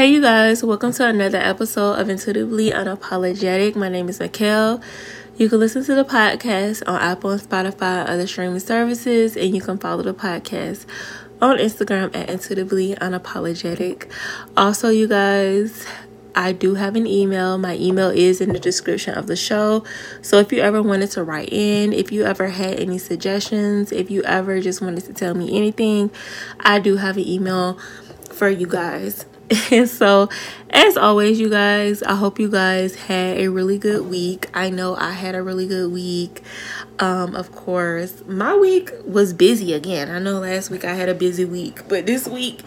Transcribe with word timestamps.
Hey, 0.00 0.12
you 0.12 0.22
guys, 0.22 0.64
welcome 0.64 0.94
to 0.94 1.06
another 1.06 1.36
episode 1.36 1.98
of 1.98 2.08
Intuitively 2.08 2.70
Unapologetic. 2.70 3.76
My 3.76 3.90
name 3.90 4.08
is 4.08 4.18
Mikkel. 4.18 4.82
You 5.36 5.50
can 5.50 5.58
listen 5.58 5.84
to 5.84 5.94
the 5.94 6.06
podcast 6.06 6.82
on 6.86 6.98
Apple 6.98 7.32
and 7.32 7.42
Spotify 7.42 8.08
other 8.08 8.26
streaming 8.26 8.60
services, 8.60 9.36
and 9.36 9.54
you 9.54 9.60
can 9.60 9.76
follow 9.76 10.02
the 10.02 10.14
podcast 10.14 10.86
on 11.42 11.58
Instagram 11.58 12.16
at 12.16 12.30
Intuitively 12.30 12.94
Unapologetic. 12.94 14.10
Also, 14.56 14.88
you 14.88 15.06
guys, 15.06 15.84
I 16.34 16.52
do 16.52 16.76
have 16.76 16.96
an 16.96 17.06
email. 17.06 17.58
My 17.58 17.76
email 17.76 18.08
is 18.08 18.40
in 18.40 18.54
the 18.54 18.58
description 18.58 19.18
of 19.18 19.26
the 19.26 19.36
show. 19.36 19.84
So 20.22 20.38
if 20.38 20.50
you 20.50 20.60
ever 20.60 20.80
wanted 20.80 21.10
to 21.10 21.24
write 21.24 21.52
in, 21.52 21.92
if 21.92 22.10
you 22.10 22.24
ever 22.24 22.48
had 22.48 22.80
any 22.80 22.96
suggestions, 22.96 23.92
if 23.92 24.10
you 24.10 24.22
ever 24.22 24.62
just 24.62 24.80
wanted 24.80 25.04
to 25.04 25.12
tell 25.12 25.34
me 25.34 25.54
anything, 25.54 26.10
I 26.58 26.80
do 26.80 26.96
have 26.96 27.18
an 27.18 27.28
email 27.28 27.78
for 28.30 28.48
you 28.48 28.66
guys. 28.66 29.26
And 29.70 29.88
so, 29.88 30.28
as 30.70 30.96
always, 30.96 31.40
you 31.40 31.50
guys, 31.50 32.02
I 32.02 32.14
hope 32.14 32.38
you 32.38 32.48
guys 32.48 32.94
had 32.94 33.38
a 33.38 33.48
really 33.48 33.78
good 33.78 34.06
week. 34.06 34.48
I 34.54 34.70
know 34.70 34.94
I 34.96 35.12
had 35.12 35.34
a 35.34 35.42
really 35.42 35.66
good 35.66 35.90
week. 35.92 36.42
Um, 36.98 37.34
of 37.34 37.52
course, 37.52 38.22
my 38.26 38.56
week 38.56 38.90
was 39.04 39.32
busy 39.32 39.72
again. 39.72 40.10
I 40.10 40.18
know 40.18 40.38
last 40.38 40.70
week 40.70 40.84
I 40.84 40.94
had 40.94 41.08
a 41.08 41.14
busy 41.14 41.44
week, 41.44 41.88
but 41.88 42.06
this 42.06 42.28
week 42.28 42.62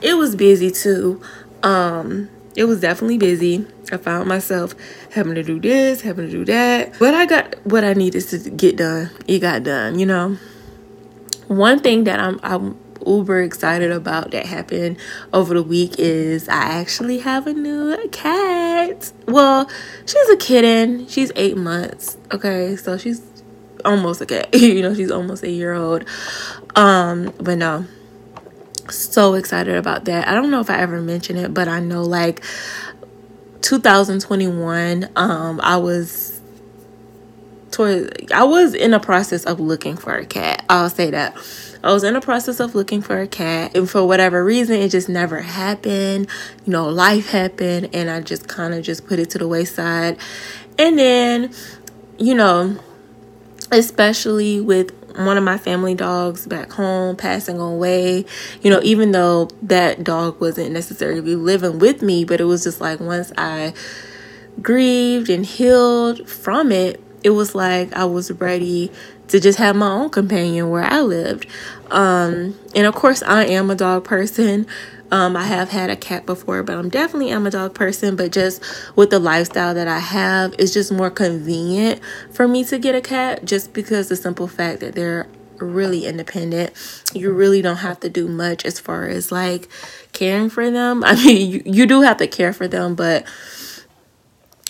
it 0.00 0.14
was 0.14 0.34
busy 0.34 0.70
too. 0.70 1.22
Um, 1.62 2.28
it 2.56 2.64
was 2.64 2.80
definitely 2.80 3.18
busy. 3.18 3.66
I 3.92 3.96
found 3.96 4.28
myself 4.28 4.74
having 5.12 5.34
to 5.34 5.42
do 5.42 5.60
this, 5.60 6.00
having 6.00 6.26
to 6.26 6.30
do 6.30 6.44
that, 6.46 6.98
but 6.98 7.14
I 7.14 7.26
got 7.26 7.54
what 7.64 7.84
I 7.84 7.92
needed 7.92 8.22
to 8.28 8.50
get 8.50 8.76
done. 8.76 9.10
It 9.26 9.40
got 9.40 9.62
done, 9.62 9.98
you 9.98 10.06
know. 10.06 10.36
One 11.48 11.80
thing 11.80 12.04
that 12.04 12.20
I'm 12.20 12.40
I'm 12.42 12.78
uber 13.06 13.40
excited 13.42 13.90
about 13.90 14.30
that 14.32 14.46
happened 14.46 14.98
over 15.32 15.54
the 15.54 15.62
week 15.62 15.96
is 15.98 16.48
I 16.48 16.62
actually 16.80 17.18
have 17.18 17.46
a 17.46 17.52
new 17.52 17.96
cat. 18.10 19.12
Well, 19.26 19.68
she's 20.06 20.28
a 20.30 20.36
kitten. 20.36 21.06
She's 21.06 21.32
eight 21.36 21.56
months. 21.56 22.16
Okay, 22.32 22.76
so 22.76 22.96
she's 22.98 23.22
almost 23.84 24.20
a 24.20 24.26
cat. 24.26 24.54
you 24.54 24.82
know, 24.82 24.94
she's 24.94 25.10
almost 25.10 25.42
a 25.42 25.50
year 25.50 25.72
old. 25.72 26.04
Um, 26.76 27.32
but 27.40 27.58
no. 27.58 27.86
So 28.90 29.34
excited 29.34 29.76
about 29.76 30.04
that. 30.06 30.28
I 30.28 30.34
don't 30.34 30.50
know 30.50 30.60
if 30.60 30.68
I 30.68 30.78
ever 30.78 31.00
mentioned 31.00 31.38
it, 31.38 31.54
but 31.54 31.68
I 31.68 31.80
know 31.80 32.02
like 32.02 32.44
2021, 33.62 35.08
um, 35.16 35.60
I 35.62 35.78
was 35.78 36.33
I 37.82 38.44
was 38.44 38.74
in 38.74 38.92
the 38.92 39.00
process 39.00 39.44
of 39.44 39.58
looking 39.58 39.96
for 39.96 40.14
a 40.14 40.24
cat. 40.24 40.64
I'll 40.68 40.90
say 40.90 41.10
that. 41.10 41.36
I 41.82 41.92
was 41.92 42.02
in 42.02 42.14
the 42.14 42.20
process 42.20 42.60
of 42.60 42.74
looking 42.74 43.02
for 43.02 43.20
a 43.20 43.26
cat, 43.26 43.76
and 43.76 43.90
for 43.90 44.06
whatever 44.06 44.42
reason, 44.42 44.76
it 44.76 44.88
just 44.88 45.08
never 45.08 45.40
happened. 45.40 46.28
You 46.64 46.72
know, 46.72 46.88
life 46.88 47.30
happened, 47.30 47.90
and 47.92 48.08
I 48.10 48.20
just 48.22 48.48
kind 48.48 48.72
of 48.72 48.82
just 48.82 49.06
put 49.06 49.18
it 49.18 49.30
to 49.30 49.38
the 49.38 49.46
wayside. 49.46 50.16
And 50.78 50.98
then, 50.98 51.52
you 52.18 52.34
know, 52.34 52.78
especially 53.70 54.60
with 54.62 54.92
one 55.16 55.36
of 55.36 55.44
my 55.44 55.58
family 55.58 55.94
dogs 55.94 56.46
back 56.46 56.72
home 56.72 57.16
passing 57.16 57.60
away, 57.60 58.24
you 58.62 58.70
know, 58.70 58.80
even 58.82 59.12
though 59.12 59.48
that 59.62 60.02
dog 60.02 60.40
wasn't 60.40 60.72
necessarily 60.72 61.36
living 61.36 61.78
with 61.78 62.02
me, 62.02 62.24
but 62.24 62.40
it 62.40 62.44
was 62.44 62.64
just 62.64 62.80
like 62.80 62.98
once 62.98 63.30
I 63.36 63.74
grieved 64.62 65.28
and 65.28 65.44
healed 65.44 66.28
from 66.28 66.72
it, 66.72 67.03
it 67.24 67.30
was 67.30 67.54
like 67.54 67.92
I 67.94 68.04
was 68.04 68.30
ready 68.30 68.92
to 69.28 69.40
just 69.40 69.58
have 69.58 69.74
my 69.74 69.90
own 69.90 70.10
companion 70.10 70.70
where 70.70 70.84
I 70.84 71.00
lived. 71.00 71.46
Um, 71.90 72.58
and 72.74 72.86
of 72.86 72.94
course, 72.94 73.22
I 73.22 73.46
am 73.46 73.70
a 73.70 73.74
dog 73.74 74.04
person. 74.04 74.66
Um, 75.10 75.36
I 75.36 75.44
have 75.44 75.70
had 75.70 75.90
a 75.90 75.96
cat 75.96 76.26
before, 76.26 76.62
but 76.62 76.76
I'm 76.76 76.90
definitely 76.90 77.30
am 77.30 77.46
a 77.46 77.50
dog 77.50 77.74
person. 77.74 78.14
But 78.14 78.30
just 78.32 78.62
with 78.94 79.10
the 79.10 79.18
lifestyle 79.18 79.72
that 79.74 79.88
I 79.88 79.98
have, 79.98 80.54
it's 80.58 80.72
just 80.72 80.92
more 80.92 81.10
convenient 81.10 82.00
for 82.30 82.46
me 82.46 82.62
to 82.64 82.78
get 82.78 82.94
a 82.94 83.00
cat, 83.00 83.44
just 83.44 83.72
because 83.72 84.08
the 84.08 84.16
simple 84.16 84.46
fact 84.46 84.80
that 84.80 84.94
they're 84.94 85.26
really 85.58 86.04
independent. 86.04 86.72
You 87.14 87.32
really 87.32 87.62
don't 87.62 87.78
have 87.78 88.00
to 88.00 88.10
do 88.10 88.28
much 88.28 88.66
as 88.66 88.78
far 88.78 89.08
as 89.08 89.32
like 89.32 89.68
caring 90.12 90.50
for 90.50 90.70
them. 90.70 91.02
I 91.06 91.14
mean, 91.14 91.50
you, 91.50 91.62
you 91.64 91.86
do 91.86 92.02
have 92.02 92.18
to 92.18 92.26
care 92.26 92.52
for 92.52 92.68
them, 92.68 92.94
but 92.94 93.24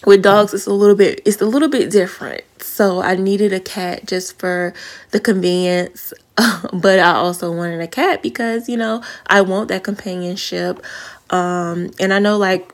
with 0.07 0.23
dogs 0.23 0.55
it's 0.55 0.67
a 0.67 0.73
little 0.73 0.97
bit 0.97 1.21
it's 1.25 1.41
a 1.41 1.47
little 1.47 1.69
bit 1.69 1.91
different. 1.91 2.43
So 2.61 3.01
i 3.03 3.15
needed 3.15 3.53
a 3.53 3.61
cat 3.61 4.07
just 4.07 4.39
for 4.39 4.75
the 5.11 5.21
convenience 5.21 6.13
but 6.73 6.99
i 6.99 7.13
also 7.13 7.53
wanted 7.53 7.81
a 7.81 7.87
cat 7.87 8.23
because 8.23 8.69
you 8.69 8.77
know 8.77 9.03
i 9.27 9.41
want 9.41 9.69
that 9.69 9.85
companionship. 9.85 10.85
Um 11.31 11.91
and 12.01 12.13
i 12.13 12.19
know 12.19 12.37
like 12.39 12.73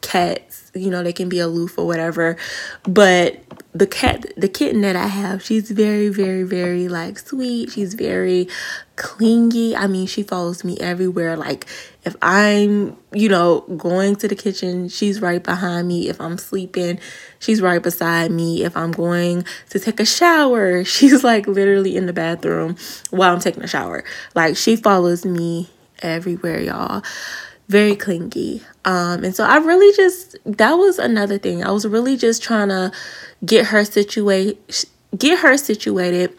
cats 0.00 0.70
you 0.74 0.90
know 0.90 1.02
they 1.02 1.12
can 1.12 1.28
be 1.28 1.38
aloof 1.38 1.78
or 1.78 1.86
whatever 1.86 2.36
but 2.82 3.40
the 3.74 3.86
cat 3.86 4.26
the 4.36 4.48
kitten 4.48 4.82
that 4.82 4.96
i 4.96 5.06
have 5.06 5.42
she's 5.42 5.70
very 5.70 6.08
very 6.10 6.42
very 6.42 6.88
like 6.88 7.18
sweet. 7.18 7.70
She's 7.70 7.94
very 7.94 8.48
clingy. 8.96 9.74
I 9.74 9.86
mean 9.86 10.06
she 10.06 10.22
follows 10.22 10.62
me 10.62 10.76
everywhere. 10.78 11.36
Like 11.36 11.66
if 12.04 12.14
i'm 12.20 12.96
you 13.12 13.28
know 13.28 13.60
going 13.76 14.16
to 14.16 14.28
the 14.28 14.36
kitchen 14.36 14.88
she's 14.88 15.20
right 15.20 15.42
behind 15.42 15.88
me. 15.88 16.08
If 16.08 16.20
i'm 16.20 16.36
sleeping 16.38 17.00
she's 17.38 17.62
right 17.62 17.82
beside 17.82 18.30
me. 18.30 18.62
If 18.64 18.76
i'm 18.76 18.92
going 18.92 19.44
to 19.70 19.80
take 19.80 20.00
a 20.00 20.06
shower 20.06 20.84
she's 20.94 21.24
like 21.24 21.46
literally 21.46 21.96
in 21.96 22.06
the 22.06 22.12
bathroom 22.12 22.76
while 23.10 23.32
i'm 23.32 23.40
taking 23.40 23.62
a 23.62 23.68
shower. 23.68 24.04
Like 24.34 24.56
she 24.56 24.76
follows 24.76 25.24
me 25.24 25.70
everywhere 26.02 26.60
y'all 26.60 27.02
very 27.72 27.96
clingy. 27.96 28.62
Um, 28.84 29.24
and 29.24 29.34
so 29.34 29.44
I 29.44 29.56
really 29.56 29.96
just 29.96 30.36
that 30.44 30.74
was 30.74 30.98
another 30.98 31.38
thing. 31.38 31.64
I 31.64 31.70
was 31.70 31.86
really 31.86 32.16
just 32.16 32.42
trying 32.42 32.68
to 32.68 32.92
get 33.44 33.66
her 33.66 33.84
situate 33.84 34.86
get 35.16 35.40
her 35.40 35.56
situated, 35.56 36.36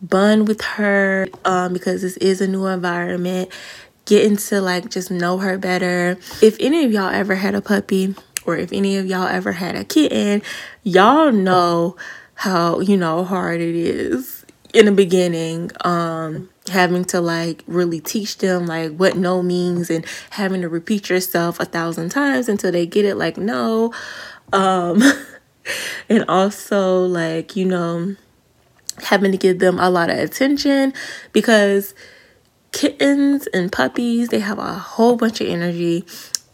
bond 0.00 0.48
with 0.48 0.62
her, 0.62 1.28
um, 1.44 1.72
because 1.72 2.02
this 2.02 2.16
is 2.18 2.40
a 2.40 2.46
new 2.48 2.66
environment. 2.66 3.50
Getting 4.06 4.36
to 4.36 4.60
like 4.60 4.90
just 4.90 5.10
know 5.10 5.38
her 5.38 5.58
better. 5.58 6.16
If 6.42 6.56
any 6.58 6.84
of 6.84 6.92
y'all 6.92 7.10
ever 7.10 7.34
had 7.34 7.54
a 7.54 7.60
puppy 7.60 8.14
or 8.46 8.56
if 8.56 8.72
any 8.72 8.96
of 8.96 9.06
y'all 9.06 9.28
ever 9.28 9.52
had 9.52 9.76
a 9.76 9.84
kitten, 9.84 10.42
y'all 10.82 11.30
know 11.30 11.96
how, 12.34 12.80
you 12.80 12.96
know, 12.96 13.22
hard 13.22 13.60
it 13.60 13.76
is 13.76 14.39
in 14.72 14.86
the 14.86 14.92
beginning. 14.92 15.70
Um 15.84 16.50
having 16.70 17.04
to 17.04 17.20
like 17.20 17.62
really 17.66 18.00
teach 18.00 18.38
them 18.38 18.66
like 18.66 18.96
what 18.96 19.16
no 19.16 19.42
means 19.42 19.90
and 19.90 20.04
having 20.30 20.62
to 20.62 20.68
repeat 20.68 21.10
yourself 21.10 21.60
a 21.60 21.64
thousand 21.64 22.10
times 22.10 22.48
until 22.48 22.72
they 22.72 22.86
get 22.86 23.04
it 23.04 23.16
like 23.16 23.36
no 23.36 23.92
um 24.52 25.02
and 26.08 26.24
also 26.28 27.04
like 27.04 27.56
you 27.56 27.64
know 27.64 28.14
having 29.02 29.32
to 29.32 29.38
give 29.38 29.58
them 29.58 29.78
a 29.78 29.90
lot 29.90 30.10
of 30.10 30.18
attention 30.18 30.92
because 31.32 31.94
kittens 32.72 33.46
and 33.48 33.72
puppies 33.72 34.28
they 34.28 34.40
have 34.40 34.58
a 34.58 34.74
whole 34.74 35.16
bunch 35.16 35.40
of 35.40 35.48
energy 35.48 36.04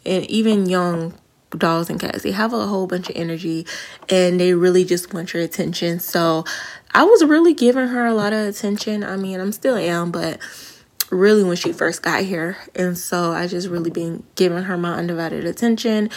and 0.05 0.25
even 0.25 0.67
young 0.67 1.13
dogs 1.51 1.89
and 1.89 1.99
cats 1.99 2.23
they 2.23 2.31
have 2.31 2.53
a 2.53 2.65
whole 2.65 2.87
bunch 2.87 3.09
of 3.09 3.15
energy 3.15 3.65
and 4.09 4.39
they 4.39 4.53
really 4.53 4.83
just 4.83 5.13
want 5.13 5.33
your 5.33 5.43
attention 5.43 5.99
so 5.99 6.43
I 6.97 7.03
was 7.03 7.23
really 7.23 7.53
giving 7.53 7.89
her 7.89 8.07
a 8.07 8.13
lot 8.15 8.33
of 8.33 8.47
attention. 8.47 9.03
I 9.03 9.17
mean, 9.17 9.39
I'm 9.39 9.51
still 9.51 9.75
am, 9.75 10.09
but 10.09 10.39
really 11.11 11.43
when 11.43 11.55
she 11.55 11.71
first 11.71 12.01
got 12.01 12.23
here. 12.23 12.57
And 12.73 12.97
so 12.97 13.33
I 13.33 13.45
just 13.45 13.67
really 13.67 13.91
been 13.91 14.23
giving 14.33 14.63
her 14.63 14.77
my 14.77 14.95
undivided 14.95 15.45
attention. 15.45 16.09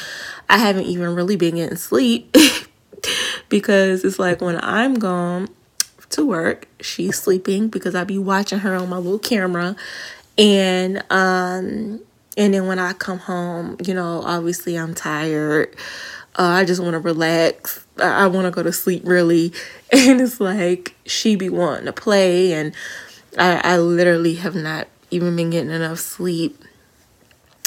I 0.49 0.57
haven't 0.57 0.87
even 0.87 1.15
really 1.15 1.37
been 1.37 1.57
getting 1.57 1.77
sleep 1.77 2.35
because 3.51 4.07
it's 4.07 4.19
like 4.19 4.41
when 4.41 4.59
I'm 4.63 4.95
gone 4.95 5.49
to 6.09 6.25
work, 6.25 6.67
she's 6.81 7.19
sleeping 7.19 7.69
because 7.69 7.95
I 7.95 8.05
be 8.05 8.17
watching 8.17 8.61
her 8.61 8.75
on 8.75 8.89
my 8.89 8.97
little 8.97 9.19
camera. 9.19 9.77
And 10.39 11.05
um 11.11 12.01
and 12.39 12.55
then 12.55 12.67
when 12.67 12.79
I 12.79 12.95
come 12.95 13.19
home, 13.19 13.77
you 13.85 13.93
know, 13.93 14.23
obviously 14.25 14.77
I'm 14.77 14.95
tired. 14.95 15.77
Uh, 16.41 16.55
I 16.55 16.65
just 16.65 16.81
want 16.81 16.95
to 16.95 16.99
relax. 17.01 17.85
I, 17.99 18.25
I 18.25 18.27
want 18.29 18.47
to 18.47 18.51
go 18.51 18.63
to 18.63 18.73
sleep 18.73 19.03
really. 19.05 19.53
And 19.93 20.21
it's 20.21 20.39
like 20.39 20.95
she 21.05 21.35
be 21.35 21.49
wanting 21.49 21.87
to 21.87 21.93
play, 21.93 22.53
and 22.53 22.73
I, 23.37 23.61
I 23.73 23.79
literally 23.79 24.37
have 24.37 24.55
not 24.55 24.87
even 25.11 25.35
been 25.35 25.51
getting 25.51 25.73
enough 25.73 25.99
sleep 25.99 26.63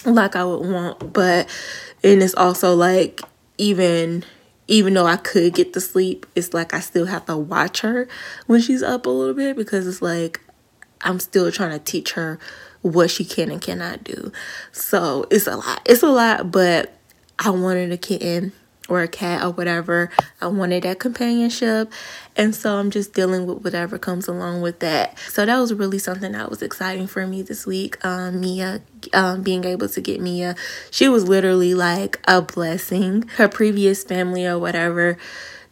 like 0.05 0.37
I 0.37 0.45
would 0.45 0.65
want. 0.65 1.11
But 1.11 1.49
and 2.01 2.23
it's 2.23 2.33
also 2.33 2.73
like 2.75 3.19
even 3.57 4.23
even 4.69 4.93
though 4.93 5.05
I 5.05 5.17
could 5.17 5.53
get 5.53 5.73
to 5.73 5.81
sleep, 5.81 6.25
it's 6.33 6.53
like 6.53 6.73
I 6.73 6.79
still 6.79 7.07
have 7.07 7.25
to 7.25 7.35
watch 7.35 7.81
her 7.81 8.07
when 8.47 8.61
she's 8.61 8.81
up 8.81 9.05
a 9.05 9.09
little 9.09 9.35
bit 9.35 9.57
because 9.57 9.85
it's 9.85 10.01
like 10.01 10.39
I'm 11.01 11.19
still 11.19 11.51
trying 11.51 11.71
to 11.71 11.79
teach 11.79 12.13
her 12.13 12.39
what 12.83 13.11
she 13.11 13.25
can 13.25 13.51
and 13.51 13.61
cannot 13.61 14.05
do. 14.05 14.31
So 14.71 15.27
it's 15.29 15.45
a 15.45 15.57
lot. 15.57 15.81
It's 15.85 16.03
a 16.03 16.09
lot, 16.09 16.51
but 16.51 16.93
I 17.37 17.49
wanted 17.49 17.91
a 17.91 17.97
kitten 17.97 18.53
or 18.89 19.01
a 19.01 19.07
cat 19.07 19.43
or 19.43 19.51
whatever. 19.51 20.09
I 20.41 20.47
wanted 20.47 20.83
that 20.83 20.99
companionship. 20.99 21.91
And 22.35 22.53
so 22.55 22.77
I'm 22.77 22.91
just 22.91 23.13
dealing 23.13 23.45
with 23.45 23.63
whatever 23.63 23.97
comes 23.97 24.27
along 24.27 24.61
with 24.61 24.79
that. 24.79 25.17
So 25.29 25.45
that 25.45 25.57
was 25.57 25.73
really 25.73 25.99
something 25.99 26.33
that 26.33 26.49
was 26.49 26.61
exciting 26.61 27.07
for 27.07 27.25
me 27.25 27.41
this 27.41 27.65
week. 27.65 28.03
Um, 28.03 28.41
Mia, 28.41 28.81
um, 29.13 29.41
being 29.43 29.63
able 29.63 29.87
to 29.89 30.01
get 30.01 30.19
Mia, 30.19 30.55
she 30.91 31.07
was 31.07 31.27
literally 31.27 31.73
like 31.73 32.19
a 32.27 32.41
blessing. 32.41 33.23
Her 33.37 33.47
previous 33.47 34.03
family 34.03 34.45
or 34.45 34.59
whatever, 34.59 35.17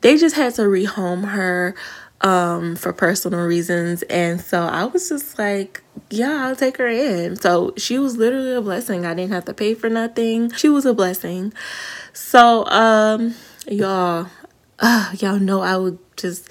they 0.02 0.18
just 0.18 0.36
had 0.36 0.54
to 0.56 0.64
rehome 0.64 1.30
her 1.30 1.76
um, 2.22 2.76
for 2.76 2.94
personal 2.94 3.42
reasons. 3.46 4.04
And 4.04 4.40
so 4.40 4.62
I 4.62 4.86
was 4.86 5.10
just 5.10 5.38
like, 5.38 5.81
yeah, 6.10 6.46
I'll 6.46 6.56
take 6.56 6.78
her 6.78 6.88
in. 6.88 7.36
So 7.36 7.74
she 7.78 8.00
was 8.00 8.18
literally 8.18 8.54
a 8.54 8.62
blessing. 8.62 9.06
I 9.06 9.14
didn't 9.14 9.32
have 9.32 9.46
to 9.46 9.54
pay 9.54 9.74
for 9.74 9.90
nothing. 9.90 10.52
She 10.54 10.70
was 10.70 10.86
a 10.86 10.94
blessing. 10.94 11.54
So, 12.14 12.66
um, 12.68 13.36
y'all, 13.68 14.28
uh, 14.80 15.12
y'all 15.20 15.40
know 15.40 15.62
I 15.62 15.78
would 15.78 16.00
just 16.18 16.50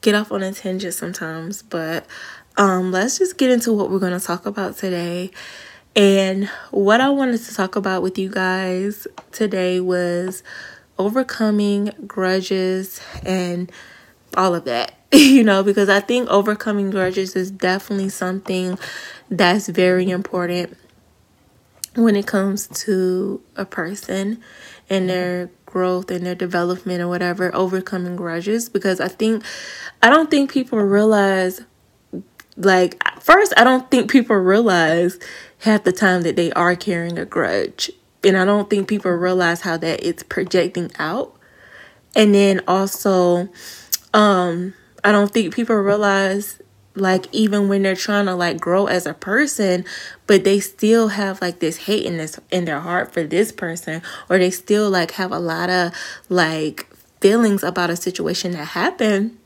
get 0.00 0.14
off 0.14 0.30
on 0.30 0.42
a 0.42 0.52
tangent 0.52 0.94
sometimes, 0.94 1.62
but 1.62 2.06
um, 2.56 2.92
let's 2.92 3.18
just 3.18 3.38
get 3.38 3.50
into 3.50 3.72
what 3.72 3.90
we're 3.90 3.98
going 3.98 4.18
to 4.18 4.24
talk 4.24 4.46
about 4.46 4.76
today. 4.76 5.30
And 5.96 6.48
what 6.70 7.00
I 7.00 7.08
wanted 7.08 7.42
to 7.42 7.54
talk 7.54 7.76
about 7.76 8.02
with 8.02 8.18
you 8.18 8.28
guys 8.28 9.06
today 9.32 9.80
was 9.80 10.42
overcoming 10.98 11.90
grudges 12.06 13.00
and 13.24 13.72
all 14.36 14.54
of 14.54 14.64
that. 14.64 14.97
you 15.12 15.42
know, 15.42 15.62
because 15.62 15.88
I 15.88 16.00
think 16.00 16.28
overcoming 16.28 16.90
grudges 16.90 17.34
is 17.34 17.50
definitely 17.50 18.10
something 18.10 18.78
that's 19.30 19.68
very 19.68 20.10
important 20.10 20.76
when 21.94 22.14
it 22.14 22.26
comes 22.26 22.68
to 22.68 23.40
a 23.56 23.64
person 23.64 24.42
and 24.90 25.08
their 25.08 25.50
growth 25.66 26.10
and 26.10 26.24
their 26.26 26.34
development 26.34 27.00
or 27.00 27.08
whatever, 27.08 27.54
overcoming 27.54 28.16
grudges. 28.16 28.68
Because 28.68 29.00
I 29.00 29.08
think, 29.08 29.42
I 30.02 30.10
don't 30.10 30.30
think 30.30 30.52
people 30.52 30.78
realize, 30.78 31.62
like, 32.56 33.02
first, 33.20 33.52
I 33.56 33.64
don't 33.64 33.90
think 33.90 34.10
people 34.10 34.36
realize 34.36 35.18
half 35.60 35.84
the 35.84 35.92
time 35.92 36.22
that 36.22 36.36
they 36.36 36.52
are 36.52 36.76
carrying 36.76 37.18
a 37.18 37.24
grudge. 37.24 37.90
And 38.24 38.36
I 38.36 38.44
don't 38.44 38.68
think 38.68 38.88
people 38.88 39.10
realize 39.12 39.62
how 39.62 39.76
that 39.78 40.06
it's 40.06 40.22
projecting 40.22 40.90
out. 40.98 41.34
And 42.14 42.34
then 42.34 42.60
also, 42.66 43.48
um, 44.12 44.74
I 45.04 45.12
don't 45.12 45.30
think 45.30 45.54
people 45.54 45.76
realize 45.76 46.60
like 46.94 47.26
even 47.32 47.68
when 47.68 47.82
they're 47.82 47.94
trying 47.94 48.26
to 48.26 48.34
like 48.34 48.58
grow 48.58 48.86
as 48.86 49.06
a 49.06 49.14
person 49.14 49.84
but 50.26 50.42
they 50.42 50.58
still 50.58 51.08
have 51.08 51.40
like 51.40 51.60
this 51.60 51.76
hate 51.76 52.04
in 52.04 52.16
this 52.16 52.40
in 52.50 52.64
their 52.64 52.80
heart 52.80 53.12
for 53.12 53.22
this 53.22 53.52
person 53.52 54.02
or 54.28 54.36
they 54.38 54.50
still 54.50 54.90
like 54.90 55.12
have 55.12 55.30
a 55.30 55.38
lot 55.38 55.70
of 55.70 55.92
like 56.28 56.88
feelings 57.20 57.62
about 57.62 57.88
a 57.88 57.94
situation 57.94 58.50
that 58.50 58.64
happened 58.64 59.38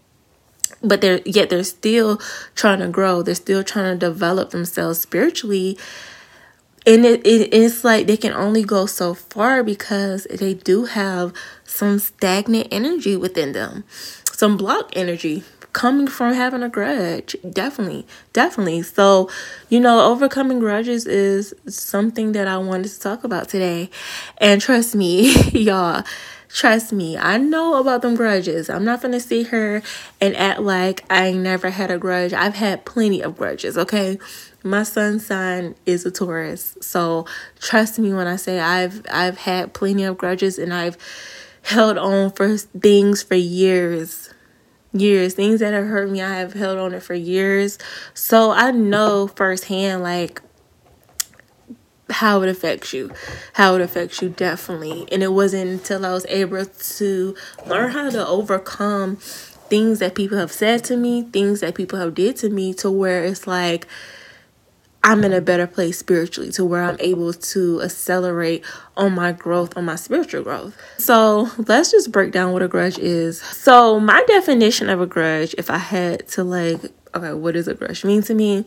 but 0.82 1.00
they're 1.00 1.20
yet 1.24 1.50
they're 1.50 1.64
still 1.64 2.18
trying 2.54 2.80
to 2.80 2.88
grow. 2.88 3.22
They're 3.22 3.34
still 3.34 3.62
trying 3.62 3.98
to 3.98 4.06
develop 4.06 4.50
themselves 4.50 5.00
spiritually. 5.00 5.78
And 6.84 7.04
it, 7.04 7.24
it 7.24 7.54
it's 7.54 7.84
like 7.84 8.06
they 8.06 8.16
can 8.16 8.32
only 8.32 8.64
go 8.64 8.86
so 8.86 9.14
far 9.14 9.62
because 9.62 10.24
they 10.24 10.54
do 10.54 10.86
have 10.86 11.32
some 11.64 12.00
stagnant 12.00 12.68
energy 12.70 13.16
within 13.16 13.52
them 13.52 13.84
some 14.42 14.56
block 14.56 14.90
energy 14.94 15.44
coming 15.72 16.08
from 16.08 16.34
having 16.34 16.64
a 16.64 16.68
grudge. 16.68 17.36
Definitely, 17.48 18.04
definitely. 18.32 18.82
So, 18.82 19.30
you 19.68 19.78
know, 19.78 20.10
overcoming 20.10 20.58
grudges 20.58 21.06
is 21.06 21.54
something 21.68 22.32
that 22.32 22.48
I 22.48 22.58
wanted 22.58 22.88
to 22.88 22.98
talk 22.98 23.22
about 23.22 23.48
today. 23.48 23.88
And 24.38 24.60
trust 24.60 24.96
me, 24.96 25.32
y'all, 25.52 26.02
trust 26.48 26.92
me, 26.92 27.16
I 27.16 27.38
know 27.38 27.74
about 27.74 28.02
them 28.02 28.16
grudges. 28.16 28.68
I'm 28.68 28.84
not 28.84 29.00
gonna 29.00 29.20
sit 29.20 29.50
here 29.50 29.80
and 30.20 30.34
act 30.36 30.58
like 30.58 31.04
I 31.08 31.30
never 31.30 31.70
had 31.70 31.92
a 31.92 31.98
grudge. 31.98 32.32
I've 32.32 32.56
had 32.56 32.84
plenty 32.84 33.22
of 33.22 33.38
grudges, 33.38 33.78
okay? 33.78 34.18
My 34.64 34.82
sun's 34.82 35.24
sign 35.24 35.76
is 35.86 36.04
a 36.04 36.10
Taurus. 36.10 36.76
So 36.80 37.26
trust 37.60 37.96
me 38.00 38.12
when 38.12 38.26
I 38.26 38.34
say 38.34 38.58
I've 38.58 39.06
I've 39.08 39.38
had 39.38 39.72
plenty 39.72 40.02
of 40.02 40.18
grudges 40.18 40.58
and 40.58 40.74
I've 40.74 40.98
held 41.62 41.98
on 41.98 42.30
for 42.32 42.56
things 42.56 43.22
for 43.22 43.34
years. 43.34 44.32
Years. 44.92 45.34
Things 45.34 45.60
that 45.60 45.72
have 45.72 45.86
hurt 45.86 46.10
me 46.10 46.20
i 46.20 46.34
have 46.34 46.52
held 46.52 46.78
on 46.78 46.94
it 46.94 47.02
for 47.02 47.14
years. 47.14 47.78
So 48.14 48.50
i 48.50 48.70
know 48.70 49.26
firsthand 49.28 50.02
like 50.02 50.42
how 52.10 52.42
it 52.42 52.48
affects 52.48 52.92
you. 52.92 53.10
How 53.54 53.74
it 53.76 53.80
affects 53.80 54.20
you 54.20 54.28
definitely. 54.28 55.08
And 55.10 55.22
it 55.22 55.32
wasn't 55.32 55.70
until 55.70 56.04
i 56.04 56.12
was 56.12 56.26
able 56.26 56.66
to 56.66 57.36
learn 57.66 57.90
how 57.92 58.10
to 58.10 58.26
overcome 58.26 59.16
things 59.72 60.00
that 60.00 60.14
people 60.14 60.36
have 60.36 60.52
said 60.52 60.84
to 60.84 60.98
me 60.98 61.22
things 61.22 61.60
that 61.60 61.74
people 61.74 61.98
have 61.98 62.14
did 62.14 62.36
to 62.36 62.50
me 62.50 62.74
to 62.74 62.90
where 62.90 63.24
it's 63.24 63.46
like 63.46 63.86
I'm 65.04 65.24
in 65.24 65.32
a 65.32 65.40
better 65.40 65.66
place 65.66 65.98
spiritually 65.98 66.52
to 66.52 66.64
where 66.64 66.82
I'm 66.82 66.96
able 67.00 67.32
to 67.32 67.82
accelerate 67.82 68.64
on 68.96 69.14
my 69.14 69.32
growth, 69.32 69.76
on 69.76 69.84
my 69.84 69.96
spiritual 69.96 70.44
growth. 70.44 70.76
So 70.98 71.50
let's 71.58 71.90
just 71.90 72.12
break 72.12 72.30
down 72.30 72.52
what 72.52 72.62
a 72.62 72.68
grudge 72.68 72.98
is. 72.98 73.40
So, 73.40 73.98
my 73.98 74.22
definition 74.28 74.88
of 74.88 75.00
a 75.00 75.06
grudge, 75.06 75.54
if 75.58 75.70
I 75.70 75.78
had 75.78 76.28
to 76.28 76.44
like, 76.44 76.80
okay, 77.14 77.32
what 77.32 77.54
does 77.54 77.66
a 77.66 77.74
grudge 77.74 78.04
mean 78.04 78.22
to 78.22 78.34
me? 78.34 78.64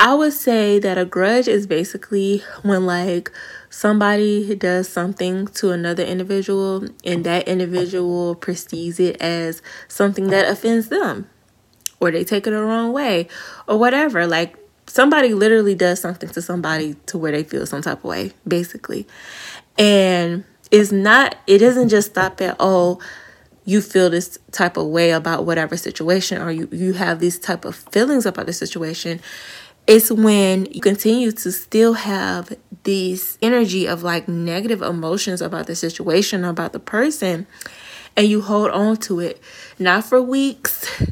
I 0.00 0.14
would 0.14 0.32
say 0.32 0.78
that 0.78 0.96
a 0.96 1.04
grudge 1.04 1.48
is 1.48 1.66
basically 1.66 2.44
when 2.62 2.86
like 2.86 3.32
somebody 3.68 4.54
does 4.54 4.88
something 4.88 5.48
to 5.48 5.72
another 5.72 6.04
individual 6.04 6.86
and 7.04 7.24
that 7.24 7.48
individual 7.48 8.36
perceives 8.36 9.00
it 9.00 9.20
as 9.20 9.60
something 9.88 10.28
that 10.28 10.48
offends 10.48 10.88
them 10.88 11.28
or 11.98 12.12
they 12.12 12.22
take 12.22 12.46
it 12.46 12.50
the 12.50 12.62
wrong 12.62 12.92
way 12.92 13.26
or 13.66 13.76
whatever. 13.76 14.24
Like 14.24 14.56
somebody 14.88 15.34
literally 15.34 15.74
does 15.74 16.00
something 16.00 16.28
to 16.30 16.42
somebody 16.42 16.94
to 17.06 17.18
where 17.18 17.32
they 17.32 17.44
feel 17.44 17.66
some 17.66 17.82
type 17.82 17.98
of 17.98 18.04
way, 18.04 18.32
basically. 18.46 19.06
And 19.76 20.44
it's 20.70 20.90
not, 20.90 21.36
it 21.46 21.58
doesn't 21.58 21.88
just 21.88 22.10
stop 22.10 22.40
at, 22.40 22.56
oh, 22.58 23.00
you 23.64 23.80
feel 23.82 24.08
this 24.08 24.38
type 24.50 24.76
of 24.76 24.86
way 24.86 25.10
about 25.10 25.44
whatever 25.44 25.76
situation 25.76 26.40
or 26.40 26.50
you, 26.50 26.68
you 26.72 26.94
have 26.94 27.20
these 27.20 27.38
type 27.38 27.64
of 27.64 27.76
feelings 27.76 28.24
about 28.24 28.46
the 28.46 28.52
situation. 28.52 29.20
It's 29.86 30.10
when 30.10 30.66
you 30.66 30.80
continue 30.80 31.32
to 31.32 31.52
still 31.52 31.94
have 31.94 32.56
this 32.84 33.38
energy 33.42 33.86
of 33.86 34.02
like 34.02 34.26
negative 34.28 34.82
emotions 34.82 35.42
about 35.42 35.66
the 35.66 35.76
situation, 35.76 36.44
about 36.44 36.72
the 36.72 36.78
person, 36.78 37.46
and 38.16 38.26
you 38.26 38.40
hold 38.40 38.70
on 38.70 38.96
to 38.96 39.20
it, 39.20 39.40
not 39.78 40.04
for 40.04 40.20
weeks, 40.20 41.02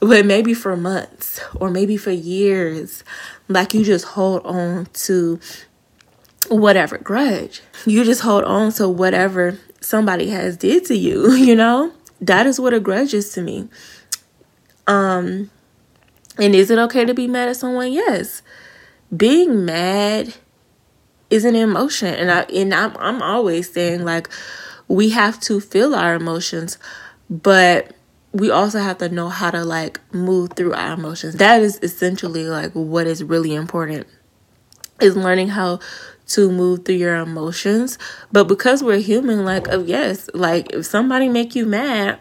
but 0.00 0.26
maybe 0.26 0.54
for 0.54 0.76
months 0.76 1.40
or 1.56 1.70
maybe 1.70 1.96
for 1.96 2.10
years. 2.10 3.04
Like 3.48 3.74
you 3.74 3.84
just 3.84 4.04
hold 4.06 4.44
on 4.44 4.86
to 4.94 5.40
whatever 6.48 6.98
grudge. 6.98 7.62
You 7.86 8.04
just 8.04 8.22
hold 8.22 8.44
on 8.44 8.72
to 8.74 8.88
whatever 8.88 9.58
somebody 9.80 10.30
has 10.30 10.56
did 10.56 10.84
to 10.86 10.96
you, 10.96 11.32
you 11.34 11.54
know? 11.54 11.92
That 12.20 12.46
is 12.46 12.60
what 12.60 12.72
a 12.74 12.80
grudge 12.80 13.14
is 13.14 13.32
to 13.34 13.42
me. 13.42 13.68
Um 14.86 15.50
and 16.38 16.54
is 16.54 16.70
it 16.70 16.78
okay 16.78 17.04
to 17.04 17.14
be 17.14 17.28
mad 17.28 17.48
at 17.48 17.56
someone? 17.56 17.92
Yes. 17.92 18.42
Being 19.14 19.64
mad 19.64 20.34
is 21.30 21.44
an 21.44 21.54
emotion 21.54 22.14
and 22.14 22.30
I 22.30 22.40
and 22.42 22.74
I'm 22.74 22.96
I'm 22.98 23.22
always 23.22 23.72
saying 23.72 24.04
like 24.04 24.28
we 24.88 25.10
have 25.10 25.40
to 25.40 25.60
feel 25.60 25.94
our 25.94 26.14
emotions, 26.14 26.78
but 27.30 27.94
we 28.34 28.50
also 28.50 28.80
have 28.80 28.98
to 28.98 29.08
know 29.08 29.28
how 29.28 29.50
to 29.50 29.64
like 29.64 30.00
move 30.12 30.50
through 30.54 30.74
our 30.74 30.94
emotions. 30.94 31.36
That 31.36 31.62
is 31.62 31.78
essentially 31.82 32.44
like 32.44 32.72
what 32.72 33.06
is 33.06 33.22
really 33.22 33.54
important 33.54 34.08
is 35.00 35.16
learning 35.16 35.48
how 35.48 35.78
to 36.26 36.50
move 36.50 36.84
through 36.84 36.96
your 36.96 37.16
emotions. 37.16 37.96
But 38.32 38.44
because 38.44 38.82
we're 38.82 38.98
human, 38.98 39.44
like 39.44 39.68
of 39.68 39.88
yes, 39.88 40.28
like 40.34 40.72
if 40.72 40.84
somebody 40.84 41.28
make 41.28 41.54
you 41.54 41.64
mad, 41.64 42.18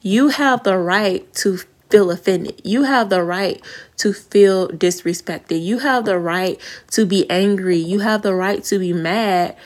you 0.00 0.28
have 0.28 0.62
the 0.62 0.78
right 0.78 1.30
to 1.34 1.58
feel 1.90 2.10
offended. 2.10 2.58
You 2.64 2.84
have 2.84 3.10
the 3.10 3.22
right 3.22 3.62
to 3.98 4.14
feel 4.14 4.68
disrespected. 4.68 5.62
You 5.62 5.80
have 5.80 6.06
the 6.06 6.18
right 6.18 6.58
to 6.92 7.04
be 7.04 7.28
angry. 7.28 7.76
You 7.76 7.98
have 7.98 8.22
the 8.22 8.34
right 8.34 8.64
to 8.64 8.78
be 8.78 8.94
mad 8.94 9.56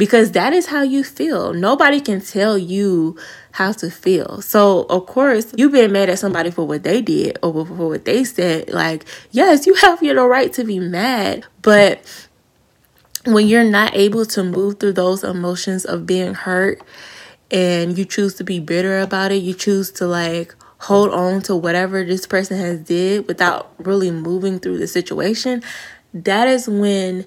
because 0.00 0.32
that 0.32 0.54
is 0.54 0.64
how 0.64 0.80
you 0.80 1.04
feel. 1.04 1.52
Nobody 1.52 2.00
can 2.00 2.22
tell 2.22 2.56
you 2.56 3.18
how 3.52 3.72
to 3.72 3.90
feel. 3.90 4.40
So, 4.40 4.84
of 4.84 5.04
course, 5.04 5.52
you've 5.54 5.72
been 5.72 5.92
mad 5.92 6.08
at 6.08 6.18
somebody 6.18 6.50
for 6.50 6.66
what 6.66 6.84
they 6.84 7.02
did 7.02 7.38
or 7.42 7.66
for 7.66 7.90
what 7.90 8.06
they 8.06 8.24
said. 8.24 8.70
Like, 8.70 9.04
yes, 9.30 9.66
you 9.66 9.74
have 9.74 10.02
your 10.02 10.26
right 10.26 10.50
to 10.54 10.64
be 10.64 10.78
mad, 10.78 11.44
but 11.60 12.00
when 13.26 13.46
you're 13.46 13.62
not 13.62 13.94
able 13.94 14.24
to 14.24 14.42
move 14.42 14.80
through 14.80 14.94
those 14.94 15.22
emotions 15.22 15.84
of 15.84 16.06
being 16.06 16.32
hurt 16.32 16.80
and 17.50 17.98
you 17.98 18.06
choose 18.06 18.32
to 18.36 18.44
be 18.44 18.58
bitter 18.58 19.00
about 19.00 19.32
it, 19.32 19.42
you 19.42 19.52
choose 19.52 19.90
to 19.90 20.06
like 20.06 20.54
hold 20.78 21.10
on 21.10 21.42
to 21.42 21.54
whatever 21.54 22.04
this 22.04 22.26
person 22.26 22.56
has 22.56 22.80
did 22.80 23.28
without 23.28 23.74
really 23.76 24.10
moving 24.10 24.58
through 24.60 24.78
the 24.78 24.86
situation, 24.86 25.62
that 26.14 26.48
is 26.48 26.66
when 26.66 27.26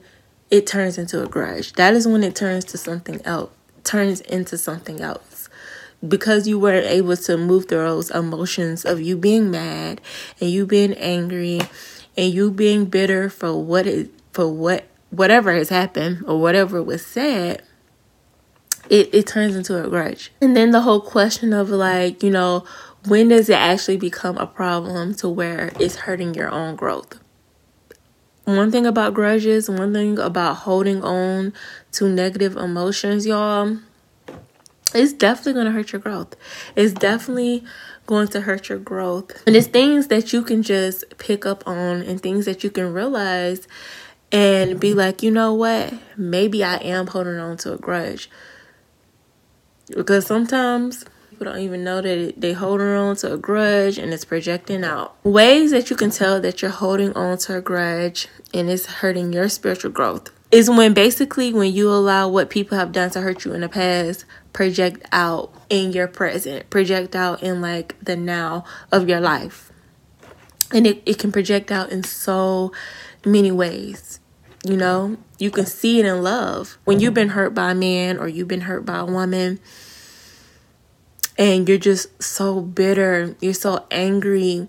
it 0.53 0.67
turns 0.67 0.99
into 0.99 1.23
a 1.23 1.27
grudge. 1.27 1.73
That 1.73 1.95
is 1.95 2.07
when 2.07 2.23
it 2.23 2.35
turns 2.35 2.63
to 2.65 2.77
something 2.77 3.19
else 3.25 3.49
turns 3.83 4.21
into 4.21 4.57
something 4.57 5.01
else. 5.01 5.49
Because 6.07 6.47
you 6.47 6.59
weren't 6.59 6.85
able 6.85 7.17
to 7.17 7.37
move 7.37 7.67
through 7.67 7.79
those 7.79 8.11
emotions 8.11 8.85
of 8.85 9.01
you 9.01 9.17
being 9.17 9.49
mad 9.49 9.99
and 10.39 10.49
you 10.49 10.65
being 10.65 10.93
angry 10.93 11.61
and 12.15 12.31
you 12.31 12.51
being 12.51 12.85
bitter 12.85 13.29
for 13.29 13.61
what 13.61 13.87
it 13.87 14.11
for 14.31 14.47
what 14.47 14.85
whatever 15.09 15.53
has 15.53 15.69
happened 15.69 16.23
or 16.27 16.39
whatever 16.39 16.83
was 16.83 17.05
said 17.05 17.63
it, 18.89 19.13
it 19.13 19.25
turns 19.25 19.55
into 19.55 19.83
a 19.83 19.89
grudge. 19.89 20.31
And 20.41 20.57
then 20.57 20.71
the 20.71 20.81
whole 20.81 21.01
question 21.01 21.53
of 21.53 21.69
like 21.69 22.21
you 22.21 22.29
know 22.29 22.65
when 23.07 23.29
does 23.29 23.49
it 23.49 23.53
actually 23.53 23.97
become 23.97 24.37
a 24.37 24.47
problem 24.47 25.15
to 25.15 25.29
where 25.29 25.71
it's 25.79 25.95
hurting 25.95 26.33
your 26.33 26.49
own 26.49 26.75
growth 26.75 27.22
one 28.45 28.71
thing 28.71 28.85
about 28.85 29.13
grudges 29.13 29.69
one 29.69 29.93
thing 29.93 30.19
about 30.19 30.55
holding 30.57 31.03
on 31.03 31.53
to 31.91 32.07
negative 32.07 32.57
emotions 32.57 33.25
y'all 33.25 33.77
it's 34.93 35.13
definitely 35.13 35.53
going 35.53 35.65
to 35.65 35.71
hurt 35.71 35.91
your 35.91 36.01
growth. 36.01 36.35
It's 36.75 36.93
definitely 36.93 37.63
going 38.05 38.27
to 38.29 38.41
hurt 38.41 38.69
your 38.69 38.77
growth. 38.77 39.31
And 39.47 39.55
it's 39.55 39.67
things 39.67 40.07
that 40.07 40.33
you 40.33 40.43
can 40.43 40.61
just 40.61 41.03
pick 41.17 41.45
up 41.45 41.67
on 41.67 42.01
and 42.01 42.21
things 42.21 42.45
that 42.45 42.63
you 42.63 42.69
can 42.69 42.93
realize 42.93 43.67
and 44.31 44.79
be 44.79 44.93
like, 44.93 45.23
you 45.23 45.31
know 45.31 45.53
what? 45.53 45.93
Maybe 46.17 46.63
I 46.63 46.75
am 46.77 47.07
holding 47.07 47.37
on 47.37 47.57
to 47.57 47.73
a 47.73 47.77
grudge. 47.77 48.29
Because 49.95 50.25
sometimes 50.25 51.05
people 51.43 51.53
don't 51.53 51.63
even 51.63 51.83
know 51.83 52.01
that 52.01 52.33
they 52.37 52.53
holding 52.53 52.87
on 52.87 53.15
to 53.17 53.33
a 53.33 53.37
grudge 53.37 53.97
and 53.97 54.13
it's 54.13 54.23
projecting 54.23 54.83
out. 54.83 55.15
Ways 55.25 55.71
that 55.71 55.89
you 55.89 55.95
can 55.95 56.09
tell 56.09 56.39
that 56.39 56.61
you're 56.61 56.71
holding 56.71 57.13
on 57.13 57.37
to 57.39 57.57
a 57.57 57.61
grudge 57.61 58.27
and 58.53 58.69
it's 58.69 58.85
hurting 58.85 59.33
your 59.33 59.49
spiritual 59.49 59.91
growth 59.91 60.31
is 60.51 60.69
when 60.69 60.93
basically 60.93 61.51
when 61.51 61.73
you 61.73 61.89
allow 61.89 62.29
what 62.29 62.49
people 62.49 62.77
have 62.77 62.91
done 62.91 63.09
to 63.09 63.21
hurt 63.21 63.43
you 63.43 63.53
in 63.53 63.61
the 63.61 63.69
past 63.69 64.23
project 64.53 65.05
out 65.11 65.51
in 65.69 65.91
your 65.91 66.07
present, 66.07 66.69
project 66.69 67.15
out 67.15 67.43
in 67.43 67.59
like 67.59 67.95
the 68.01 68.15
now 68.15 68.63
of 68.91 69.09
your 69.09 69.19
life. 69.19 69.71
And 70.71 70.87
it, 70.87 71.03
it 71.05 71.19
can 71.19 71.31
project 71.31 71.71
out 71.71 71.91
in 71.91 72.03
so 72.03 72.71
many 73.25 73.51
ways. 73.51 74.19
You 74.65 74.77
know, 74.77 75.17
you 75.39 75.51
can 75.51 75.65
see 75.65 75.99
it 75.99 76.05
in 76.05 76.23
love. 76.23 76.77
When 76.85 77.01
you've 77.01 77.13
been 77.13 77.29
hurt 77.29 77.53
by 77.53 77.71
a 77.71 77.75
man 77.75 78.17
or 78.17 78.29
you've 78.29 78.47
been 78.47 78.61
hurt 78.61 78.85
by 78.85 78.99
a 78.99 79.05
woman 79.05 79.59
and 81.37 81.67
you're 81.67 81.77
just 81.77 82.21
so 82.21 82.61
bitter, 82.61 83.35
you're 83.39 83.53
so 83.53 83.85
angry 83.91 84.67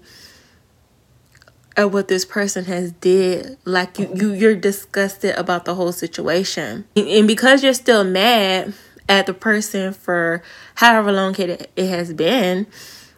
at 1.77 1.91
what 1.91 2.09
this 2.09 2.25
person 2.25 2.67
has 2.67 2.93
did 2.93 3.59
like 3.65 3.99
you, 3.99 4.09
you 4.15 4.33
you're 4.33 4.55
disgusted 4.55 5.35
about 5.35 5.65
the 5.65 5.75
whole 5.75 5.91
situation 5.91 6.85
and 6.95 7.27
because 7.27 7.65
you're 7.65 7.75
still 7.75 8.05
mad 8.05 8.73
at 9.09 9.27
the 9.27 9.35
person 9.35 9.93
for 9.93 10.43
however 10.77 11.13
long 11.13 11.35
it, 11.37 11.71
it 11.77 11.89
has 11.89 12.13
been. 12.13 12.67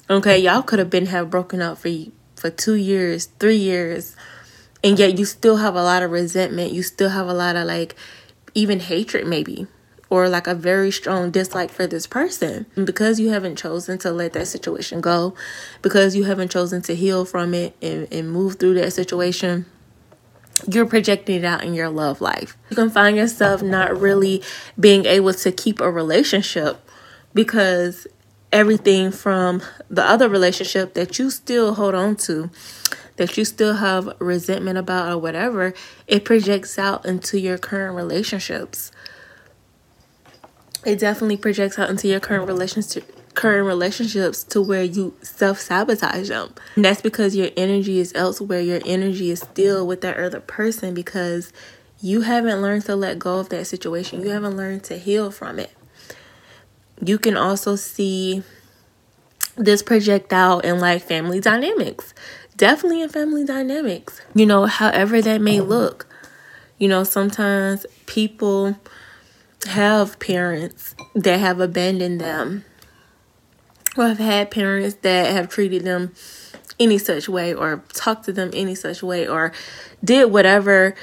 Okay, 0.09 0.39
y'all 0.39 0.63
could 0.63 0.79
have 0.79 0.91
been 0.91 1.07
have 1.07 1.31
broken 1.31 1.61
up 1.61 1.79
for 1.79 1.91
for 2.37 2.51
two 2.51 2.75
years, 2.75 3.27
three 3.39 3.57
years, 3.57 4.15
and 4.85 4.99
yet 4.99 5.19
you 5.19 5.25
still 5.25 5.57
have 5.57 5.75
a 5.75 5.83
lot 5.83 6.03
of 6.03 6.11
resentment. 6.11 6.73
You 6.73 6.83
still 6.83 7.11
have 7.11 7.29
a 7.29 7.35
lot 7.35 7.57
of 7.57 7.67
like 7.67 7.97
even 8.55 8.81
hatred, 8.81 9.27
maybe, 9.27 9.67
or 10.09 10.29
like 10.29 10.47
a 10.47 10.55
very 10.55 10.91
strong 10.91 11.31
dislike 11.31 11.71
for 11.71 11.87
this 11.87 12.07
person. 12.07 12.67
And 12.77 12.87
because 12.87 13.19
you 13.19 13.31
haven't 13.31 13.57
chosen 13.57 13.99
to 13.99 14.13
let 14.13 14.33
that 14.35 14.47
situation 14.47 15.01
go, 15.01 15.35
because 15.83 16.15
you 16.15 16.25
haven't 16.25 16.51
chosen 16.51 16.83
to 16.83 16.95
heal 16.95 17.25
from 17.25 17.55
it 17.55 17.77
and, 17.83 18.07
and 18.13 18.31
move 18.31 18.57
through 18.57 18.75
that 18.75 18.93
situation 18.93 19.67
you're 20.67 20.87
projecting 20.87 21.37
it 21.37 21.45
out 21.45 21.65
in 21.65 21.75
your 21.75 21.89
love 21.89 22.21
life. 22.21 22.57
You 22.71 22.77
can 22.77 22.91
find 22.91 23.17
yourself 23.17 23.63
not 23.63 23.99
really 23.99 24.43
being 24.79 25.05
able 25.05 25.35
to 25.35 25.53
keep 25.53 25.81
a 25.81 25.91
relationship 25.91 26.79
because 27.35 28.07
everything 28.53 29.11
from 29.11 29.63
the 29.91 30.03
other 30.03 30.29
relationship 30.29 30.95
that 30.95 31.19
you 31.19 31.31
still 31.31 31.75
hold 31.75 31.95
on 31.95 32.17
to, 32.17 32.51
that 33.17 33.37
you 33.37 33.45
still 33.45 33.75
have 33.75 34.15
resentment 34.19 34.79
about 34.79 35.13
or 35.13 35.19
whatever, 35.19 35.75
it 36.07 36.25
projects 36.25 36.79
out 36.79 37.05
into 37.05 37.39
your 37.39 37.59
current 37.59 37.95
relationships. 37.95 38.91
It 40.87 41.01
definitely 41.01 41.37
projects 41.37 41.79
out 41.79 41.91
into 41.91 42.09
your 42.09 42.21
current 42.21 42.47
relationship 42.47 43.13
current 43.35 43.67
relationships 43.67 44.43
to 44.43 44.63
where 44.63 44.83
you 44.83 45.15
self 45.21 45.61
sabotage 45.61 46.29
them. 46.29 46.55
And 46.75 46.85
that's 46.85 47.03
because 47.03 47.37
your 47.37 47.51
energy 47.57 48.01
is 48.01 48.13
elsewhere. 48.15 48.61
Your 48.61 48.81
energy 48.87 49.31
is 49.31 49.41
still 49.41 49.87
with 49.87 50.01
that 50.01 50.17
other 50.17 50.41
person 50.41 50.95
because 50.95 51.53
you 52.01 52.23
haven't 52.23 52.63
learned 52.63 52.87
to 52.87 52.97
let 52.97 53.19
go 53.19 53.39
of 53.39 53.51
that 53.51 53.67
situation. 53.67 54.23
You 54.23 54.31
haven't 54.31 54.57
learned 54.57 54.85
to 54.85 54.97
heal 54.97 55.31
from 55.31 55.59
it. 55.59 55.73
You 57.05 57.19
can 57.19 57.37
also 57.37 57.77
see 57.77 58.43
this 59.57 59.83
project 59.83 60.33
out 60.33 60.65
in 60.65 60.81
like 60.81 61.03
family 61.03 61.41
dynamics. 61.41 62.15
Definitely 62.57 63.03
in 63.03 63.11
family 63.11 63.45
dynamics. 63.45 64.21
You 64.35 64.47
know, 64.47 64.65
however 64.65 65.21
that 65.21 65.41
may 65.43 65.61
look. 65.61 66.07
You 66.79 66.89
know, 66.89 67.05
sometimes 67.05 67.87
people 68.07 68.77
have 69.67 70.19
parents 70.19 70.95
that 71.15 71.41
have 71.41 71.61
abandoned 71.61 72.21
them 72.21 72.65
or 73.97 74.09
have 74.09 74.19
had 74.19 74.51
parents 74.51 74.97
that 75.03 75.33
have 75.33 75.49
treated 75.49 75.85
them 75.85 76.13
any 76.79 76.99
such 76.99 77.29
way 77.29 77.55
or 77.55 77.83
talked 77.93 78.25
to 78.25 78.33
them 78.33 78.51
any 78.53 78.75
such 78.75 79.03
way 79.03 79.27
or 79.27 79.53
did 80.05 80.31
whatever 80.31 80.95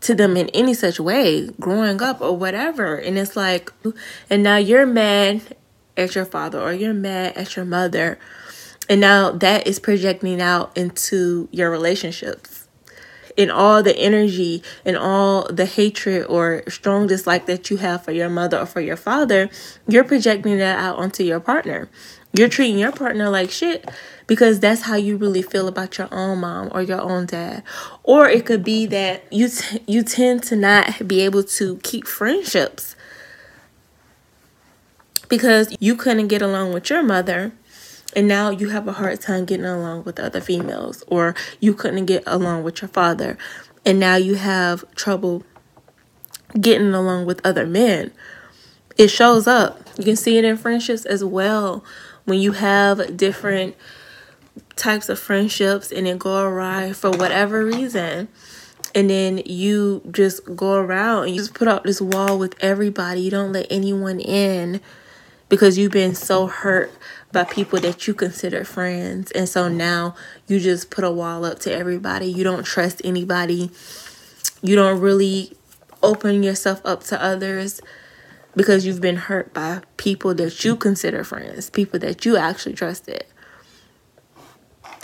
to 0.00 0.14
them 0.14 0.36
in 0.36 0.48
any 0.50 0.72
such 0.72 0.98
way 0.98 1.48
growing 1.60 2.00
up 2.00 2.20
or 2.20 2.36
whatever. 2.36 2.96
And 2.96 3.18
it's 3.18 3.36
like 3.36 3.72
and 4.30 4.42
now 4.42 4.56
you're 4.56 4.86
mad 4.86 5.42
at 5.96 6.14
your 6.14 6.24
father 6.24 6.60
or 6.60 6.72
you're 6.72 6.94
mad 6.94 7.36
at 7.36 7.56
your 7.56 7.64
mother 7.64 8.18
and 8.90 9.00
now 9.00 9.30
that 9.30 9.68
is 9.68 9.78
projecting 9.78 10.40
out 10.40 10.76
into 10.76 11.48
your 11.52 11.70
relationships 11.70 12.59
in 13.36 13.50
all 13.50 13.82
the 13.82 13.96
energy 13.96 14.62
and 14.84 14.96
all 14.96 15.46
the 15.50 15.66
hatred 15.66 16.26
or 16.26 16.62
strong 16.68 17.06
dislike 17.06 17.46
that 17.46 17.70
you 17.70 17.76
have 17.76 18.04
for 18.04 18.12
your 18.12 18.28
mother 18.28 18.58
or 18.58 18.66
for 18.66 18.80
your 18.80 18.96
father 18.96 19.48
you're 19.86 20.04
projecting 20.04 20.58
that 20.58 20.78
out 20.78 20.96
onto 20.98 21.22
your 21.22 21.40
partner 21.40 21.88
you're 22.32 22.48
treating 22.48 22.78
your 22.78 22.92
partner 22.92 23.28
like 23.28 23.50
shit 23.50 23.88
because 24.26 24.60
that's 24.60 24.82
how 24.82 24.94
you 24.94 25.16
really 25.16 25.42
feel 25.42 25.66
about 25.66 25.98
your 25.98 26.06
own 26.12 26.38
mom 26.38 26.68
or 26.72 26.82
your 26.82 27.00
own 27.00 27.26
dad. 27.26 27.64
Or 28.04 28.28
it 28.28 28.46
could 28.46 28.62
be 28.62 28.86
that 28.86 29.24
you 29.32 29.48
t- 29.48 29.82
you 29.88 30.04
tend 30.04 30.44
to 30.44 30.56
not 30.56 31.08
be 31.08 31.22
able 31.22 31.42
to 31.42 31.78
keep 31.78 32.06
friendships 32.06 32.94
because 35.28 35.74
you 35.80 35.96
couldn't 35.96 36.28
get 36.28 36.42
along 36.42 36.72
with 36.72 36.90
your 36.90 37.02
mother 37.02 37.52
and 38.14 38.26
now 38.26 38.50
you 38.50 38.70
have 38.70 38.88
a 38.88 38.92
hard 38.92 39.20
time 39.20 39.44
getting 39.44 39.66
along 39.66 40.04
with 40.04 40.18
other 40.18 40.40
females 40.40 41.04
or 41.06 41.34
you 41.60 41.74
couldn't 41.74 42.06
get 42.06 42.22
along 42.26 42.62
with 42.64 42.82
your 42.82 42.88
father 42.88 43.38
and 43.84 43.98
now 43.98 44.16
you 44.16 44.34
have 44.34 44.84
trouble 44.94 45.44
getting 46.58 46.94
along 46.94 47.26
with 47.26 47.40
other 47.44 47.66
men. 47.66 48.12
It 48.96 49.08
shows 49.08 49.46
up. 49.46 49.80
You 49.96 50.04
can 50.04 50.16
see 50.16 50.36
it 50.36 50.44
in 50.44 50.56
friendships 50.56 51.04
as 51.04 51.24
well 51.24 51.84
when 52.24 52.40
you 52.40 52.52
have 52.52 53.16
different 53.16 53.76
types 54.76 55.08
of 55.08 55.18
friendships 55.18 55.90
and 55.92 56.06
then 56.06 56.18
go 56.18 56.42
awry 56.42 56.92
for 56.92 57.10
whatever 57.10 57.64
reason 57.64 58.28
and 58.94 59.08
then 59.08 59.38
you 59.46 60.02
just 60.10 60.56
go 60.56 60.74
around 60.74 61.24
and 61.24 61.34
you 61.34 61.40
just 61.40 61.54
put 61.54 61.68
up 61.68 61.84
this 61.84 62.00
wall 62.00 62.38
with 62.38 62.54
everybody 62.60 63.20
you 63.20 63.30
don't 63.30 63.52
let 63.52 63.66
anyone 63.70 64.18
in 64.20 64.80
because 65.48 65.78
you've 65.78 65.92
been 65.92 66.14
so 66.14 66.46
hurt 66.46 66.90
by 67.32 67.44
people 67.44 67.78
that 67.78 68.06
you 68.06 68.14
consider 68.14 68.64
friends 68.64 69.30
and 69.32 69.48
so 69.48 69.68
now 69.68 70.14
you 70.46 70.58
just 70.58 70.90
put 70.90 71.04
a 71.04 71.10
wall 71.10 71.44
up 71.44 71.58
to 71.58 71.72
everybody 71.72 72.26
you 72.26 72.42
don't 72.42 72.64
trust 72.64 73.00
anybody 73.04 73.70
you 74.62 74.76
don't 74.76 75.00
really 75.00 75.56
open 76.02 76.42
yourself 76.42 76.80
up 76.84 77.02
to 77.04 77.22
others 77.22 77.80
because 78.56 78.84
you've 78.84 79.00
been 79.00 79.16
hurt 79.16 79.52
by 79.54 79.80
people 79.96 80.34
that 80.34 80.64
you 80.64 80.76
consider 80.76 81.24
friends, 81.24 81.70
people 81.70 81.98
that 82.00 82.24
you 82.24 82.36
actually 82.36 82.74
trusted. 82.74 83.24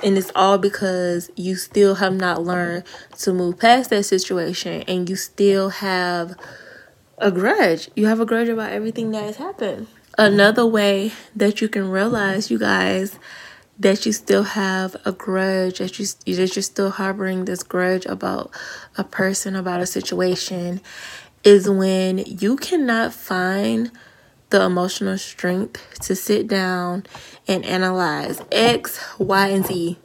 And 0.03 0.19
it's 0.19 0.31
all 0.35 0.59
because 0.59 1.31
you 1.37 1.57
still 1.57 1.97
have 1.97 2.15
not 2.15 2.43
learned 2.43 2.85
to 3.19 3.33
move 3.33 3.59
past 3.59 3.91
that 3.91 4.05
situation 4.05 4.83
and 4.83 5.09
you 5.09 5.17
still 5.17 5.71
have 5.71 6.35
a 7.19 7.31
grudge. 7.31 7.89
You 7.97 8.07
have 8.07 8.21
a 8.21 8.27
grudge 8.27 8.49
about 8.49 8.73
everything 8.73 9.11
that 9.13 9.25
has 9.25 9.37
happened. 9.37 9.87
Another 10.19 10.65
way 10.65 11.13
that 11.35 11.61
you 11.61 11.69
can 11.69 11.91
realize, 11.91 12.51
you 12.51 12.59
guys, 12.59 13.19
that 13.79 14.07
you 14.07 14.13
still 14.13 14.45
have 14.45 14.97
a 15.05 15.13
grudge, 15.13 15.79
that 15.79 15.99
you 15.99 16.07
that 16.07 16.57
you're 16.57 16.63
still 16.63 16.91
harboring 16.91 17.45
this 17.45 17.63
grudge 17.63 18.07
about 18.07 18.51
a 18.97 19.05
person, 19.05 19.55
about 19.55 19.81
a 19.81 19.87
situation, 19.87 20.81
is 21.45 21.69
when 21.69 22.19
you 22.19 22.57
cannot 22.57 23.13
find 23.13 23.91
the 24.49 24.63
emotional 24.63 25.19
strength 25.19 25.99
to 26.01 26.17
sit 26.17 26.49
down 26.49 27.05
and 27.47 27.63
analyze 27.67 28.41
X, 28.51 28.99
Y, 29.19 29.49
and 29.49 29.67
Z. 29.67 29.99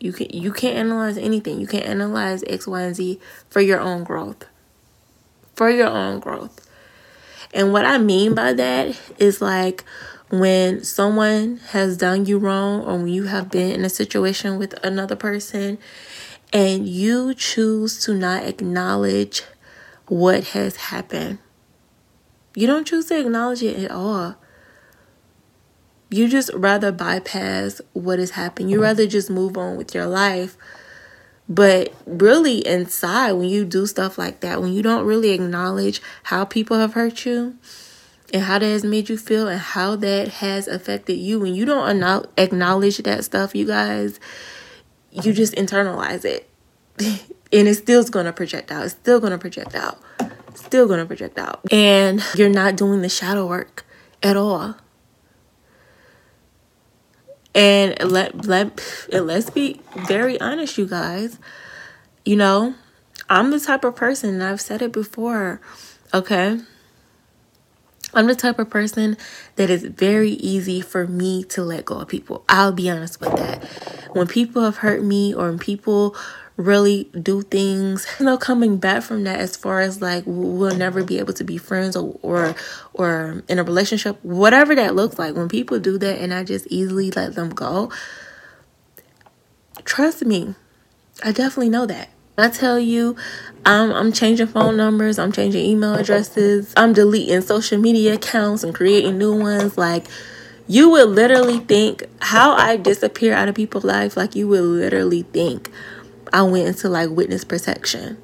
You 0.00 0.12
can 0.12 0.30
you 0.30 0.52
can't 0.52 0.76
analyze 0.76 1.16
anything. 1.16 1.60
You 1.60 1.68
can't 1.68 1.86
analyze 1.86 2.42
X, 2.48 2.66
Y, 2.66 2.82
and 2.82 2.96
Z 2.96 3.20
for 3.48 3.60
your 3.60 3.78
own 3.78 4.02
growth. 4.02 4.44
For 5.54 5.70
your 5.70 5.86
own 5.86 6.18
growth. 6.18 6.65
And 7.56 7.72
what 7.72 7.86
I 7.86 7.96
mean 7.96 8.34
by 8.34 8.52
that 8.52 9.00
is 9.18 9.40
like 9.40 9.82
when 10.28 10.84
someone 10.84 11.56
has 11.70 11.96
done 11.96 12.26
you 12.26 12.36
wrong 12.36 12.82
or 12.82 12.98
when 12.98 13.08
you 13.08 13.24
have 13.24 13.50
been 13.50 13.70
in 13.72 13.82
a 13.82 13.88
situation 13.88 14.58
with 14.58 14.74
another 14.84 15.16
person 15.16 15.78
and 16.52 16.86
you 16.86 17.32
choose 17.32 17.98
to 18.04 18.12
not 18.12 18.44
acknowledge 18.44 19.42
what 20.06 20.48
has 20.48 20.76
happened. 20.76 21.38
You 22.54 22.66
don't 22.66 22.86
choose 22.86 23.06
to 23.06 23.18
acknowledge 23.18 23.62
it 23.62 23.84
at 23.84 23.90
all. 23.90 24.36
You 26.10 26.28
just 26.28 26.50
rather 26.52 26.92
bypass 26.92 27.80
what 27.94 28.18
has 28.18 28.32
happened. 28.32 28.70
You 28.70 28.76
mm-hmm. 28.76 28.84
rather 28.84 29.06
just 29.06 29.30
move 29.30 29.56
on 29.56 29.78
with 29.78 29.94
your 29.94 30.06
life. 30.06 30.58
But 31.48 31.92
really, 32.06 32.66
inside, 32.66 33.32
when 33.32 33.48
you 33.48 33.64
do 33.64 33.86
stuff 33.86 34.18
like 34.18 34.40
that, 34.40 34.60
when 34.60 34.72
you 34.72 34.82
don't 34.82 35.06
really 35.06 35.30
acknowledge 35.30 36.02
how 36.24 36.44
people 36.44 36.78
have 36.78 36.94
hurt 36.94 37.24
you 37.24 37.56
and 38.32 38.42
how 38.42 38.58
that 38.58 38.66
has 38.66 38.82
made 38.82 39.08
you 39.08 39.16
feel 39.16 39.46
and 39.46 39.60
how 39.60 39.94
that 39.96 40.28
has 40.28 40.66
affected 40.66 41.14
you, 41.14 41.38
when 41.38 41.54
you 41.54 41.64
don't 41.64 42.28
acknowledge 42.36 42.98
that 42.98 43.24
stuff, 43.24 43.54
you 43.54 43.66
guys, 43.66 44.18
you 45.12 45.32
just 45.32 45.54
internalize 45.54 46.24
it. 46.24 46.48
and 47.52 47.68
it's 47.68 47.78
still 47.78 48.02
going 48.04 48.26
to 48.26 48.32
project 48.32 48.72
out. 48.72 48.84
It's 48.84 48.94
still 48.94 49.20
going 49.20 49.32
to 49.32 49.38
project 49.38 49.74
out. 49.74 50.00
Still 50.54 50.86
going 50.86 51.00
to 51.00 51.06
project 51.06 51.38
out. 51.38 51.60
And 51.70 52.24
you're 52.34 52.48
not 52.48 52.76
doing 52.76 53.02
the 53.02 53.08
shadow 53.08 53.46
work 53.46 53.84
at 54.22 54.36
all. 54.36 54.76
And 57.56 57.98
let 58.12 58.44
let 58.44 58.80
let's 59.10 59.48
be 59.48 59.80
very 60.06 60.38
honest, 60.40 60.76
you 60.76 60.86
guys. 60.86 61.38
You 62.22 62.36
know, 62.36 62.74
I'm 63.30 63.50
the 63.50 63.58
type 63.58 63.82
of 63.82 63.96
person, 63.96 64.34
and 64.34 64.44
I've 64.44 64.60
said 64.60 64.82
it 64.82 64.92
before, 64.92 65.60
okay? 66.12 66.60
I'm 68.12 68.26
the 68.26 68.34
type 68.34 68.58
of 68.58 68.68
person 68.68 69.16
that 69.56 69.70
is 69.70 69.84
very 69.84 70.32
easy 70.32 70.80
for 70.80 71.06
me 71.06 71.44
to 71.44 71.62
let 71.62 71.86
go 71.86 72.00
of 72.00 72.08
people. 72.08 72.44
I'll 72.48 72.72
be 72.72 72.90
honest 72.90 73.20
with 73.20 73.34
that. 73.36 73.64
When 74.14 74.26
people 74.26 74.62
have 74.62 74.78
hurt 74.78 75.02
me 75.02 75.34
or 75.34 75.48
when 75.48 75.58
people 75.58 76.14
really 76.56 77.04
do 77.20 77.42
things. 77.42 78.06
You 78.18 78.26
know 78.26 78.38
coming 78.38 78.78
back 78.78 79.02
from 79.02 79.24
that 79.24 79.40
as 79.40 79.56
far 79.56 79.80
as 79.80 80.00
like 80.00 80.24
we'll 80.26 80.76
never 80.76 81.04
be 81.04 81.18
able 81.18 81.34
to 81.34 81.44
be 81.44 81.58
friends 81.58 81.96
or 81.96 82.18
or 82.22 82.54
or 82.94 83.42
in 83.48 83.58
a 83.58 83.64
relationship 83.64 84.18
whatever 84.24 84.74
that 84.74 84.94
looks 84.94 85.18
like. 85.18 85.34
When 85.36 85.48
people 85.48 85.78
do 85.78 85.98
that 85.98 86.18
and 86.18 86.32
i 86.32 86.44
just 86.44 86.66
easily 86.68 87.10
let 87.10 87.34
them 87.34 87.50
go 87.50 87.90
trust 89.84 90.24
me 90.24 90.54
i 91.22 91.32
definitely 91.32 91.68
know 91.68 91.86
that. 91.86 92.08
I 92.38 92.50
tell 92.50 92.78
you, 92.78 93.16
I'm, 93.64 93.90
I'm 93.92 94.12
changing 94.12 94.48
phone 94.48 94.76
numbers, 94.76 95.18
I'm 95.18 95.32
changing 95.32 95.64
email 95.64 95.94
addresses, 95.94 96.72
I'm 96.76 96.92
deleting 96.92 97.40
social 97.40 97.78
media 97.78 98.14
accounts 98.14 98.62
and 98.62 98.74
creating 98.74 99.16
new 99.16 99.38
ones. 99.38 99.78
Like, 99.78 100.06
you 100.68 100.90
would 100.90 101.08
literally 101.08 101.60
think 101.60 102.04
how 102.20 102.52
I 102.52 102.76
disappear 102.76 103.32
out 103.32 103.48
of 103.48 103.54
people's 103.54 103.84
life, 103.84 104.18
like, 104.18 104.34
you 104.34 104.48
would 104.48 104.60
literally 104.60 105.22
think 105.22 105.70
I 106.32 106.42
went 106.42 106.68
into 106.68 106.88
like 106.88 107.10
witness 107.10 107.44
protection. 107.44 108.18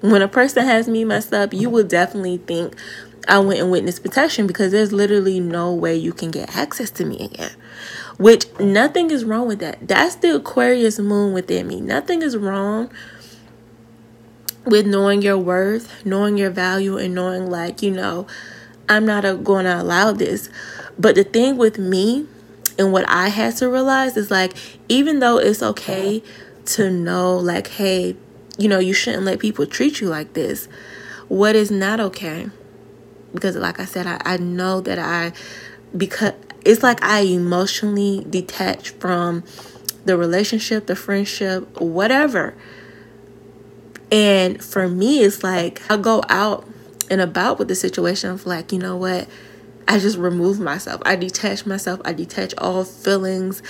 When 0.00 0.22
a 0.22 0.28
person 0.28 0.64
has 0.64 0.88
me 0.88 1.04
messed 1.04 1.32
up, 1.32 1.52
you 1.52 1.68
will 1.68 1.84
definitely 1.84 2.38
think 2.38 2.76
I 3.26 3.40
went 3.40 3.60
in 3.60 3.70
witness 3.70 3.98
protection 3.98 4.46
because 4.46 4.72
there's 4.72 4.92
literally 4.92 5.40
no 5.40 5.74
way 5.74 5.96
you 5.96 6.12
can 6.12 6.30
get 6.30 6.56
access 6.56 6.90
to 6.92 7.04
me 7.04 7.24
again. 7.24 7.50
Which 8.16 8.46
nothing 8.58 9.10
is 9.10 9.24
wrong 9.24 9.46
with 9.46 9.58
that. 9.58 9.86
That's 9.86 10.14
the 10.16 10.36
Aquarius 10.36 10.98
moon 10.98 11.32
within 11.32 11.66
me. 11.66 11.80
Nothing 11.80 12.22
is 12.22 12.36
wrong 12.36 12.90
with 14.64 14.86
knowing 14.86 15.22
your 15.22 15.38
worth, 15.38 16.04
knowing 16.04 16.36
your 16.36 16.50
value, 16.50 16.96
and 16.96 17.14
knowing, 17.14 17.50
like, 17.50 17.82
you 17.82 17.90
know, 17.90 18.26
I'm 18.88 19.04
not 19.04 19.22
going 19.44 19.64
to 19.64 19.80
allow 19.80 20.12
this. 20.12 20.48
But 20.98 21.14
the 21.14 21.24
thing 21.24 21.56
with 21.56 21.78
me 21.78 22.26
and 22.78 22.92
what 22.92 23.08
I 23.08 23.28
had 23.28 23.56
to 23.56 23.68
realize 23.68 24.16
is 24.16 24.30
like, 24.30 24.54
even 24.88 25.18
though 25.18 25.38
it's 25.38 25.62
okay 25.62 26.22
to 26.68 26.90
know 26.90 27.36
like 27.36 27.68
hey 27.68 28.16
you 28.56 28.68
know 28.68 28.78
you 28.78 28.92
shouldn't 28.92 29.24
let 29.24 29.38
people 29.38 29.66
treat 29.66 30.00
you 30.00 30.08
like 30.08 30.34
this. 30.34 30.68
What 31.28 31.54
is 31.54 31.70
not 31.70 32.00
okay 32.00 32.48
because 33.32 33.56
like 33.56 33.78
i 33.80 33.84
said 33.84 34.06
i, 34.06 34.20
I 34.24 34.36
know 34.36 34.80
that 34.80 34.98
i 34.98 35.32
because 35.96 36.32
it's 36.64 36.82
like 36.82 37.02
i 37.02 37.20
emotionally 37.20 38.24
detach 38.28 38.90
from 38.90 39.44
the 40.04 40.16
relationship 40.16 40.86
the 40.86 40.96
friendship 40.96 41.80
whatever. 41.80 42.54
And 44.10 44.64
for 44.64 44.88
me 44.88 45.20
it's 45.20 45.44
like 45.44 45.82
i 45.90 45.96
go 45.96 46.22
out 46.28 46.66
and 47.10 47.20
about 47.20 47.58
with 47.58 47.68
the 47.68 47.74
situation 47.74 48.30
of 48.30 48.46
like 48.46 48.72
you 48.72 48.78
know 48.78 48.96
what 48.96 49.28
I 49.88 49.98
just 49.98 50.18
remove 50.18 50.60
myself. 50.60 51.00
I 51.06 51.16
detach 51.16 51.64
myself. 51.64 52.00
I 52.04 52.12
detach 52.12 52.54
all 52.58 52.84
feelings. 52.84 53.62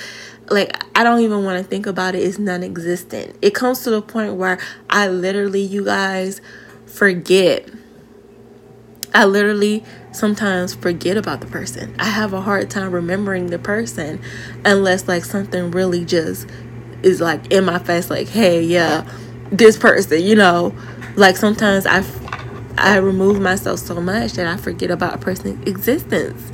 Like, 0.51 0.77
I 0.99 1.05
don't 1.05 1.21
even 1.21 1.45
want 1.45 1.63
to 1.63 1.69
think 1.69 1.87
about 1.87 2.17
it. 2.17 2.25
It's 2.25 2.39
non 2.39 2.65
existent. 2.65 3.37
It 3.41 3.55
comes 3.55 3.85
to 3.85 3.91
the 3.91 4.03
point 4.03 4.35
where 4.35 4.59
I 4.91 5.07
literally, 5.09 5.63
you 5.63 5.85
guys, 5.85 6.41
forget. 6.87 7.69
I 9.15 9.27
literally 9.27 9.85
sometimes 10.11 10.75
forget 10.75 11.17
about 11.17 11.41
the 11.41 11.47
person. 11.47 11.95
I 12.01 12.07
have 12.07 12.33
a 12.33 12.41
hard 12.41 12.69
time 12.69 12.91
remembering 12.91 13.47
the 13.47 13.59
person 13.59 14.21
unless, 14.65 15.07
like, 15.07 15.25
something 15.25 15.71
really 15.71 16.05
just 16.05 16.49
is 17.05 17.21
like 17.21 17.53
in 17.53 17.65
my 17.65 17.79
face, 17.79 18.11
like, 18.11 18.29
hey, 18.29 18.63
yeah, 18.63 19.09
this 19.53 19.77
person, 19.77 20.21
you 20.23 20.35
know. 20.35 20.75
Like, 21.15 21.37
sometimes 21.37 21.87
I 21.87 22.03
I 22.81 22.97
remove 22.97 23.41
myself 23.41 23.81
so 23.81 24.01
much 24.01 24.33
that 24.35 24.47
I 24.47 24.57
forget 24.57 24.91
about 24.91 25.15
a 25.15 25.19
person's 25.19 25.67
existence. 25.67 26.53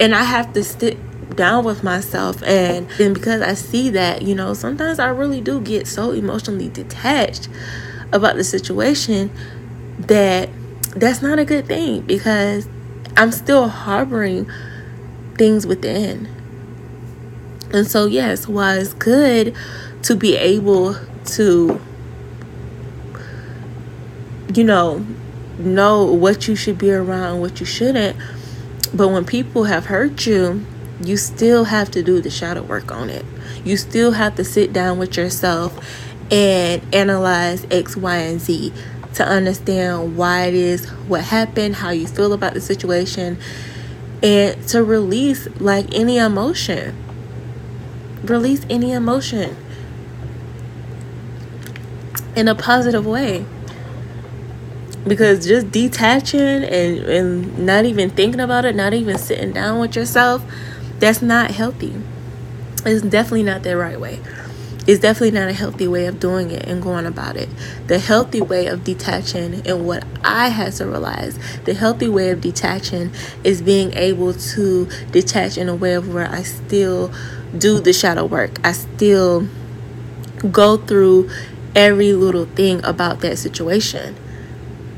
And 0.00 0.14
I 0.14 0.24
have 0.24 0.52
to 0.54 0.64
sit 0.64 0.98
down 1.36 1.64
with 1.64 1.82
myself 1.82 2.42
and 2.42 2.88
then 2.90 3.12
because 3.12 3.42
I 3.42 3.54
see 3.54 3.90
that, 3.90 4.22
you 4.22 4.34
know, 4.34 4.54
sometimes 4.54 4.98
I 4.98 5.08
really 5.08 5.40
do 5.40 5.60
get 5.60 5.86
so 5.86 6.12
emotionally 6.12 6.68
detached 6.68 7.48
about 8.12 8.36
the 8.36 8.44
situation 8.44 9.30
that 9.98 10.48
that's 10.96 11.22
not 11.22 11.38
a 11.38 11.44
good 11.44 11.66
thing 11.66 12.02
because 12.02 12.68
I'm 13.16 13.32
still 13.32 13.68
harboring 13.68 14.50
things 15.36 15.66
within. 15.66 16.28
And 17.72 17.86
so 17.86 18.06
yes, 18.06 18.46
while 18.46 18.78
it's 18.78 18.94
good 18.94 19.54
to 20.02 20.14
be 20.14 20.36
able 20.36 20.96
to 21.24 21.80
you 24.52 24.64
know, 24.64 25.04
know 25.58 26.04
what 26.04 26.48
you 26.48 26.56
should 26.56 26.78
be 26.78 26.92
around, 26.92 27.40
what 27.40 27.60
you 27.60 27.66
shouldn't. 27.66 28.16
But 28.92 29.08
when 29.08 29.24
people 29.24 29.64
have 29.64 29.86
hurt 29.86 30.26
you, 30.26 30.64
you 31.02 31.16
still 31.16 31.64
have 31.64 31.90
to 31.92 32.02
do 32.02 32.20
the 32.20 32.30
shadow 32.30 32.62
work 32.62 32.92
on 32.92 33.10
it. 33.10 33.24
You 33.64 33.76
still 33.76 34.12
have 34.12 34.36
to 34.36 34.44
sit 34.44 34.72
down 34.72 34.98
with 34.98 35.16
yourself 35.16 35.78
and 36.30 36.82
analyze 36.94 37.66
X, 37.70 37.96
Y, 37.96 38.16
and 38.16 38.40
Z 38.40 38.72
to 39.14 39.26
understand 39.26 40.16
why 40.16 40.46
it 40.46 40.54
is, 40.54 40.88
what 41.08 41.22
happened, 41.24 41.76
how 41.76 41.90
you 41.90 42.06
feel 42.06 42.32
about 42.32 42.54
the 42.54 42.60
situation, 42.60 43.38
and 44.22 44.68
to 44.68 44.82
release 44.82 45.48
like 45.60 45.92
any 45.94 46.18
emotion. 46.18 46.96
Release 48.22 48.64
any 48.70 48.92
emotion 48.92 49.56
in 52.34 52.48
a 52.48 52.54
positive 52.54 53.06
way 53.06 53.44
because 55.06 55.46
just 55.46 55.70
detaching 55.70 56.40
and, 56.40 56.98
and 56.98 57.58
not 57.66 57.84
even 57.84 58.10
thinking 58.10 58.40
about 58.40 58.64
it 58.64 58.74
not 58.74 58.94
even 58.94 59.18
sitting 59.18 59.52
down 59.52 59.78
with 59.78 59.94
yourself 59.96 60.42
that's 60.98 61.20
not 61.20 61.50
healthy. 61.50 61.94
It's 62.86 63.02
definitely 63.02 63.42
not 63.42 63.62
the 63.62 63.76
right 63.76 64.00
way. 64.00 64.20
It's 64.86 65.00
definitely 65.00 65.38
not 65.38 65.48
a 65.48 65.52
healthy 65.52 65.88
way 65.88 66.06
of 66.06 66.20
doing 66.20 66.50
it 66.50 66.66
and 66.66 66.82
going 66.82 67.06
about 67.06 67.36
it. 67.36 67.48
The 67.86 67.98
healthy 67.98 68.42
way 68.42 68.66
of 68.66 68.84
detaching 68.84 69.66
and 69.66 69.86
what 69.86 70.04
i 70.22 70.48
had 70.48 70.72
to 70.74 70.86
realize 70.86 71.38
the 71.64 71.74
healthy 71.74 72.08
way 72.08 72.30
of 72.30 72.40
detaching 72.40 73.10
is 73.42 73.62
being 73.62 73.94
able 73.94 74.34
to 74.34 74.88
detach 75.10 75.56
in 75.56 75.68
a 75.68 75.74
way 75.74 75.94
of 75.94 76.12
where 76.12 76.26
i 76.30 76.42
still 76.42 77.12
do 77.56 77.80
the 77.80 77.92
shadow 77.92 78.24
work. 78.24 78.58
I 78.64 78.72
still 78.72 79.48
go 80.50 80.76
through 80.76 81.30
every 81.74 82.12
little 82.12 82.44
thing 82.46 82.84
about 82.84 83.20
that 83.20 83.38
situation 83.38 84.16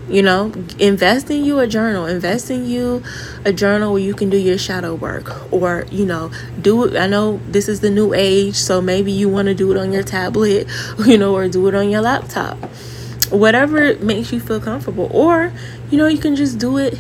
you 0.09 0.23
know, 0.23 0.53
invest 0.79 1.31
in 1.31 1.45
you 1.45 1.59
a 1.59 1.67
journal. 1.67 2.07
Invest 2.07 2.51
in 2.51 2.67
you 2.67 3.03
a 3.45 3.53
journal 3.53 3.93
where 3.93 4.03
you 4.03 4.15
can 4.15 4.31
do 4.31 4.37
your 4.37 4.59
shadow 4.59 4.95
work, 4.95 5.53
or 5.53 5.87
you 5.91 6.07
know, 6.07 6.31
do 6.61 6.85
it. 6.85 6.97
I 6.97 7.07
know 7.07 7.41
this 7.49 7.69
is 7.69 7.81
the 7.81 7.91
new 7.91 8.15
age, 8.15 8.55
so 8.55 8.81
maybe 8.81 9.11
you 9.11 9.29
want 9.29 9.47
to 9.47 9.55
do 9.55 9.71
it 9.73 9.77
on 9.77 9.93
your 9.93 10.03
tablet, 10.03 10.69
you 11.07 11.19
know, 11.19 11.35
or 11.35 11.49
do 11.49 11.67
it 11.69 11.75
on 11.75 11.91
your 11.91 12.03
laptop. 12.03 12.57
Whatever 13.31 13.97
makes 13.97 14.33
you 14.33 14.39
feel 14.39 14.61
comfortable, 14.61 15.09
or 15.13 15.53
you 15.91 15.99
know, 15.99 16.07
you 16.07 16.19
can 16.19 16.37
just 16.37 16.59
do 16.59 16.79
it 16.79 16.99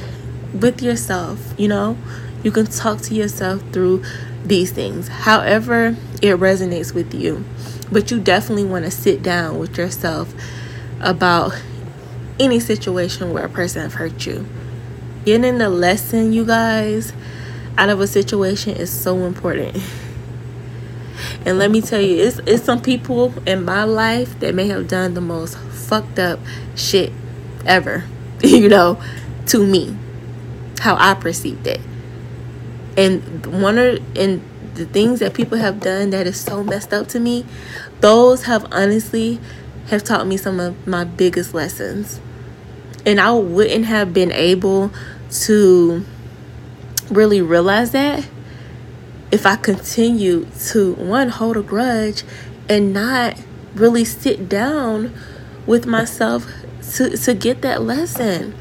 with 0.53 0.83
yourself. 0.83 1.55
You 1.57 1.69
know, 1.69 1.97
you 2.42 2.51
can 2.51 2.66
talk 2.66 3.01
to 3.03 3.14
yourself 3.14 3.62
through 3.73 4.03
these 4.45 4.73
things, 4.73 5.09
however 5.09 5.97
it 6.23 6.38
resonates 6.38 6.95
with 6.95 7.14
you. 7.14 7.45
But 7.90 8.11
you 8.11 8.19
definitely 8.19 8.64
want 8.64 8.85
to 8.85 8.90
sit 8.90 9.23
down 9.23 9.59
with 9.59 9.79
yourself 9.79 10.35
about 11.01 11.53
any 12.38 12.61
situation 12.61 13.33
where 13.33 13.44
a 13.44 13.49
person 13.49 13.83
have 13.83 13.94
hurt 13.94 14.27
you. 14.27 14.46
Getting 15.25 15.59
the 15.59 15.68
lesson, 15.68 16.33
you 16.33 16.44
guys, 16.44 17.12
out 17.77 17.88
of 17.88 18.01
a 18.01 18.07
situation 18.07 18.75
is 18.77 18.90
so 18.90 19.25
important. 19.25 19.77
And 21.46 21.59
let 21.59 21.70
me 21.70 21.81
tell 21.81 22.01
you, 22.01 22.22
it's 22.22 22.40
it's 22.40 22.64
some 22.64 22.83
people 22.83 23.33
in 23.49 23.64
my 23.64 23.85
life 23.85 24.38
that 24.40 24.55
may 24.55 24.66
have 24.68 24.88
done 24.88 25.14
the 25.14 25.20
most 25.20 25.57
fucked 25.57 26.18
up 26.18 26.40
shit 26.75 27.12
ever, 27.64 28.05
you 28.42 28.68
know, 28.68 29.01
to 29.46 29.64
me. 29.64 29.96
How 30.81 30.96
I 30.96 31.14
perceived 31.14 31.66
it. 31.66 31.81
And 32.96 33.62
one 33.62 33.79
of 33.79 34.03
and 34.16 34.42
the 34.75 34.87
things 34.87 35.20
that 35.20 35.35
people 35.35 35.57
have 35.59 35.81
done 35.81 36.11
that 36.11 36.27
is 36.27 36.38
so 36.38 36.62
messed 36.62 36.92
up 36.92 37.07
to 37.09 37.20
me, 37.20 37.46
those 38.01 38.44
have 38.44 38.66
honestly 38.72 39.38
have 39.88 40.03
taught 40.05 40.27
me 40.27 40.37
some 40.37 40.61
of 40.61 40.87
my 40.87 41.05
biggest 41.05 41.55
lessons. 41.55 42.20
And 43.07 43.21
I 43.21 43.33
wouldn't 43.33 43.87
have 43.87 44.12
been 44.12 44.33
able 44.33 44.90
to 45.45 46.05
really 47.11 47.40
realize 47.40 47.92
that 47.92 48.29
if 49.31 49.47
I 49.47 49.57
continued 49.57 50.53
to 50.69 50.95
one 50.95 51.29
hold 51.29 51.57
a 51.57 51.62
grudge 51.62 52.25
and 52.69 52.92
not 52.92 53.40
really 53.75 54.05
sit 54.05 54.49
down 54.49 55.14
with 55.66 55.87
myself 55.87 56.47
to, 56.95 57.16
to 57.16 57.35
get 57.35 57.62
that 57.62 57.83
lesson. 57.83 58.55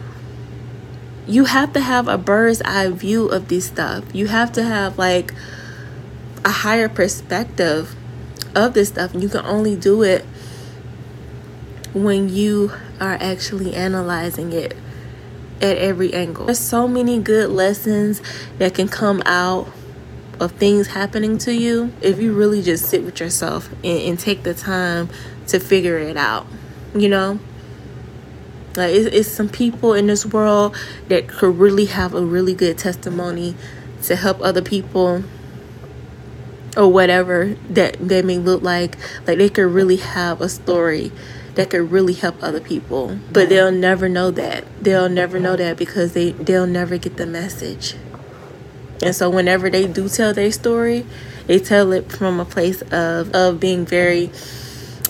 You 1.27 1.45
have 1.45 1.73
to 1.73 1.79
have 1.79 2.07
a 2.07 2.17
bird's 2.17 2.61
eye 2.63 2.89
view 2.89 3.27
of 3.27 3.47
this 3.47 3.65
stuff. 3.65 4.03
You 4.13 4.27
have 4.27 4.51
to 4.53 4.63
have 4.63 4.97
like 4.97 5.33
a 6.43 6.51
higher 6.51 6.89
perspective 6.89 7.95
of 8.55 8.73
this 8.73 8.89
stuff. 8.89 9.13
You 9.15 9.29
can 9.29 9.45
only 9.45 9.75
do 9.75 10.03
it 10.03 10.25
when 11.93 12.29
you 12.29 12.71
are 12.99 13.17
actually 13.19 13.73
analyzing 13.75 14.53
it 14.53 14.75
at 15.61 15.77
every 15.77 16.13
angle. 16.13 16.45
There's 16.45 16.59
so 16.59 16.87
many 16.87 17.19
good 17.19 17.49
lessons 17.49 18.21
that 18.57 18.73
can 18.73 18.87
come 18.87 19.21
out 19.25 19.67
of 20.39 20.51
things 20.53 20.87
happening 20.87 21.37
to 21.39 21.53
you 21.53 21.93
if 22.01 22.19
you 22.19 22.33
really 22.33 22.61
just 22.61 22.85
sit 22.85 23.03
with 23.03 23.19
yourself 23.19 23.71
and, 23.83 24.01
and 24.01 24.19
take 24.19 24.43
the 24.43 24.53
time 24.53 25.09
to 25.47 25.59
figure 25.59 25.97
it 25.97 26.17
out. 26.17 26.45
You 26.93 27.09
know? 27.09 27.39
Like 28.75 28.93
it's, 28.93 29.15
it's 29.15 29.31
some 29.31 29.49
people 29.49 29.93
in 29.93 30.07
this 30.07 30.25
world 30.25 30.75
that 31.07 31.27
could 31.27 31.57
really 31.57 31.85
have 31.85 32.13
a 32.13 32.25
really 32.25 32.53
good 32.53 32.77
testimony 32.77 33.55
to 34.03 34.15
help 34.15 34.41
other 34.41 34.61
people 34.61 35.23
or 36.75 36.91
whatever 36.91 37.55
that 37.69 37.95
they 37.99 38.21
may 38.21 38.37
look 38.37 38.61
like. 38.61 38.97
Like 39.25 39.37
they 39.37 39.49
could 39.49 39.71
really 39.71 39.95
have 39.97 40.41
a 40.41 40.49
story 40.49 41.11
that 41.55 41.69
could 41.69 41.91
really 41.91 42.13
help 42.13 42.41
other 42.41 42.59
people. 42.59 43.17
But 43.31 43.49
they'll 43.49 43.71
never 43.71 44.07
know 44.07 44.31
that. 44.31 44.65
They'll 44.81 45.09
never 45.09 45.39
know 45.39 45.55
that 45.55 45.77
because 45.77 46.13
they 46.13 46.31
they'll 46.31 46.67
never 46.67 46.97
get 46.97 47.17
the 47.17 47.25
message. 47.25 47.95
And 49.01 49.15
so 49.15 49.29
whenever 49.29 49.69
they 49.69 49.87
do 49.87 50.07
tell 50.07 50.33
their 50.33 50.51
story, 50.51 51.05
they 51.47 51.59
tell 51.59 51.91
it 51.91 52.11
from 52.11 52.39
a 52.39 52.45
place 52.45 52.81
of 52.83 53.33
of 53.33 53.59
being 53.59 53.85
very 53.85 54.31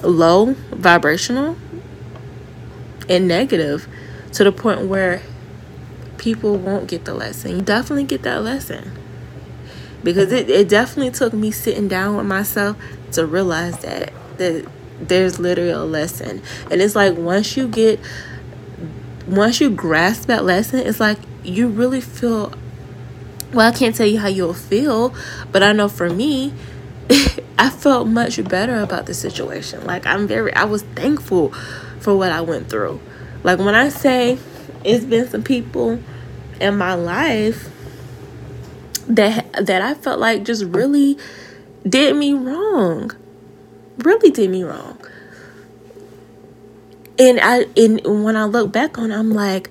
low 0.03 0.53
vibrational 0.71 1.57
and 3.09 3.27
negative 3.27 3.87
to 4.33 4.43
the 4.43 4.51
point 4.51 4.87
where 4.87 5.21
people 6.17 6.57
won't 6.57 6.87
get 6.87 7.05
the 7.05 7.13
lesson. 7.13 7.51
You 7.51 7.61
definitely 7.61 8.03
get 8.03 8.23
that 8.23 8.43
lesson. 8.43 8.91
Because 10.03 10.31
it, 10.31 10.49
it 10.49 10.69
definitely 10.69 11.11
took 11.11 11.33
me 11.33 11.51
sitting 11.51 11.87
down 11.87 12.15
with 12.15 12.25
myself 12.25 12.77
to 13.13 13.25
realize 13.25 13.79
that 13.79 14.13
that 14.37 14.67
there's 14.99 15.39
literally 15.39 15.71
a 15.71 15.79
lesson. 15.79 16.41
And 16.71 16.81
it's 16.81 16.95
like 16.95 17.17
once 17.17 17.57
you 17.57 17.67
get 17.67 17.99
once 19.27 19.59
you 19.59 19.69
grasp 19.69 20.27
that 20.27 20.45
lesson, 20.45 20.79
it's 20.79 20.99
like 20.99 21.17
you 21.43 21.67
really 21.67 22.01
feel 22.01 22.53
well, 23.53 23.67
I 23.67 23.71
can't 23.71 23.95
tell 23.95 24.07
you 24.07 24.19
how 24.19 24.27
you'll 24.27 24.53
feel, 24.53 25.13
but 25.51 25.63
I 25.63 25.71
know 25.71 25.87
for 25.87 26.09
me, 26.09 26.53
I 27.57 27.69
felt 27.69 28.07
much 28.07 28.43
better 28.43 28.79
about 28.79 29.05
the 29.05 29.13
situation. 29.13 29.85
Like 29.85 30.05
I'm 30.05 30.27
very 30.27 30.53
I 30.53 30.65
was 30.65 30.83
thankful 30.83 31.53
for 31.99 32.15
what 32.17 32.31
I 32.31 32.41
went 32.41 32.69
through. 32.69 32.99
Like 33.43 33.59
when 33.59 33.75
I 33.75 33.89
say 33.89 34.37
it's 34.83 35.05
been 35.05 35.27
some 35.27 35.43
people 35.43 35.99
in 36.59 36.77
my 36.77 36.93
life 36.93 37.69
that 39.07 39.65
that 39.65 39.81
I 39.81 39.93
felt 39.93 40.19
like 40.19 40.43
just 40.43 40.65
really 40.65 41.17
did 41.87 42.15
me 42.15 42.33
wrong 42.33 43.11
really 43.99 44.31
did 44.31 44.49
me 44.49 44.63
wrong. 44.63 44.99
And 47.17 47.39
I 47.41 47.65
and 47.77 48.01
when 48.23 48.35
I 48.35 48.45
look 48.45 48.71
back 48.71 48.97
on 48.97 49.11
it, 49.11 49.15
I'm 49.15 49.31
like, 49.31 49.69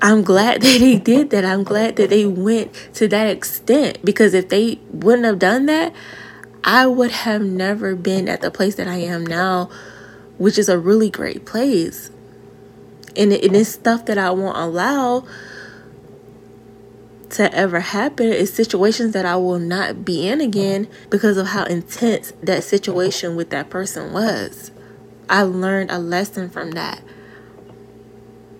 I'm 0.00 0.22
glad 0.22 0.62
that 0.62 0.80
he 0.80 0.98
did 0.98 1.30
that. 1.30 1.44
I'm 1.44 1.64
glad 1.64 1.96
that 1.96 2.10
they 2.10 2.26
went 2.26 2.72
to 2.94 3.08
that 3.08 3.28
extent 3.28 3.98
because 4.04 4.34
if 4.34 4.48
they 4.48 4.78
wouldn't 4.90 5.24
have 5.24 5.38
done 5.38 5.66
that, 5.66 5.92
I 6.62 6.86
would 6.86 7.10
have 7.10 7.42
never 7.42 7.94
been 7.94 8.28
at 8.28 8.40
the 8.40 8.50
place 8.50 8.76
that 8.76 8.88
I 8.88 8.96
am 8.96 9.26
now, 9.26 9.70
which 10.38 10.58
is 10.58 10.68
a 10.68 10.78
really 10.78 11.10
great 11.10 11.44
place. 11.44 12.10
And, 13.16 13.32
it, 13.32 13.44
and 13.44 13.54
it's 13.54 13.70
stuff 13.70 14.06
that 14.06 14.18
I 14.18 14.30
won't 14.30 14.56
allow 14.56 15.26
to 17.34 17.52
ever 17.54 17.80
happen 17.80 18.26
is 18.26 18.52
situations 18.52 19.12
that 19.12 19.26
I 19.26 19.36
will 19.36 19.58
not 19.58 20.04
be 20.04 20.28
in 20.28 20.40
again 20.40 20.88
because 21.10 21.36
of 21.36 21.48
how 21.48 21.64
intense 21.64 22.32
that 22.42 22.64
situation 22.64 23.36
with 23.36 23.50
that 23.50 23.70
person 23.70 24.12
was. 24.12 24.70
I 25.28 25.42
learned 25.42 25.90
a 25.90 25.98
lesson 25.98 26.48
from 26.48 26.72
that. 26.72 27.02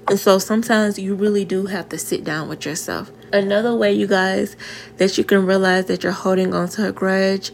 And 0.08 0.18
so 0.18 0.38
sometimes 0.38 0.98
you 0.98 1.14
really 1.14 1.44
do 1.44 1.66
have 1.66 1.88
to 1.90 1.98
sit 1.98 2.24
down 2.24 2.48
with 2.48 2.66
yourself. 2.66 3.10
Another 3.32 3.74
way, 3.74 3.92
you 3.92 4.06
guys, 4.06 4.56
that 4.98 5.16
you 5.16 5.24
can 5.24 5.46
realize 5.46 5.86
that 5.86 6.02
you're 6.02 6.12
holding 6.12 6.52
on 6.52 6.68
to 6.70 6.88
a 6.88 6.92
grudge 6.92 7.52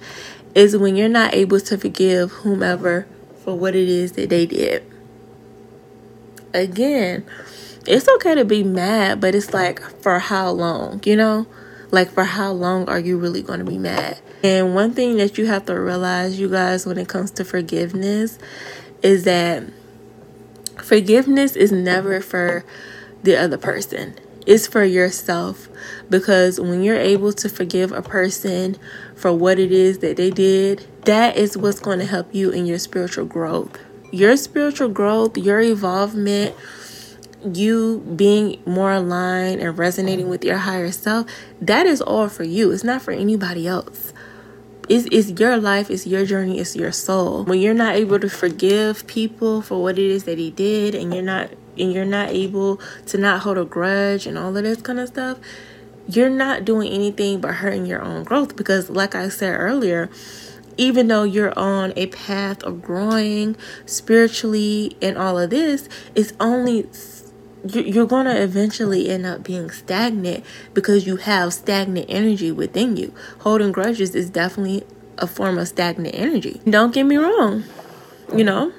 is 0.55 0.77
when 0.77 0.97
you're 0.97 1.09
not 1.09 1.35
able 1.35 1.61
to 1.61 1.79
forgive 1.79 2.33
whomever 2.33 3.07
for 3.45 3.57
what 3.57 3.75
it 3.75 3.89
is 3.89 4.13
that 4.13 4.31
they 4.31 4.47
did. 4.47 4.85
Again, 6.53 7.25
it's 7.87 8.09
okay 8.09 8.35
to 8.35 8.45
be 8.45 8.63
mad, 8.63 9.21
but 9.21 9.35
it's 9.35 9.53
like 9.53 9.81
for 10.03 10.19
how 10.19 10.51
long, 10.51 11.01
you 11.05 11.17
know? 11.17 11.47
Like 11.91 12.11
for 12.11 12.25
how 12.25 12.53
long 12.53 12.89
are 12.89 13.01
you 13.01 13.19
really 13.19 13.43
going 13.43 13.59
to 13.59 13.65
be 13.65 13.79
mad? 13.79 14.21
And 14.43 14.75
one 14.75 14.93
thing 14.93 15.17
that 15.17 15.39
you 15.39 15.47
have 15.47 15.67
to 15.67 15.75
realize, 15.75 16.39
you 16.39 16.49
guys, 16.49 16.87
when 16.87 16.99
it 16.99 17.09
comes 17.09 17.31
to 17.33 17.45
forgiveness, 17.45 18.39
is 19.03 19.25
that 19.25 19.65
forgiveness 20.83 21.57
is 21.57 21.73
never 21.73 22.21
for 22.21 22.65
the 23.23 23.37
other 23.37 23.59
person. 23.59 24.15
It's 24.47 24.67
for 24.67 24.83
yourself 24.83 25.69
because 26.09 26.59
when 26.59 26.83
you're 26.83 26.97
able 26.97 27.33
to 27.35 27.49
forgive 27.49 27.93
a 27.93 28.03
person 28.03 28.77
for 29.15 29.33
what 29.33 29.59
it 29.59 29.71
is 29.71 29.99
that 29.99 30.17
they 30.17 30.31
did, 30.31 30.87
that 31.05 31.37
is 31.37 31.57
what's 31.57 31.81
going 31.81 31.99
to 31.99 32.07
help 32.07 32.35
you 32.35 32.51
in 32.51 32.67
your 32.67 32.79
spiritual 32.79 33.27
growth. 33.27 33.79
Your 34.11 34.37
spiritual 34.37 34.89
growth, 34.89 35.37
your 35.37 35.61
evolvement, 35.61 36.57
you 37.45 38.01
being 38.17 38.61
more 38.67 38.93
aligned 38.93 39.61
and 39.61 39.77
resonating 39.79 40.29
with 40.29 40.45
your 40.45 40.59
higher 40.59 40.91
self, 40.93 41.27
that 41.61 41.87
is 41.87 42.01
all 42.01 42.29
for 42.29 42.45
you. 42.45 42.71
It's 42.71 42.85
not 42.85 43.03
for 43.03 43.13
anybody 43.13 43.67
else. 43.67 44.13
It's, 44.89 45.07
it's 45.13 45.41
your 45.41 45.57
life, 45.57 45.91
it's 45.91 46.07
your 46.07 46.27
journey, 46.27 46.59
it's 46.59 46.75
your 46.75 46.91
soul. 46.91 47.45
When 47.45 47.61
you're 47.61 47.75
not 47.75 47.95
able 47.95 48.19
to 48.19 48.29
forgive 48.29 49.07
people 49.07 49.63
for 49.63 49.81
what 49.81 49.99
it 49.99 50.11
is 50.11 50.25
that 50.25 50.39
he 50.39 50.51
did 50.51 50.95
and 50.95 51.15
you're 51.15 51.23
not 51.23 51.51
and 51.79 51.93
you're 51.93 52.05
not 52.05 52.31
able 52.31 52.81
to 53.07 53.17
not 53.17 53.43
hold 53.43 53.57
a 53.57 53.65
grudge 53.65 54.27
and 54.27 54.37
all 54.37 54.55
of 54.57 54.65
this 54.65 54.83
kind 54.83 54.99
of 54.99 55.09
stuff, 55.09 55.39
you're 56.09 56.29
not 56.29 56.65
doing 56.65 56.91
anything 56.91 57.41
but 57.41 57.55
hurting 57.55 57.87
your 57.87 58.03
own 58.03 58.25
growth 58.25 58.57
because 58.57 58.91
like 58.91 59.15
I 59.15 59.29
said 59.29 59.55
earlier, 59.55 60.11
even 60.77 61.09
though 61.09 61.23
you're 61.23 61.57
on 61.59 61.93
a 61.95 62.07
path 62.07 62.63
of 62.65 62.83
growing 62.83 63.57
spiritually 63.87 64.97
and 65.01 65.17
all 65.17 65.39
of 65.39 65.51
this, 65.51 65.89
it's 66.15 66.33
only 66.41 66.89
you're 67.65 68.07
going 68.07 68.27
to 68.27 68.43
eventually 68.43 69.09
end 69.09 69.27
up 69.27 69.43
being 69.43 69.71
stagnant 69.71 70.45
because 70.75 71.07
you 71.07 71.17
have 71.17 71.53
stagnant 71.53 72.07
energy 72.09 72.51
within 72.51 72.97
you. 72.97 73.15
Holding 73.41 73.73
grudges 73.73 74.15
is 74.15 74.31
definitely 74.31 74.85
a 75.19 75.27
form 75.27 75.59
of 75.59 75.69
stagnant 75.69 76.15
energy. 76.15 76.61
Don't 76.69 76.95
get 76.95 77.05
me 77.05 77.17
wrong, 77.17 77.65
you 78.35 78.45
know, 78.45 78.73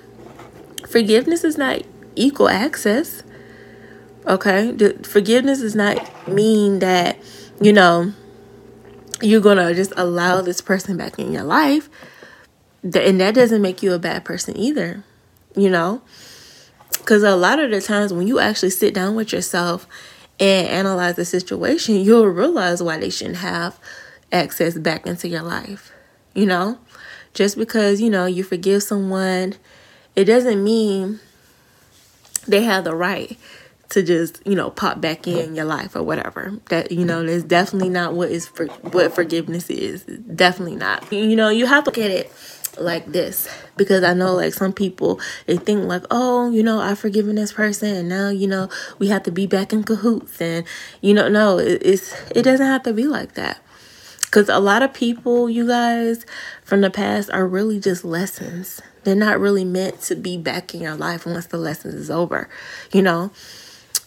forgiveness 0.87 1.43
is 1.43 1.57
not 1.57 1.81
equal 2.15 2.49
access. 2.49 3.23
Okay, 4.27 4.75
forgiveness 5.03 5.61
does 5.61 5.75
not 5.75 6.27
mean 6.27 6.79
that 6.79 7.17
you 7.59 7.73
know 7.73 8.13
you're 9.21 9.41
gonna 9.41 9.73
just 9.73 9.93
allow 9.97 10.41
this 10.41 10.61
person 10.61 10.97
back 10.97 11.17
in 11.17 11.31
your 11.31 11.43
life, 11.43 11.89
and 12.83 13.19
that 13.19 13.33
doesn't 13.33 13.61
make 13.61 13.81
you 13.81 13.93
a 13.93 13.99
bad 13.99 14.23
person 14.23 14.55
either. 14.57 15.03
You 15.55 15.69
know, 15.69 16.01
because 17.01 17.23
a 17.23 17.35
lot 17.35 17.59
of 17.59 17.71
the 17.71 17.81
times 17.81 18.13
when 18.13 18.27
you 18.27 18.39
actually 18.39 18.69
sit 18.69 18.93
down 18.93 19.15
with 19.15 19.33
yourself 19.33 19.87
and 20.39 20.67
analyze 20.67 21.15
the 21.15 21.25
situation, 21.25 21.95
you'll 21.95 22.27
realize 22.27 22.81
why 22.81 22.97
they 22.97 23.09
shouldn't 23.09 23.37
have 23.37 23.77
access 24.31 24.77
back 24.77 25.05
into 25.05 25.27
your 25.27 25.41
life. 25.41 25.91
You 26.33 26.45
know, 26.45 26.79
just 27.33 27.57
because, 27.57 27.99
you 27.99 28.09
know, 28.09 28.25
you 28.25 28.43
forgive 28.43 28.83
someone, 28.83 29.55
it 30.15 30.25
doesn't 30.25 30.63
mean 30.63 31.19
they 32.47 32.63
have 32.63 32.83
the 32.83 32.95
right 32.95 33.37
to 33.89 34.01
just 34.01 34.41
you 34.45 34.55
know 34.55 34.69
pop 34.69 35.01
back 35.01 35.27
in 35.27 35.53
your 35.53 35.65
life 35.65 35.95
or 35.95 36.03
whatever. 36.03 36.57
That 36.69 36.91
you 36.91 37.05
know 37.05 37.21
is 37.21 37.43
definitely 37.43 37.89
not 37.89 38.13
what 38.13 38.31
is 38.31 38.47
for 38.47 38.67
what 38.67 39.13
forgiveness 39.13 39.69
is. 39.69 40.03
Definitely 40.03 40.77
not. 40.77 41.11
You 41.11 41.35
know 41.35 41.49
you 41.49 41.65
have 41.65 41.83
to 41.83 41.89
look 41.89 41.97
at 41.97 42.09
it 42.09 42.31
like 42.79 43.05
this 43.07 43.49
because 43.83 44.03
I 44.03 44.13
know 44.13 44.33
like 44.33 44.53
some 44.53 44.73
people 44.73 45.19
they 45.45 45.57
think 45.57 45.85
like 45.85 46.03
oh 46.11 46.49
you 46.51 46.63
know 46.63 46.79
I've 46.79 46.99
forgiven 46.99 47.35
this 47.35 47.53
person 47.53 47.95
and 47.95 48.09
now 48.09 48.29
you 48.29 48.47
know 48.47 48.69
we 48.99 49.07
have 49.07 49.23
to 49.23 49.31
be 49.31 49.47
back 49.47 49.73
in 49.73 49.83
cahoots. 49.83 50.41
And 50.41 50.65
you 51.01 51.13
know 51.13 51.27
no 51.27 51.59
it, 51.59 51.81
it's 51.83 52.13
it 52.31 52.43
doesn't 52.43 52.65
have 52.65 52.83
to 52.83 52.93
be 52.93 53.05
like 53.05 53.33
that. 53.33 53.61
Because 54.21 54.47
a 54.47 54.59
lot 54.59 54.81
of 54.81 54.93
people 54.93 55.49
you 55.49 55.67
guys 55.67 56.25
from 56.63 56.81
the 56.81 56.89
past 56.89 57.29
are 57.31 57.45
really 57.47 57.79
just 57.79 58.05
lessons. 58.05 58.81
They're 59.03 59.15
not 59.15 59.39
really 59.39 59.65
meant 59.65 60.01
to 60.03 60.15
be 60.15 60.37
back 60.37 60.75
in 60.75 60.81
your 60.81 60.95
life 60.95 61.25
once 61.25 61.47
the 61.47 61.57
lesson 61.57 61.91
is 61.91 62.11
over 62.11 62.49
you 62.93 63.01
know? 63.01 63.31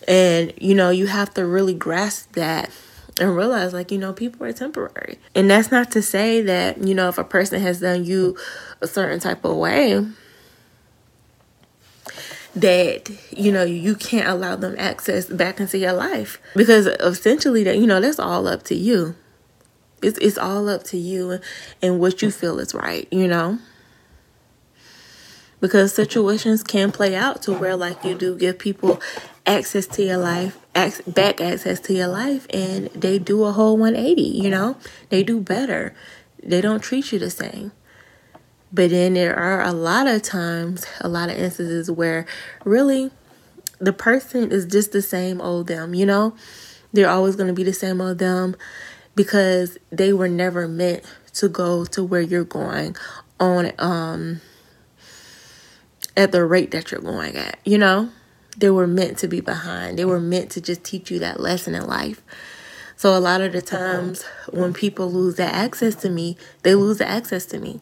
And, 0.07 0.53
you 0.59 0.75
know, 0.75 0.91
you 0.91 1.07
have 1.07 1.33
to 1.35 1.47
really 1.47 1.75
grasp 1.75 2.33
that 2.33 2.71
and 3.21 3.37
realize 3.37 3.73
like 3.73 3.91
you 3.91 3.99
know 3.99 4.13
people 4.13 4.47
are 4.47 4.53
temporary. 4.53 5.19
And 5.35 5.51
that's 5.51 5.71
not 5.71 5.91
to 5.93 6.03
say 6.03 6.41
that 6.43 6.79
you 6.79 6.95
know 6.95 7.09
if 7.09 7.19
a 7.19 7.25
person 7.25 7.61
has 7.61 7.81
done 7.81 8.05
you 8.05 8.37
a 8.81 8.87
certain 8.87 9.21
type 9.21 9.45
of 9.45 9.57
way 9.57 10.05
that 12.57 13.11
you 13.31 13.51
know 13.51 13.65
you 13.65 13.95
can't 13.95 14.29
allow 14.29 14.57
them 14.57 14.75
access 14.79 15.27
back 15.27 15.61
into 15.61 15.79
your 15.79 15.93
life. 15.93 16.41
Because 16.55 16.87
essentially 16.87 17.65
that 17.65 17.79
you 17.79 17.87
know 17.87 18.01
that's 18.01 18.19
all 18.19 18.47
up 18.47 18.63
to 18.65 18.75
you. 18.75 19.15
It's 20.03 20.19
it's 20.19 20.39
all 20.39 20.69
up 20.69 20.85
to 20.85 20.99
you 20.99 21.41
and 21.81 21.99
what 21.99 22.21
you 22.21 22.31
feel 22.31 22.59
is 22.59 22.75
right 22.75 23.09
you 23.11 23.29
know? 23.29 23.59
Because 25.61 25.95
situations 25.95 26.63
can 26.63 26.93
play 26.93 27.17
out 27.17 27.41
to 27.43 27.55
where 27.55 27.75
like 27.75 28.05
you 28.05 28.15
do 28.15 28.37
give 28.37 28.59
people 28.59 29.01
access 29.47 29.87
to 29.87 30.03
your 30.03 30.19
life, 30.19 30.59
back 30.75 31.41
access 31.41 31.81
to 31.81 31.95
your 31.95 32.09
life, 32.09 32.47
and 32.53 32.87
they 32.89 33.19
do 33.19 33.45
a 33.45 33.53
whole 33.53 33.77
180, 33.77 34.23
you 34.23 34.51
know? 34.51 34.77
They 35.09 35.23
do 35.23 35.41
better. 35.41 35.95
They 36.43 36.61
don't 36.61 36.83
treat 36.83 37.13
you 37.13 37.19
the 37.19 37.31
same. 37.31 37.73
But 38.73 38.91
then 38.91 39.15
there 39.15 39.37
are 39.37 39.63
a 39.63 39.73
lot 39.73 40.09
of 40.09 40.23
times, 40.23 40.85
a 41.01 41.09
lot 41.09 41.31
of 41.31 41.37
instances 41.37 41.91
where 41.91 42.27
really 42.65 43.13
the 43.79 43.93
person 43.93 44.51
is 44.51 44.67
just 44.67 44.91
the 44.91 45.03
same 45.03 45.41
old 45.41 45.69
them, 45.69 45.95
you 45.95 46.05
know? 46.05 46.35
They're 46.93 47.09
always 47.09 47.37
going 47.37 47.49
to 47.49 47.55
be 47.55 47.65
the 47.65 47.73
same 47.73 48.01
old 48.01 48.19
them 48.19 48.57
because 49.15 49.79
they 49.91 50.13
were 50.13 50.29
never 50.29 50.67
meant 50.67 51.05
to 51.35 51.49
go 51.49 51.85
to 51.85 52.03
where 52.03 52.21
you're 52.21 52.45
going 52.45 52.97
on 53.41 53.73
um 53.79 54.41
at 56.17 56.31
the 56.31 56.45
rate 56.45 56.71
that 56.71 56.93
you're 56.93 57.01
going 57.01 57.37
at, 57.37 57.59
you 57.65 57.79
know? 57.79 58.11
They 58.57 58.71
were 58.71 58.87
meant 58.87 59.19
to 59.19 59.29
be 59.29 59.41
behind. 59.41 59.99
They 59.99 60.05
were 60.05 60.21
meant 60.21 60.51
to 60.53 60.61
just 60.61 60.85
teach 60.85 61.11
you 61.11 61.19
that 61.21 61.41
lesson 61.41 61.75
in 61.75 61.87
life. 61.87 62.23
So 62.97 63.17
a 63.17 63.19
lot 63.19 63.41
of 63.41 63.53
the 63.53 63.63
times 63.63 64.23
when 64.51 64.73
people 64.73 65.11
lose 65.11 65.35
that 65.37 65.53
access 65.53 65.95
to 65.97 66.11
me, 66.11 66.37
they 66.63 66.75
lose 66.75 66.99
the 66.99 67.09
access 67.09 67.45
to 67.47 67.59
me. 67.59 67.81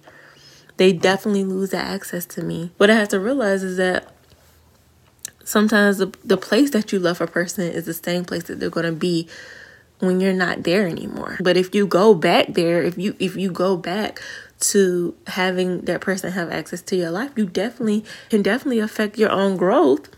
They 0.79 0.93
definitely 0.93 1.45
lose 1.45 1.71
that 1.71 1.87
access 1.87 2.25
to 2.27 2.43
me. 2.43 2.73
What 2.79 2.91
I 2.91 2.95
have 2.95 3.09
to 3.09 3.21
realize 3.21 3.63
is 3.63 3.77
that 3.77 4.13
sometimes 5.45 5.99
the, 5.99 6.13
the 6.25 6.37
place 6.39 6.71
that 6.71 6.93
you 6.93 6.99
love 6.99 7.21
a 7.21 7.27
person 7.27 7.65
is 7.65 7.85
the 7.85 7.95
same 7.95 8.25
place 8.25 8.45
that 8.45 8.59
they're 8.59 8.71
going 8.71 8.87
to 8.87 8.93
be 8.93 9.29
when 9.99 10.21
you're 10.21 10.33
not 10.33 10.65
there 10.65 10.89
anymore. 10.89 11.37
But 11.41 11.57
if 11.57 11.75
you 11.75 11.87
go 11.87 12.15
back 12.15 12.55
there, 12.55 12.83
if 12.83 12.99
you 12.99 13.15
if 13.21 13.37
you 13.37 13.53
go 13.53 13.77
back 13.77 14.21
to 14.61 15.15
having 15.29 15.83
that 15.83 16.01
person 16.01 16.33
have 16.33 16.51
access 16.51 16.83
to 16.83 16.97
your 16.97 17.11
life, 17.11 17.33
you 17.37 17.47
definitely 17.47 18.05
can 18.31 18.43
definitely 18.43 18.81
affect 18.81 19.19
your 19.19 19.31
own 19.31 19.57
growth 19.57 20.09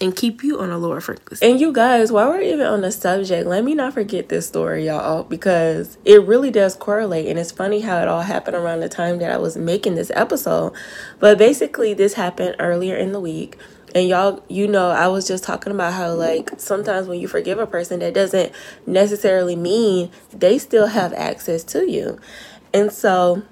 and 0.00 0.14
keep 0.14 0.42
you 0.42 0.60
on 0.60 0.70
a 0.70 0.78
lower 0.78 1.00
frequency. 1.00 1.48
And 1.48 1.60
you 1.60 1.72
guys, 1.72 2.12
while 2.12 2.28
we're 2.28 2.42
even 2.42 2.66
on 2.66 2.82
the 2.82 2.92
subject, 2.92 3.46
let 3.46 3.64
me 3.64 3.74
not 3.74 3.94
forget 3.94 4.28
this 4.28 4.46
story, 4.46 4.86
y'all, 4.86 5.24
because 5.24 5.96
it 6.04 6.22
really 6.22 6.50
does 6.50 6.76
correlate. 6.76 7.26
And 7.26 7.38
it's 7.38 7.52
funny 7.52 7.80
how 7.80 8.00
it 8.00 8.08
all 8.08 8.22
happened 8.22 8.56
around 8.56 8.80
the 8.80 8.88
time 8.88 9.18
that 9.18 9.30
I 9.30 9.38
was 9.38 9.56
making 9.56 9.94
this 9.94 10.10
episode. 10.14 10.72
But 11.18 11.38
basically, 11.38 11.94
this 11.94 12.14
happened 12.14 12.56
earlier 12.58 12.96
in 12.96 13.12
the 13.12 13.20
week. 13.20 13.56
And 13.94 14.08
y'all, 14.08 14.44
you 14.48 14.68
know, 14.68 14.90
I 14.90 15.08
was 15.08 15.26
just 15.26 15.44
talking 15.44 15.72
about 15.72 15.94
how, 15.94 16.12
like, 16.12 16.50
sometimes 16.58 17.06
when 17.06 17.18
you 17.18 17.28
forgive 17.28 17.58
a 17.58 17.66
person, 17.66 18.00
that 18.00 18.12
doesn't 18.12 18.52
necessarily 18.84 19.56
mean 19.56 20.10
they 20.32 20.58
still 20.58 20.88
have 20.88 21.14
access 21.14 21.64
to 21.64 21.90
you. 21.90 22.18
And 22.74 22.92
so, 22.92 23.42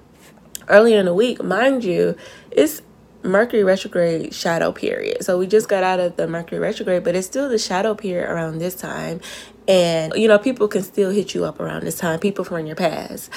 earlier 0.67 0.99
in 0.99 1.05
the 1.05 1.13
week, 1.13 1.43
mind 1.43 1.83
you, 1.83 2.15
it's 2.51 2.83
Mercury 3.25 3.63
retrograde 3.63 4.33
shadow 4.33 4.71
period. 4.71 5.23
So 5.23 5.37
we 5.37 5.47
just 5.47 5.67
got 5.67 5.83
out 5.83 5.99
of 5.99 6.15
the 6.15 6.27
Mercury 6.27 6.59
retrograde, 6.59 7.03
but 7.03 7.15
it's 7.15 7.27
still 7.27 7.49
the 7.49 7.57
shadow 7.57 7.95
period 7.95 8.29
around 8.29 8.59
this 8.59 8.75
time. 8.75 9.19
And, 9.67 10.13
you 10.15 10.27
know, 10.27 10.37
people 10.37 10.67
can 10.67 10.83
still 10.83 11.09
hit 11.09 11.33
you 11.33 11.43
up 11.43 11.59
around 11.59 11.83
this 11.83 11.97
time, 11.97 12.19
people 12.19 12.45
from 12.45 12.65
your 12.65 12.75
past. 12.75 13.31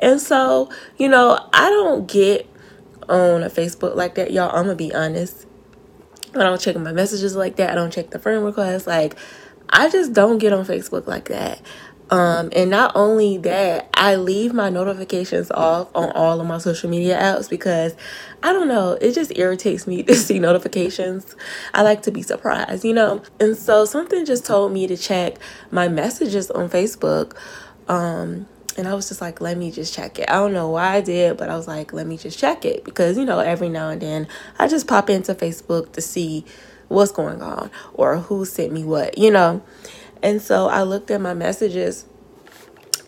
And 0.00 0.20
so, 0.20 0.70
you 0.96 1.08
know, 1.08 1.38
I 1.52 1.68
don't 1.68 2.08
get 2.08 2.48
on 3.08 3.42
a 3.42 3.50
Facebook 3.50 3.94
like 3.94 4.14
that, 4.14 4.32
y'all. 4.32 4.48
I'm 4.48 4.64
going 4.64 4.68
to 4.68 4.74
be 4.76 4.94
honest. 4.94 5.46
I 6.34 6.38
don't 6.38 6.60
check 6.60 6.76
my 6.76 6.92
messages 6.92 7.36
like 7.36 7.56
that. 7.56 7.70
I 7.70 7.74
don't 7.74 7.92
check 7.92 8.10
the 8.10 8.18
friend 8.18 8.44
requests. 8.44 8.86
Like, 8.86 9.16
I 9.68 9.88
just 9.88 10.12
don't 10.12 10.38
get 10.38 10.52
on 10.52 10.64
Facebook 10.64 11.06
like 11.06 11.28
that. 11.28 11.60
Um, 12.10 12.50
and 12.54 12.70
not 12.70 12.92
only 12.94 13.36
that, 13.38 13.88
I 13.94 14.14
leave 14.14 14.52
my 14.52 14.68
notifications 14.70 15.50
off 15.50 15.88
on 15.94 16.10
all 16.12 16.40
of 16.40 16.46
my 16.46 16.58
social 16.58 16.88
media 16.88 17.18
apps 17.18 17.50
because 17.50 17.96
I 18.42 18.52
don't 18.52 18.68
know, 18.68 18.92
it 19.00 19.12
just 19.12 19.36
irritates 19.36 19.86
me 19.86 20.02
to 20.04 20.14
see 20.14 20.38
notifications. 20.38 21.34
I 21.74 21.82
like 21.82 22.02
to 22.02 22.12
be 22.12 22.22
surprised, 22.22 22.84
you 22.84 22.94
know? 22.94 23.22
And 23.40 23.56
so 23.56 23.84
something 23.84 24.24
just 24.24 24.46
told 24.46 24.72
me 24.72 24.86
to 24.86 24.96
check 24.96 25.38
my 25.70 25.88
messages 25.88 26.50
on 26.50 26.68
Facebook. 26.68 27.36
Um, 27.88 28.46
and 28.78 28.86
I 28.86 28.94
was 28.94 29.08
just 29.08 29.20
like, 29.20 29.40
let 29.40 29.56
me 29.56 29.70
just 29.70 29.94
check 29.94 30.18
it. 30.18 30.28
I 30.28 30.34
don't 30.34 30.52
know 30.52 30.70
why 30.70 30.96
I 30.96 31.00
did, 31.00 31.36
but 31.36 31.48
I 31.48 31.56
was 31.56 31.66
like, 31.66 31.92
let 31.92 32.06
me 32.06 32.16
just 32.18 32.38
check 32.38 32.64
it 32.64 32.84
because, 32.84 33.16
you 33.16 33.24
know, 33.24 33.40
every 33.40 33.68
now 33.68 33.88
and 33.88 34.00
then 34.00 34.28
I 34.58 34.68
just 34.68 34.86
pop 34.86 35.10
into 35.10 35.34
Facebook 35.34 35.92
to 35.92 36.00
see 36.00 36.44
what's 36.88 37.10
going 37.10 37.42
on 37.42 37.70
or 37.94 38.18
who 38.18 38.44
sent 38.44 38.72
me 38.72 38.84
what, 38.84 39.18
you 39.18 39.30
know? 39.30 39.62
And 40.22 40.40
so 40.40 40.68
I 40.68 40.82
looked 40.82 41.10
at 41.10 41.20
my 41.20 41.34
messages 41.34 42.06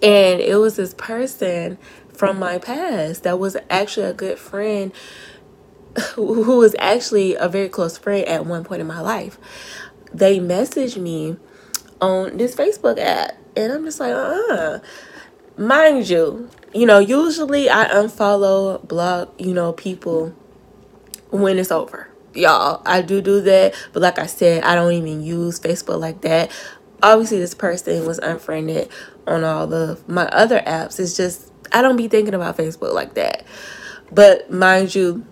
and 0.03 0.41
it 0.41 0.57
was 0.57 0.77
this 0.77 0.95
person 0.95 1.79
from 2.13 2.39
my 2.39 2.59
past 2.59 3.23
that 3.23 3.39
was 3.39 3.57
actually 3.71 4.07
a 4.07 4.13
good 4.13 4.39
friend 4.39 4.93
who 6.15 6.59
was 6.59 6.75
actually 6.79 7.35
a 7.35 7.49
very 7.49 7.69
close 7.69 7.99
friend 7.99 8.27
at 8.27 8.47
one 8.47 8.65
point 8.65 8.81
in 8.81 8.87
my 8.87 9.01
life. 9.01 9.39
They 10.13 10.39
messaged 10.39 11.01
me 11.01 11.37
on 12.01 12.37
this 12.37 12.55
Facebook 12.55 12.99
app 12.99 13.33
and 13.57 13.73
I'm 13.73 13.85
just 13.85 14.01
like, 14.01 14.13
uh-uh. 14.13 14.81
Mind 15.57 16.09
you, 16.09 16.49
you 16.73 16.87
know, 16.87 17.01
usually 17.01 17.69
I 17.69 17.87
unfollow, 17.87 18.87
block, 18.87 19.35
you 19.39 19.53
know, 19.53 19.73
people 19.73 20.29
when 21.31 21.59
it's 21.59 21.73
over. 21.73 22.09
Y'all, 22.35 22.83
I 22.87 23.03
do 23.03 23.21
do 23.21 23.41
that, 23.41 23.75
but 23.93 24.01
like 24.03 24.21
I 24.21 24.27
said, 24.27 24.63
I 24.63 24.77
don't 24.77 24.93
even 24.93 25.23
use 25.23 25.59
Facebook 25.59 25.99
like 25.99 26.21
that 26.21 26.53
obviously 27.03 27.39
this 27.39 27.55
person 27.55 28.07
was 28.07 28.19
unfriended 28.19 28.89
on 29.27 29.45
all 29.45 29.73
of 29.73 30.09
my 30.09 30.27
other 30.27 30.61
apps. 30.61 30.99
It's 30.99 31.17
just 31.17 31.51
I 31.73 31.83
don't 31.83 31.97
be 31.97 32.09
thinking 32.09 32.35
about 32.35 32.57
Facebook 32.57 32.95
like 32.95 33.15
that. 33.15 33.45
But 34.11 34.51
mind 34.51 34.95
you, 34.95 35.27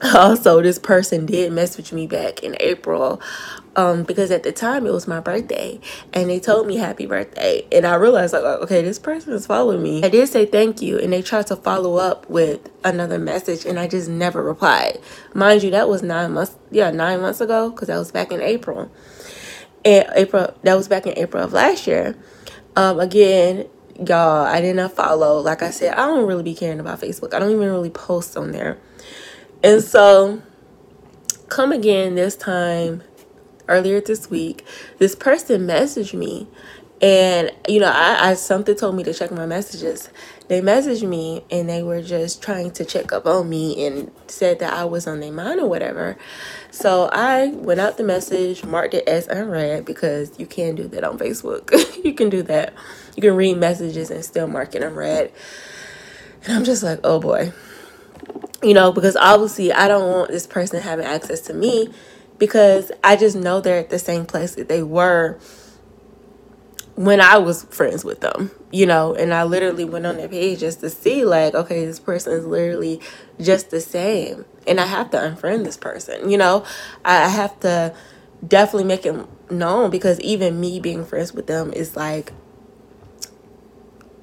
also 0.14 0.62
this 0.62 0.78
person 0.78 1.26
did 1.26 1.52
message 1.52 1.92
me 1.92 2.06
back 2.06 2.42
in 2.42 2.56
April 2.60 3.20
um, 3.74 4.04
because 4.04 4.30
at 4.30 4.44
the 4.44 4.52
time 4.52 4.86
it 4.86 4.92
was 4.92 5.08
my 5.08 5.18
birthday 5.18 5.80
and 6.12 6.30
they 6.30 6.38
told 6.38 6.66
me 6.66 6.76
happy 6.76 7.06
birthday 7.06 7.66
and 7.72 7.84
I 7.84 7.96
realized 7.96 8.32
like 8.32 8.44
okay 8.44 8.82
this 8.82 8.98
person 8.98 9.32
is 9.32 9.46
following 9.46 9.82
me 9.82 10.04
I 10.04 10.08
did 10.08 10.28
say 10.28 10.46
thank 10.46 10.80
you 10.80 10.98
and 10.98 11.12
they 11.12 11.22
tried 11.22 11.48
to 11.48 11.56
follow 11.56 11.96
up 11.96 12.28
with 12.30 12.70
another 12.84 13.18
message 13.18 13.64
and 13.64 13.78
I 13.78 13.88
just 13.88 14.08
never 14.08 14.42
replied 14.42 15.00
mind 15.34 15.64
you 15.64 15.70
that 15.70 15.88
was 15.88 16.02
nine 16.02 16.32
months 16.32 16.56
yeah 16.70 16.90
nine 16.90 17.20
months 17.20 17.40
ago 17.40 17.70
because 17.70 17.88
that 17.88 17.98
was 17.98 18.12
back 18.12 18.30
in 18.30 18.40
April 18.40 18.90
in 19.88 20.04
April. 20.14 20.54
That 20.62 20.74
was 20.74 20.88
back 20.88 21.06
in 21.06 21.16
April 21.16 21.42
of 21.42 21.52
last 21.52 21.86
year. 21.86 22.16
Um, 22.76 23.00
again, 23.00 23.66
y'all, 23.96 24.46
I 24.46 24.60
did 24.60 24.76
not 24.76 24.92
follow. 24.92 25.40
Like 25.40 25.62
I 25.62 25.70
said, 25.70 25.94
I 25.94 26.06
don't 26.06 26.26
really 26.26 26.42
be 26.42 26.54
caring 26.54 26.80
about 26.80 27.00
Facebook. 27.00 27.34
I 27.34 27.38
don't 27.38 27.50
even 27.50 27.68
really 27.68 27.90
post 27.90 28.36
on 28.36 28.52
there. 28.52 28.78
And 29.62 29.82
so, 29.82 30.42
come 31.48 31.72
again 31.72 32.14
this 32.14 32.36
time 32.36 33.02
earlier 33.66 34.00
this 34.00 34.30
week, 34.30 34.64
this 34.98 35.14
person 35.14 35.66
messaged 35.66 36.14
me 36.14 36.46
and 37.00 37.52
you 37.68 37.80
know, 37.80 37.92
I, 37.94 38.30
I 38.30 38.34
something 38.34 38.74
told 38.74 38.96
me 38.96 39.04
to 39.04 39.14
check 39.14 39.30
my 39.30 39.46
messages. 39.46 40.10
They 40.48 40.62
messaged 40.62 41.06
me 41.06 41.44
and 41.50 41.68
they 41.68 41.82
were 41.82 42.02
just 42.02 42.42
trying 42.42 42.70
to 42.72 42.84
check 42.84 43.12
up 43.12 43.26
on 43.26 43.48
me 43.50 43.84
and 43.84 44.10
said 44.28 44.58
that 44.60 44.72
I 44.72 44.86
was 44.86 45.06
on 45.06 45.20
their 45.20 45.30
mind 45.32 45.60
or 45.60 45.68
whatever. 45.68 46.16
So 46.70 47.10
I 47.12 47.48
went 47.48 47.80
out 47.80 47.98
the 47.98 48.02
message, 48.02 48.64
marked 48.64 48.94
it 48.94 49.06
as 49.06 49.26
unread 49.28 49.84
because 49.84 50.38
you 50.38 50.46
can 50.46 50.74
do 50.74 50.88
that 50.88 51.04
on 51.04 51.18
Facebook. 51.18 51.70
you 52.04 52.14
can 52.14 52.30
do 52.30 52.42
that. 52.44 52.72
You 53.14 53.20
can 53.20 53.36
read 53.36 53.58
messages 53.58 54.10
and 54.10 54.24
still 54.24 54.46
mark 54.46 54.74
it 54.74 54.82
unread. 54.82 55.32
And 56.44 56.54
I'm 56.54 56.64
just 56.64 56.82
like, 56.82 57.00
oh 57.04 57.20
boy. 57.20 57.52
You 58.62 58.72
know, 58.72 58.90
because 58.90 59.16
obviously 59.16 59.70
I 59.70 59.86
don't 59.86 60.10
want 60.10 60.30
this 60.30 60.46
person 60.46 60.80
having 60.80 61.04
access 61.04 61.42
to 61.42 61.54
me 61.54 61.92
because 62.38 62.90
I 63.04 63.16
just 63.16 63.36
know 63.36 63.60
they're 63.60 63.80
at 63.80 63.90
the 63.90 63.98
same 63.98 64.24
place 64.24 64.54
that 64.54 64.68
they 64.68 64.82
were 64.82 65.38
when 66.98 67.20
I 67.20 67.38
was 67.38 67.62
friends 67.62 68.04
with 68.04 68.22
them, 68.22 68.50
you 68.72 68.84
know, 68.84 69.14
and 69.14 69.32
I 69.32 69.44
literally 69.44 69.84
went 69.84 70.04
on 70.04 70.16
their 70.16 70.26
page 70.26 70.58
just 70.58 70.80
to 70.80 70.90
see, 70.90 71.24
like, 71.24 71.54
okay, 71.54 71.86
this 71.86 72.00
person 72.00 72.32
is 72.32 72.44
literally 72.44 73.00
just 73.40 73.70
the 73.70 73.80
same. 73.80 74.44
And 74.66 74.80
I 74.80 74.86
have 74.86 75.12
to 75.12 75.16
unfriend 75.16 75.62
this 75.62 75.76
person, 75.76 76.28
you 76.28 76.36
know, 76.36 76.64
I 77.04 77.28
have 77.28 77.60
to 77.60 77.94
definitely 78.44 78.88
make 78.88 79.06
it 79.06 79.14
known 79.48 79.90
because 79.90 80.18
even 80.22 80.58
me 80.58 80.80
being 80.80 81.04
friends 81.04 81.32
with 81.32 81.46
them 81.46 81.72
is 81.72 81.94
like 81.94 82.32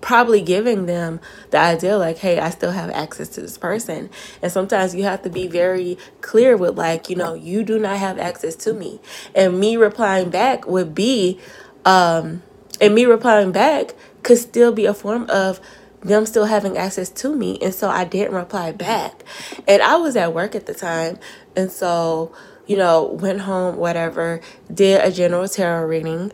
probably 0.01 0.41
giving 0.41 0.85
them 0.85 1.19
the 1.49 1.57
idea 1.57 1.97
like 1.97 2.19
hey 2.19 2.39
i 2.39 2.51
still 2.51 2.71
have 2.71 2.91
access 2.91 3.27
to 3.27 3.41
this 3.41 3.57
person 3.57 4.07
and 4.43 4.51
sometimes 4.51 4.93
you 4.93 5.03
have 5.03 5.23
to 5.23 5.31
be 5.31 5.47
very 5.47 5.97
clear 6.21 6.55
with 6.55 6.77
like 6.77 7.09
you 7.09 7.15
know 7.15 7.33
you 7.33 7.63
do 7.63 7.79
not 7.79 7.97
have 7.97 8.19
access 8.19 8.55
to 8.55 8.71
me 8.71 9.01
and 9.33 9.59
me 9.59 9.75
replying 9.75 10.29
back 10.29 10.67
would 10.67 10.93
be 10.93 11.39
um 11.85 12.43
and 12.81 12.93
me 12.95 13.05
replying 13.05 13.51
back 13.51 13.93
could 14.23 14.37
still 14.37 14.71
be 14.71 14.85
a 14.85 14.93
form 14.93 15.29
of 15.29 15.59
them 16.01 16.25
still 16.25 16.45
having 16.45 16.77
access 16.77 17.09
to 17.09 17.35
me 17.35 17.57
and 17.61 17.73
so 17.73 17.89
i 17.89 18.03
didn't 18.03 18.33
reply 18.33 18.71
back 18.71 19.23
and 19.67 19.81
i 19.81 19.95
was 19.95 20.15
at 20.15 20.33
work 20.33 20.55
at 20.55 20.65
the 20.65 20.73
time 20.73 21.17
and 21.55 21.71
so 21.71 22.31
you 22.67 22.77
know, 22.77 23.03
went 23.03 23.41
home, 23.41 23.77
whatever, 23.77 24.41
did 24.73 25.01
a 25.03 25.11
general 25.11 25.47
tarot 25.47 25.85
reading 25.85 26.31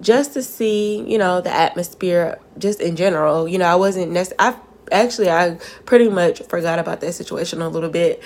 just 0.00 0.32
to 0.34 0.42
see, 0.42 1.02
you 1.06 1.18
know, 1.18 1.40
the 1.40 1.50
atmosphere 1.50 2.38
just 2.58 2.80
in 2.80 2.96
general. 2.96 3.46
You 3.46 3.58
know, 3.58 3.66
I 3.66 3.74
wasn't 3.74 4.12
necessarily, 4.12 4.56
I 4.56 4.60
actually, 4.92 5.30
I 5.30 5.58
pretty 5.84 6.08
much 6.08 6.42
forgot 6.42 6.78
about 6.78 7.00
that 7.00 7.12
situation 7.12 7.60
a 7.60 7.68
little 7.68 7.90
bit 7.90 8.22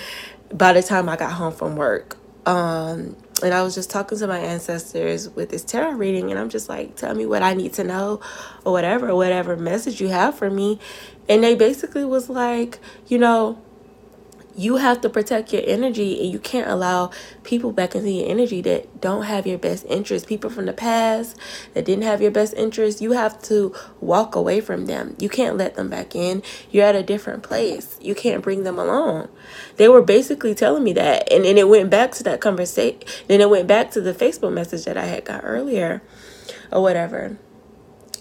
by 0.52 0.72
the 0.72 0.82
time 0.82 1.08
I 1.08 1.16
got 1.16 1.32
home 1.32 1.52
from 1.52 1.76
work. 1.76 2.16
Um, 2.48 3.14
and 3.42 3.52
I 3.52 3.62
was 3.62 3.74
just 3.74 3.90
talking 3.90 4.16
to 4.18 4.26
my 4.26 4.38
ancestors 4.38 5.28
with 5.28 5.50
this 5.50 5.62
tarot 5.62 5.92
reading, 5.92 6.30
and 6.30 6.40
I'm 6.40 6.48
just 6.48 6.66
like, 6.66 6.96
tell 6.96 7.14
me 7.14 7.26
what 7.26 7.42
I 7.42 7.52
need 7.52 7.74
to 7.74 7.84
know, 7.84 8.20
or 8.64 8.72
whatever, 8.72 9.14
whatever 9.14 9.54
message 9.54 10.00
you 10.00 10.08
have 10.08 10.34
for 10.34 10.48
me. 10.48 10.80
And 11.28 11.44
they 11.44 11.54
basically 11.54 12.06
was 12.06 12.30
like, 12.30 12.78
you 13.06 13.18
know, 13.18 13.60
you 14.58 14.76
have 14.76 15.00
to 15.02 15.08
protect 15.08 15.52
your 15.52 15.62
energy 15.64 16.20
and 16.20 16.32
you 16.32 16.40
can't 16.40 16.68
allow 16.68 17.12
people 17.44 17.70
back 17.70 17.94
into 17.94 18.10
your 18.10 18.28
energy 18.28 18.60
that 18.62 19.00
don't 19.00 19.22
have 19.22 19.46
your 19.46 19.56
best 19.56 19.86
interest. 19.88 20.26
People 20.26 20.50
from 20.50 20.66
the 20.66 20.72
past 20.72 21.38
that 21.74 21.84
didn't 21.84 22.02
have 22.02 22.20
your 22.20 22.32
best 22.32 22.54
interest 22.54 23.00
you 23.00 23.12
have 23.12 23.40
to 23.42 23.72
walk 24.00 24.34
away 24.34 24.60
from 24.60 24.86
them. 24.86 25.14
You 25.20 25.28
can't 25.28 25.56
let 25.56 25.76
them 25.76 25.88
back 25.88 26.16
in. 26.16 26.42
You're 26.72 26.86
at 26.86 26.96
a 26.96 27.04
different 27.04 27.44
place. 27.44 27.96
You 28.00 28.16
can't 28.16 28.42
bring 28.42 28.64
them 28.64 28.80
along. 28.80 29.28
They 29.76 29.88
were 29.88 30.02
basically 30.02 30.56
telling 30.56 30.82
me 30.82 30.92
that 30.94 31.32
and 31.32 31.44
then 31.44 31.56
it 31.56 31.68
went 31.68 31.88
back 31.88 32.10
to 32.12 32.24
that 32.24 32.40
conversation 32.40 32.98
then 33.28 33.40
it 33.40 33.48
went 33.48 33.66
back 33.66 33.90
to 33.90 34.00
the 34.00 34.12
facebook 34.12 34.52
message 34.52 34.84
that 34.84 34.96
i 34.96 35.04
had 35.04 35.24
got 35.24 35.42
earlier 35.44 36.02
or 36.72 36.82
whatever. 36.82 37.38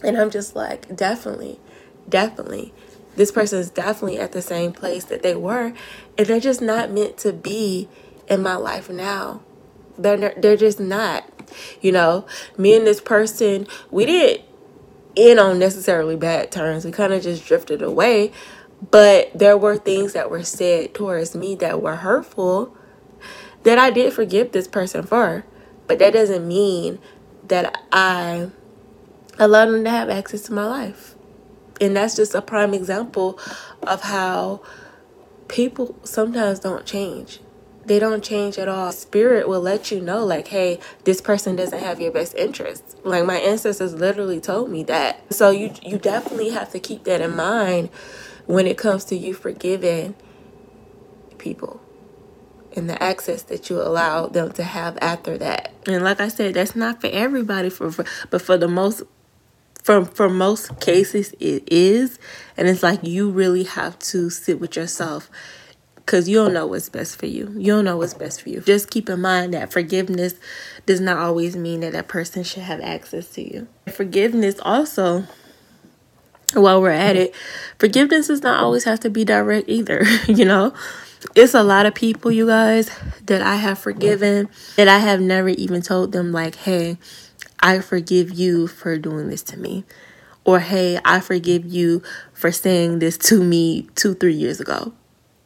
And 0.04 0.18
i'm 0.18 0.30
just 0.30 0.56
like 0.56 0.96
definitely 0.96 1.60
definitely 2.08 2.74
this 3.18 3.32
person 3.32 3.60
is 3.60 3.72
definitely 3.72 4.20
at 4.20 4.32
the 4.32 4.42
same 4.42 4.72
place 4.72 5.04
that 5.06 5.24
they 5.24 5.36
were 5.36 5.74
and 6.18 6.28
they're 6.28 6.40
just 6.40 6.62
not 6.62 6.92
meant 6.92 7.18
to 7.18 7.34
be 7.34 7.90
in 8.30 8.42
my 8.42 8.56
life 8.56 8.90
now. 8.90 9.42
They're 9.98 10.36
they're 10.38 10.56
just 10.56 10.80
not 10.80 11.26
you 11.82 11.92
know? 11.92 12.26
Me 12.58 12.76
and 12.76 12.86
this 12.86 13.02
person 13.02 13.68
we 13.92 14.06
didn't 14.06 14.46
end 15.18 15.40
on 15.40 15.58
necessarily 15.58 16.16
bad 16.16 16.52
terms. 16.52 16.86
We 16.86 16.92
kind 16.92 17.12
of 17.12 17.24
just 17.24 17.46
drifted 17.46 17.82
away 17.82 18.32
but 18.92 19.32
there 19.34 19.58
were 19.58 19.78
things 19.78 20.14
that 20.14 20.30
were 20.30 20.44
said 20.44 20.94
towards 20.94 21.36
me 21.36 21.56
that 21.56 21.82
were 21.82 21.96
hurtful 21.96 22.78
that 23.64 23.80
I 23.80 23.90
did 23.90 24.14
forgive 24.14 24.52
this 24.52 24.68
person 24.68 25.04
for 25.04 25.44
but 25.88 25.98
that 25.98 26.14
doesn't 26.14 26.48
mean 26.48 27.00
that 27.48 27.84
I 27.92 28.52
allowed 29.40 29.68
them 29.68 29.84
to 29.86 29.90
have 29.90 30.10
access 30.10 30.42
to 30.44 30.54
my 30.54 30.66
life 30.66 31.16
and 31.80 31.96
that's 31.96 32.16
just 32.16 32.36
a 32.36 32.42
prime 32.42 32.74
example 32.74 33.40
of 33.84 34.02
how 34.02 34.62
people 35.48 35.96
sometimes 36.04 36.60
don't 36.60 36.86
change. 36.86 37.40
They 37.86 38.00
don't 38.00 38.22
change 38.24 38.58
at 38.58 38.68
all. 38.68 38.92
Spirit 38.92 39.48
will 39.48 39.62
let 39.62 39.92
you 39.92 40.02
know, 40.02 40.26
like, 40.26 40.50
hey, 40.50 40.80
this 41.06 41.22
person 41.22 41.56
doesn't 41.56 41.80
have 41.80 42.02
your 42.02 42.12
best 42.12 42.36
interests. 42.36 42.98
Like 43.04 43.26
my 43.26 43.38
ancestors 43.38 43.94
literally 43.94 44.42
told 44.42 44.70
me 44.70 44.84
that. 44.84 45.34
So 45.34 45.52
you 45.52 45.74
you 45.82 45.98
definitely 45.98 46.50
have 46.50 46.72
to 46.74 46.80
keep 46.80 47.06
that 47.06 47.22
in 47.22 47.36
mind 47.36 47.90
when 48.46 48.68
it 48.68 48.78
comes 48.78 49.06
to 49.06 49.16
you 49.16 49.34
forgiving 49.34 50.16
people 51.38 51.82
and 52.76 52.90
the 52.90 53.02
access 53.02 53.44
that 53.44 53.70
you 53.70 53.82
allow 53.82 54.28
them 54.28 54.52
to 54.54 54.64
have 54.64 54.98
after 55.02 55.38
that. 55.38 55.74
And 55.88 56.04
like 56.04 56.20
I 56.20 56.28
said, 56.28 56.56
that's 56.56 56.76
not 56.76 57.02
for 57.02 57.08
everybody 57.08 57.70
for, 57.70 57.92
for 57.92 58.06
but 58.30 58.42
for 58.42 58.58
the 58.58 58.68
most 58.68 59.04
for 59.88 60.04
for 60.04 60.28
most 60.28 60.82
cases 60.82 61.34
it 61.40 61.64
is 61.72 62.20
and 62.58 62.68
it's 62.68 62.84
like 62.84 63.02
you 63.04 63.30
really 63.30 63.64
have 63.64 63.98
to 64.00 64.30
sit 64.30 64.60
with 64.60 64.76
yourself 64.76 65.30
because 65.96 66.28
you 66.28 66.36
don't 66.36 66.52
know 66.54 66.68
what's 66.68 66.90
best 66.90 67.18
for 67.18 67.26
you. 67.26 67.54
You 67.56 67.74
don't 67.74 67.86
know 67.86 67.96
what's 67.96 68.14
best 68.14 68.42
for 68.42 68.50
you. 68.50 68.60
Just 68.60 68.90
keep 68.90 69.10
in 69.10 69.22
mind 69.22 69.54
that 69.54 69.72
forgiveness 69.72 70.36
does 70.86 71.00
not 71.00 71.18
always 71.18 71.56
mean 71.56 71.82
that 71.82 71.94
that 71.94 72.10
person 72.10 72.44
should 72.44 72.64
have 72.64 72.82
access 72.82 73.30
to 73.32 73.42
you. 73.42 73.70
Forgiveness 73.90 74.56
also 74.62 75.24
while 76.54 76.82
we're 76.82 76.90
at 76.90 77.16
it 77.16 77.36
forgiveness 77.78 78.28
does 78.28 78.42
not 78.42 78.62
always 78.62 78.84
have 78.84 79.00
to 79.02 79.10
be 79.10 79.24
direct 79.24 79.70
either 79.70 80.04
you 80.28 80.44
know? 80.44 80.74
It's 81.34 81.54
a 81.54 81.64
lot 81.64 81.86
of 81.86 81.96
people 81.96 82.32
you 82.32 82.48
guys 82.48 82.90
that 83.26 83.42
i 83.42 83.56
have 83.56 83.80
forgiven 83.80 84.48
that 84.76 84.88
i 84.88 85.00
have 85.00 85.20
never 85.20 85.50
even 85.50 85.82
told 85.82 86.14
them 86.14 86.32
like 86.32 86.56
hey 86.56 86.98
I 87.60 87.80
forgive 87.80 88.32
you 88.32 88.68
for 88.68 88.98
doing 88.98 89.30
this 89.30 89.44
to 89.44 89.58
me. 89.58 89.84
Or, 90.46 90.60
hey, 90.60 91.00
I 91.04 91.20
forgive 91.20 91.66
you 91.66 92.02
for 92.34 92.52
saying 92.52 93.00
this 93.00 93.18
to 93.20 93.44
me 93.44 93.90
two, 93.96 94.14
three 94.14 94.34
years 94.34 94.62
ago, 94.62 94.94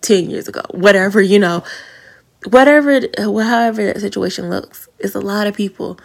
10 0.01 0.29
years 0.29 0.47
ago, 0.47 0.61
whatever, 0.69 1.21
you 1.21 1.39
know, 1.39 1.63
whatever, 2.45 3.01
however 3.17 3.85
that 3.85 3.99
situation 3.99 4.49
looks. 4.49 4.87
It's 4.99 5.15
a 5.15 5.19
lot 5.19 5.47
of 5.47 5.55
people 5.55 5.99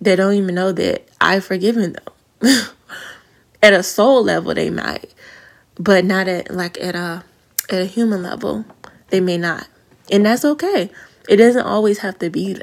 that 0.00 0.16
don't 0.16 0.34
even 0.34 0.54
know 0.54 0.72
that 0.72 1.08
I've 1.20 1.44
forgiven 1.44 1.92
them. 1.92 2.66
at 3.62 3.72
a 3.72 3.82
soul 3.82 4.22
level, 4.24 4.54
they 4.54 4.70
might, 4.70 5.12
but 5.78 6.04
not 6.04 6.28
at 6.28 6.50
like 6.50 6.78
at 6.80 6.94
a 6.94 7.24
at 7.70 7.82
a 7.82 7.86
human 7.86 8.22
level, 8.22 8.64
they 9.08 9.20
may 9.20 9.36
not, 9.36 9.66
and 10.10 10.24
that's 10.24 10.44
okay. 10.44 10.90
It 11.28 11.36
doesn't 11.36 11.66
always 11.66 11.98
have 11.98 12.18
to 12.20 12.30
be 12.30 12.58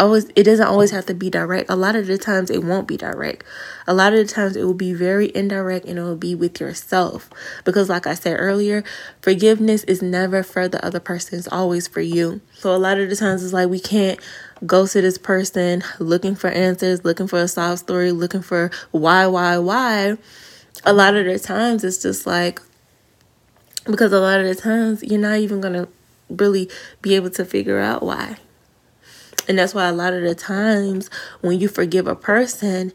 always 0.00 0.28
it 0.34 0.44
doesn't 0.44 0.66
always 0.66 0.90
have 0.90 1.06
to 1.06 1.14
be 1.14 1.30
direct. 1.30 1.70
A 1.70 1.76
lot 1.76 1.94
of 1.94 2.06
the 2.06 2.18
times 2.18 2.50
it 2.50 2.64
won't 2.64 2.88
be 2.88 2.96
direct. 2.96 3.44
A 3.86 3.94
lot 3.94 4.12
of 4.12 4.18
the 4.18 4.32
times 4.32 4.56
it 4.56 4.64
will 4.64 4.74
be 4.74 4.92
very 4.92 5.30
indirect 5.34 5.86
and 5.86 5.98
it 5.98 6.02
will 6.02 6.16
be 6.16 6.34
with 6.34 6.60
yourself. 6.60 7.30
Because 7.64 7.88
like 7.88 8.06
I 8.06 8.14
said 8.14 8.36
earlier, 8.38 8.82
forgiveness 9.20 9.84
is 9.84 10.02
never 10.02 10.42
for 10.42 10.66
the 10.66 10.84
other 10.84 11.00
person, 11.00 11.38
it's 11.38 11.48
always 11.48 11.86
for 11.86 12.00
you. 12.00 12.40
So 12.54 12.74
a 12.74 12.78
lot 12.78 12.98
of 12.98 13.08
the 13.10 13.16
times 13.16 13.44
it's 13.44 13.52
like 13.52 13.68
we 13.68 13.80
can't 13.80 14.18
go 14.66 14.86
to 14.86 15.00
this 15.00 15.18
person 15.18 15.84
looking 15.98 16.34
for 16.34 16.48
answers, 16.48 17.04
looking 17.04 17.26
for 17.26 17.40
a 17.40 17.48
sob 17.48 17.78
story, 17.78 18.12
looking 18.12 18.42
for 18.42 18.70
why, 18.90 19.26
why, 19.26 19.58
why. 19.58 20.16
A 20.84 20.92
lot 20.92 21.14
of 21.14 21.26
the 21.26 21.38
times 21.38 21.84
it's 21.84 22.02
just 22.02 22.26
like 22.26 22.60
because 23.84 24.12
a 24.12 24.20
lot 24.20 24.40
of 24.40 24.46
the 24.46 24.54
times 24.54 25.02
you're 25.02 25.20
not 25.20 25.38
even 25.38 25.60
gonna 25.60 25.88
really 26.28 26.70
be 27.02 27.14
able 27.16 27.30
to 27.30 27.44
figure 27.44 27.78
out 27.78 28.02
why. 28.02 28.36
And 29.50 29.58
that's 29.58 29.74
why 29.74 29.88
a 29.88 29.92
lot 29.92 30.14
of 30.14 30.22
the 30.22 30.36
times 30.36 31.10
when 31.40 31.58
you 31.58 31.66
forgive 31.66 32.06
a 32.06 32.14
person, 32.14 32.92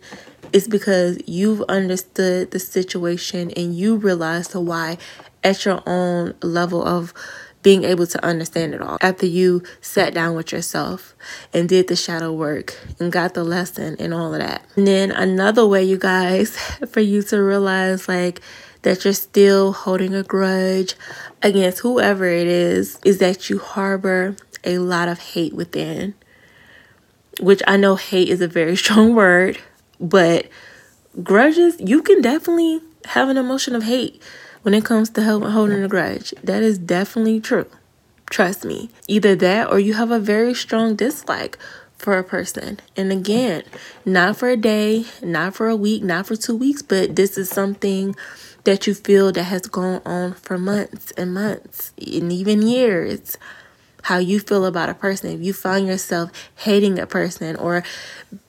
it's 0.53 0.69
because 0.69 1.19
you've 1.27 1.61
understood 1.63 2.51
the 2.51 2.59
situation 2.59 3.51
and 3.57 3.75
you 3.75 3.97
realize 3.97 4.47
the 4.47 4.61
why 4.61 4.97
at 5.43 5.65
your 5.65 5.83
own 5.85 6.33
level 6.41 6.81
of 6.81 7.13
being 7.61 7.83
able 7.83 8.07
to 8.07 8.23
understand 8.23 8.73
it 8.73 8.81
all 8.81 8.97
after 9.01 9.25
you 9.25 9.63
sat 9.81 10.13
down 10.13 10.33
with 10.33 10.53
yourself 10.53 11.13
and 11.53 11.67
did 11.67 11.89
the 11.89 11.95
shadow 11.97 12.31
work 12.31 12.79
and 13.01 13.11
got 13.11 13.33
the 13.33 13.43
lesson 13.43 13.97
and 13.99 14.13
all 14.13 14.33
of 14.33 14.39
that. 14.39 14.63
And 14.77 14.87
then 14.87 15.11
another 15.11 15.67
way, 15.67 15.83
you 15.83 15.97
guys, 15.97 16.55
for 16.89 17.01
you 17.01 17.21
to 17.23 17.43
realize 17.43 18.07
like 18.07 18.39
that 18.83 19.03
you're 19.03 19.13
still 19.13 19.73
holding 19.73 20.15
a 20.15 20.23
grudge 20.23 20.95
against 21.43 21.79
whoever 21.79 22.23
it 22.23 22.47
is, 22.47 22.97
is 23.03 23.17
that 23.17 23.49
you 23.49 23.59
harbor 23.59 24.37
a 24.63 24.77
lot 24.77 25.09
of 25.09 25.19
hate 25.19 25.53
within 25.53 26.13
which 27.39 27.61
I 27.67 27.77
know 27.77 27.95
hate 27.95 28.29
is 28.29 28.41
a 28.41 28.47
very 28.47 28.75
strong 28.83 29.15
word, 29.15 29.57
but 29.99 30.47
grudges, 31.23 31.75
you 31.79 32.01
can 32.01 32.21
definitely 32.21 32.81
have 33.05 33.29
an 33.29 33.37
emotion 33.37 33.75
of 33.75 33.83
hate 33.83 34.21
when 34.63 34.73
it 34.73 34.85
comes 34.85 35.09
to 35.11 35.23
holding 35.23 35.83
a 35.83 35.87
grudge. 35.87 36.33
That 36.43 36.63
is 36.63 36.77
definitely 36.77 37.39
true. 37.39 37.67
Trust 38.29 38.65
me. 38.65 38.89
Either 39.07 39.35
that 39.35 39.71
or 39.71 39.79
you 39.79 39.93
have 39.93 40.11
a 40.11 40.19
very 40.19 40.53
strong 40.53 40.95
dislike 40.95 41.57
for 41.97 42.17
a 42.17 42.23
person. 42.23 42.79
And 42.97 43.11
again, 43.11 43.63
not 44.03 44.37
for 44.37 44.49
a 44.49 44.57
day, 44.57 45.05
not 45.21 45.55
for 45.55 45.67
a 45.67 45.75
week, 45.75 46.03
not 46.03 46.27
for 46.27 46.35
two 46.35 46.55
weeks, 46.55 46.81
but 46.81 47.15
this 47.15 47.37
is 47.37 47.49
something 47.49 48.15
that 48.63 48.87
you 48.87 48.93
feel 48.93 49.31
that 49.31 49.43
has 49.43 49.67
gone 49.67 50.01
on 50.05 50.33
for 50.33 50.57
months 50.57 51.11
and 51.11 51.33
months 51.33 51.93
and 51.97 52.31
even 52.31 52.63
years. 52.63 53.37
How 54.05 54.19
you 54.19 54.39
feel 54.39 54.65
about 54.65 54.87
a 54.87 54.93
person. 54.93 55.31
If 55.31 55.41
you 55.41 55.51
find 55.51 55.87
yourself 55.87 56.29
hating 56.57 56.99
a 56.99 57.07
person 57.07 57.55
or 57.55 57.83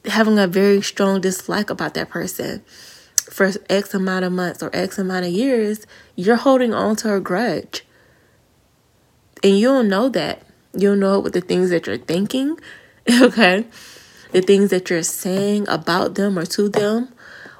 having 0.04 0.38
a 0.38 0.46
very 0.46 0.82
strong 0.82 1.22
dislike 1.22 1.70
about 1.70 1.94
that 1.94 2.10
person 2.10 2.60
for 3.16 3.50
X 3.70 3.94
amount 3.94 4.26
of 4.26 4.32
months 4.32 4.62
or 4.62 4.68
X 4.74 4.98
amount 4.98 5.24
of 5.24 5.32
years, 5.32 5.86
you're 6.14 6.36
holding 6.36 6.74
on 6.74 6.94
to 6.96 7.14
a 7.14 7.20
grudge. 7.20 7.86
And 9.42 9.58
you 9.58 9.68
don't 9.68 9.88
know 9.88 10.10
that. 10.10 10.42
You 10.74 10.90
don't 10.90 11.00
know 11.00 11.18
it 11.18 11.24
with 11.24 11.32
the 11.32 11.40
things 11.40 11.70
that 11.70 11.86
you're 11.86 11.96
thinking, 11.96 12.58
okay? 13.10 13.64
The 14.32 14.42
things 14.42 14.68
that 14.68 14.90
you're 14.90 15.02
saying 15.02 15.66
about 15.68 16.16
them 16.16 16.38
or 16.38 16.44
to 16.44 16.68
them 16.68 17.08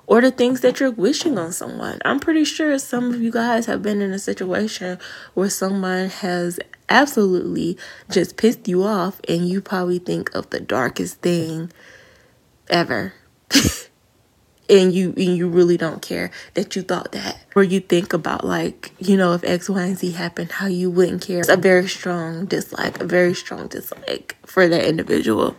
or 0.07 0.21
the 0.21 0.31
things 0.31 0.61
that 0.61 0.81
you're 0.81 0.91
wishing 0.91 1.39
on 1.39 1.53
someone. 1.53 1.99
I'm 2.05 2.21
pretty 2.21 2.45
sure 2.45 2.79
some 2.79 3.13
of 3.13 3.21
you 3.21 3.31
guys 3.31 3.67
have 3.67 3.83
been 3.83 4.01
in 4.01 4.13
a 4.13 4.19
situation 4.19 4.99
where 5.35 5.51
someone 5.51 6.09
has 6.09 6.61
absolutely 6.89 7.77
just 8.11 8.37
pissed 8.37 8.69
you 8.69 8.85
off 8.85 9.21
and 9.29 9.49
you 9.49 9.61
probably 9.61 9.99
think 9.99 10.33
of 10.35 10.51
the 10.51 10.61
darkest 10.61 11.21
thing 11.21 11.73
ever. 12.69 13.15
and 14.69 14.93
you 14.93 15.15
and 15.17 15.37
you 15.37 15.49
really 15.49 15.77
don't 15.77 16.03
care 16.03 16.31
that 16.55 16.77
you 16.77 16.83
thought 16.83 17.13
that. 17.13 17.41
Or 17.55 17.63
you 17.63 17.81
think 17.81 18.13
about 18.13 18.45
like, 18.45 18.93
you 18.99 19.17
know, 19.17 19.33
if 19.33 19.45
X, 19.45 19.69
Y, 19.69 19.83
and 19.83 19.99
Z 19.99 20.13
happened, 20.13 20.53
how 20.53 20.67
you 20.67 20.91
wouldn't 20.91 21.23
care. 21.23 21.41
It's 21.41 21.49
a 21.49 21.57
very 21.57 21.89
strong 21.89 22.47
dislike, 22.47 23.01
a 23.01 23.05
very 23.05 23.35
strong 23.35 23.69
dislike 23.69 24.37
for 24.45 24.69
that 24.69 24.85
individual. 24.87 25.57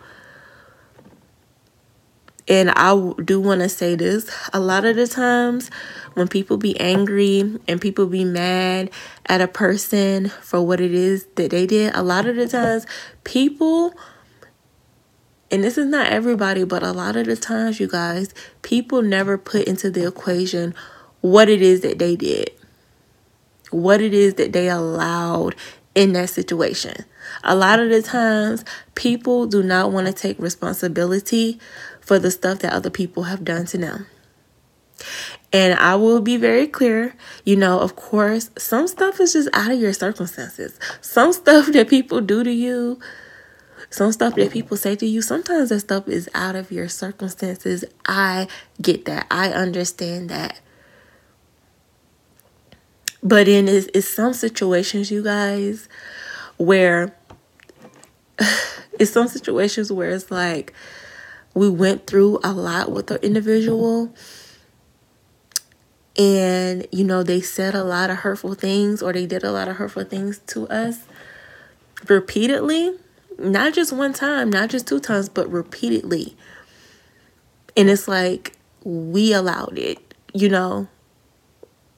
And 2.48 2.70
I 2.70 3.12
do 3.22 3.40
want 3.40 3.60
to 3.60 3.68
say 3.68 3.94
this 3.94 4.30
a 4.54 4.60
lot 4.60 4.86
of 4.86 4.96
the 4.96 5.06
times 5.06 5.70
when 6.14 6.28
people 6.28 6.56
be 6.56 6.78
angry 6.80 7.58
and 7.68 7.80
people 7.80 8.06
be 8.06 8.24
mad 8.24 8.90
at 9.26 9.42
a 9.42 9.48
person 9.48 10.30
for 10.30 10.62
what 10.62 10.80
it 10.80 10.94
is 10.94 11.26
that 11.36 11.50
they 11.50 11.66
did, 11.66 11.94
a 11.94 12.02
lot 12.02 12.26
of 12.26 12.36
the 12.36 12.48
times 12.48 12.86
people, 13.24 13.92
and 15.50 15.62
this 15.62 15.76
is 15.76 15.86
not 15.86 16.08
everybody, 16.08 16.64
but 16.64 16.82
a 16.82 16.92
lot 16.92 17.16
of 17.16 17.26
the 17.26 17.36
times, 17.36 17.78
you 17.78 17.86
guys, 17.86 18.32
people 18.62 19.02
never 19.02 19.36
put 19.36 19.68
into 19.68 19.90
the 19.90 20.06
equation 20.06 20.74
what 21.20 21.48
it 21.48 21.60
is 21.60 21.82
that 21.82 21.98
they 21.98 22.16
did, 22.16 22.50
what 23.70 24.00
it 24.00 24.14
is 24.14 24.34
that 24.34 24.52
they 24.52 24.68
allowed 24.68 25.54
in 25.94 26.12
that 26.14 26.30
situation. 26.30 27.04
A 27.44 27.54
lot 27.54 27.80
of 27.80 27.90
the 27.90 28.02
times, 28.02 28.64
people 28.94 29.46
do 29.46 29.62
not 29.62 29.92
want 29.92 30.06
to 30.06 30.12
take 30.12 30.38
responsibility 30.38 31.58
for 32.08 32.18
the 32.18 32.30
stuff 32.30 32.60
that 32.60 32.72
other 32.72 32.88
people 32.88 33.24
have 33.24 33.44
done 33.44 33.66
to 33.66 33.76
them. 33.76 34.06
And 35.52 35.78
I 35.78 35.94
will 35.94 36.22
be 36.22 36.38
very 36.38 36.66
clear, 36.66 37.14
you 37.44 37.54
know, 37.54 37.80
of 37.80 37.96
course, 37.96 38.48
some 38.56 38.88
stuff 38.88 39.20
is 39.20 39.34
just 39.34 39.50
out 39.52 39.70
of 39.70 39.78
your 39.78 39.92
circumstances. 39.92 40.80
Some 41.02 41.34
stuff 41.34 41.66
that 41.72 41.90
people 41.90 42.22
do 42.22 42.42
to 42.42 42.50
you, 42.50 42.98
some 43.90 44.10
stuff 44.10 44.36
that 44.36 44.50
people 44.52 44.78
say 44.78 44.96
to 44.96 45.06
you, 45.06 45.20
sometimes 45.20 45.68
that 45.68 45.80
stuff 45.80 46.08
is 46.08 46.30
out 46.34 46.56
of 46.56 46.72
your 46.72 46.88
circumstances. 46.88 47.84
I 48.06 48.48
get 48.80 49.04
that. 49.04 49.26
I 49.30 49.50
understand 49.50 50.30
that. 50.30 50.60
But 53.22 53.48
in 53.48 53.68
is 53.68 54.08
some 54.08 54.32
situations, 54.32 55.10
you 55.10 55.22
guys, 55.22 55.90
where 56.56 57.14
it's 58.98 59.10
some 59.10 59.28
situations 59.28 59.92
where 59.92 60.10
it's 60.10 60.30
like 60.30 60.72
we 61.58 61.68
went 61.68 62.06
through 62.06 62.38
a 62.44 62.52
lot 62.52 62.92
with 62.92 63.08
the 63.08 63.24
individual. 63.24 64.14
And 66.16 66.86
you 66.90 67.04
know 67.04 67.22
they 67.22 67.40
said 67.40 67.74
a 67.74 67.84
lot 67.84 68.10
of 68.10 68.18
hurtful 68.18 68.54
things 68.54 69.02
or 69.02 69.12
they 69.12 69.26
did 69.26 69.44
a 69.44 69.52
lot 69.52 69.68
of 69.68 69.76
hurtful 69.76 70.04
things 70.04 70.38
to 70.48 70.66
us 70.68 71.04
repeatedly. 72.08 72.94
Not 73.38 73.72
just 73.72 73.92
one 73.92 74.12
time 74.12 74.50
not 74.50 74.70
just 74.70 74.86
two 74.86 75.00
times 75.00 75.28
but 75.28 75.50
repeatedly. 75.50 76.36
And 77.76 77.88
it's 77.88 78.08
like 78.08 78.56
we 78.82 79.32
allowed 79.32 79.78
it 79.78 80.08
you 80.34 80.48
know? 80.48 80.88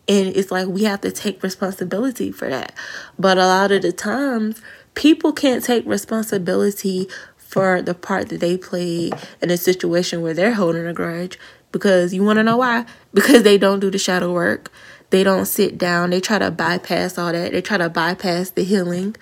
And 0.08 0.34
it's 0.34 0.50
like 0.50 0.66
we 0.66 0.84
have 0.84 1.02
to 1.02 1.12
take 1.12 1.42
responsibility 1.42 2.32
for 2.32 2.48
that. 2.48 2.74
But 3.18 3.38
a 3.38 3.46
lot 3.46 3.70
of 3.70 3.82
the 3.82 3.92
times 3.92 4.60
people 4.94 5.32
can't 5.32 5.62
take 5.62 5.86
responsibility 5.86 7.08
for 7.50 7.82
the 7.82 7.94
part 7.94 8.28
that 8.28 8.38
they 8.38 8.56
played 8.56 9.12
in 9.42 9.50
a 9.50 9.56
situation 9.56 10.22
where 10.22 10.34
they're 10.34 10.54
holding 10.54 10.86
a 10.86 10.92
grudge. 10.94 11.36
Because 11.72 12.14
you 12.14 12.22
want 12.22 12.38
to 12.38 12.44
know 12.44 12.56
why? 12.58 12.86
Because 13.12 13.42
they 13.42 13.58
don't 13.58 13.80
do 13.80 13.90
the 13.90 13.98
shadow 13.98 14.32
work. 14.32 14.70
They 15.10 15.24
don't 15.24 15.46
sit 15.46 15.76
down. 15.76 16.10
They 16.10 16.20
try 16.20 16.38
to 16.38 16.52
bypass 16.52 17.18
all 17.18 17.32
that. 17.32 17.50
They 17.50 17.60
try 17.60 17.76
to 17.76 17.88
bypass 17.88 18.50
the 18.50 18.62
healing, 18.62 19.16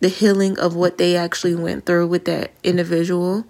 the 0.00 0.08
healing 0.08 0.58
of 0.58 0.74
what 0.74 0.96
they 0.96 1.16
actually 1.16 1.54
went 1.54 1.84
through 1.84 2.06
with 2.06 2.24
that 2.24 2.52
individual. 2.62 3.44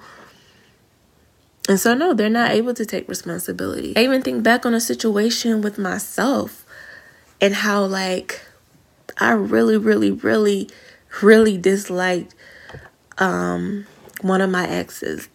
And 1.69 1.79
so, 1.79 1.95
no, 1.95 2.13
they're 2.15 2.29
not 2.29 2.51
able 2.51 2.75
to 2.75 2.85
take 2.85 3.09
responsibility. 3.09 3.97
I 3.97 4.03
even 4.03 4.23
think 4.23 4.43
back 4.43 4.67
on 4.67 4.75
a 4.75 4.81
situation 4.81 5.63
with 5.63 5.79
myself 5.79 6.67
and 7.41 7.55
how, 7.55 7.85
like, 7.85 8.41
I 9.19 9.31
really, 9.31 9.77
really, 9.77 10.11
really, 10.11 10.69
really 11.23 11.57
disliked 11.57 12.35
um, 13.19 13.87
one 14.21 14.41
of 14.41 14.51
my 14.51 14.67
exes. 14.67 15.29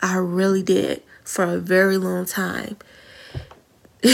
I 0.00 0.16
really 0.16 0.62
did 0.62 1.02
for 1.24 1.44
a 1.44 1.58
very 1.58 1.98
long 1.98 2.24
time. 2.24 2.76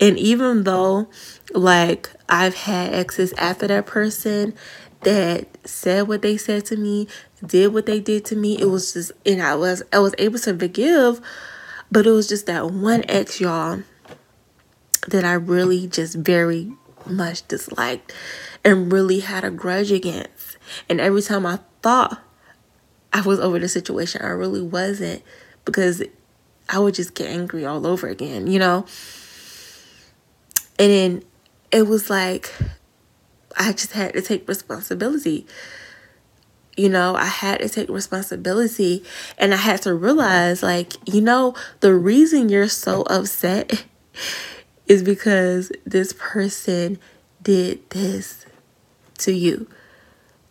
and 0.00 0.18
even 0.18 0.64
though, 0.64 1.08
like, 1.52 2.10
I've 2.28 2.54
had 2.54 2.92
exes 2.92 3.32
after 3.34 3.66
that 3.68 3.86
person 3.86 4.54
that 5.02 5.46
said 5.66 6.08
what 6.08 6.22
they 6.22 6.36
said 6.36 6.64
to 6.66 6.76
me, 6.76 7.08
did 7.44 7.72
what 7.72 7.86
they 7.86 8.00
did 8.00 8.24
to 8.26 8.36
me, 8.36 8.58
it 8.60 8.66
was 8.66 8.92
just, 8.92 9.12
and 9.26 9.42
I 9.42 9.54
was, 9.54 9.82
I 9.92 9.98
was 9.98 10.14
able 10.18 10.38
to 10.40 10.58
forgive, 10.58 11.20
but 11.90 12.06
it 12.06 12.10
was 12.10 12.28
just 12.28 12.46
that 12.46 12.70
one 12.70 13.04
ex, 13.08 13.40
y'all, 13.40 13.82
that 15.08 15.24
I 15.24 15.32
really 15.34 15.86
just 15.86 16.16
very 16.16 16.72
much 17.06 17.46
disliked 17.48 18.12
and 18.64 18.92
really 18.92 19.20
had 19.20 19.44
a 19.44 19.50
grudge 19.50 19.90
against. 19.90 20.41
And 20.88 21.00
every 21.00 21.22
time 21.22 21.46
I 21.46 21.58
thought 21.82 22.22
I 23.12 23.20
was 23.22 23.40
over 23.40 23.58
the 23.58 23.68
situation, 23.68 24.22
I 24.22 24.28
really 24.28 24.62
wasn't 24.62 25.22
because 25.64 26.02
I 26.68 26.78
would 26.78 26.94
just 26.94 27.14
get 27.14 27.28
angry 27.28 27.64
all 27.64 27.86
over 27.86 28.08
again, 28.08 28.46
you 28.46 28.58
know? 28.58 28.86
And 30.78 30.90
then 30.90 31.22
it 31.70 31.86
was 31.86 32.10
like 32.10 32.52
I 33.56 33.72
just 33.72 33.92
had 33.92 34.14
to 34.14 34.22
take 34.22 34.48
responsibility. 34.48 35.46
You 36.76 36.88
know, 36.88 37.14
I 37.14 37.26
had 37.26 37.60
to 37.60 37.68
take 37.68 37.90
responsibility 37.90 39.04
and 39.36 39.52
I 39.52 39.58
had 39.58 39.82
to 39.82 39.94
realize, 39.94 40.62
like, 40.62 40.94
you 41.06 41.20
know, 41.20 41.54
the 41.80 41.94
reason 41.94 42.48
you're 42.48 42.68
so 42.68 43.02
upset 43.02 43.84
is 44.86 45.02
because 45.02 45.70
this 45.84 46.14
person 46.18 46.98
did 47.42 47.88
this 47.90 48.46
to 49.18 49.32
you. 49.32 49.68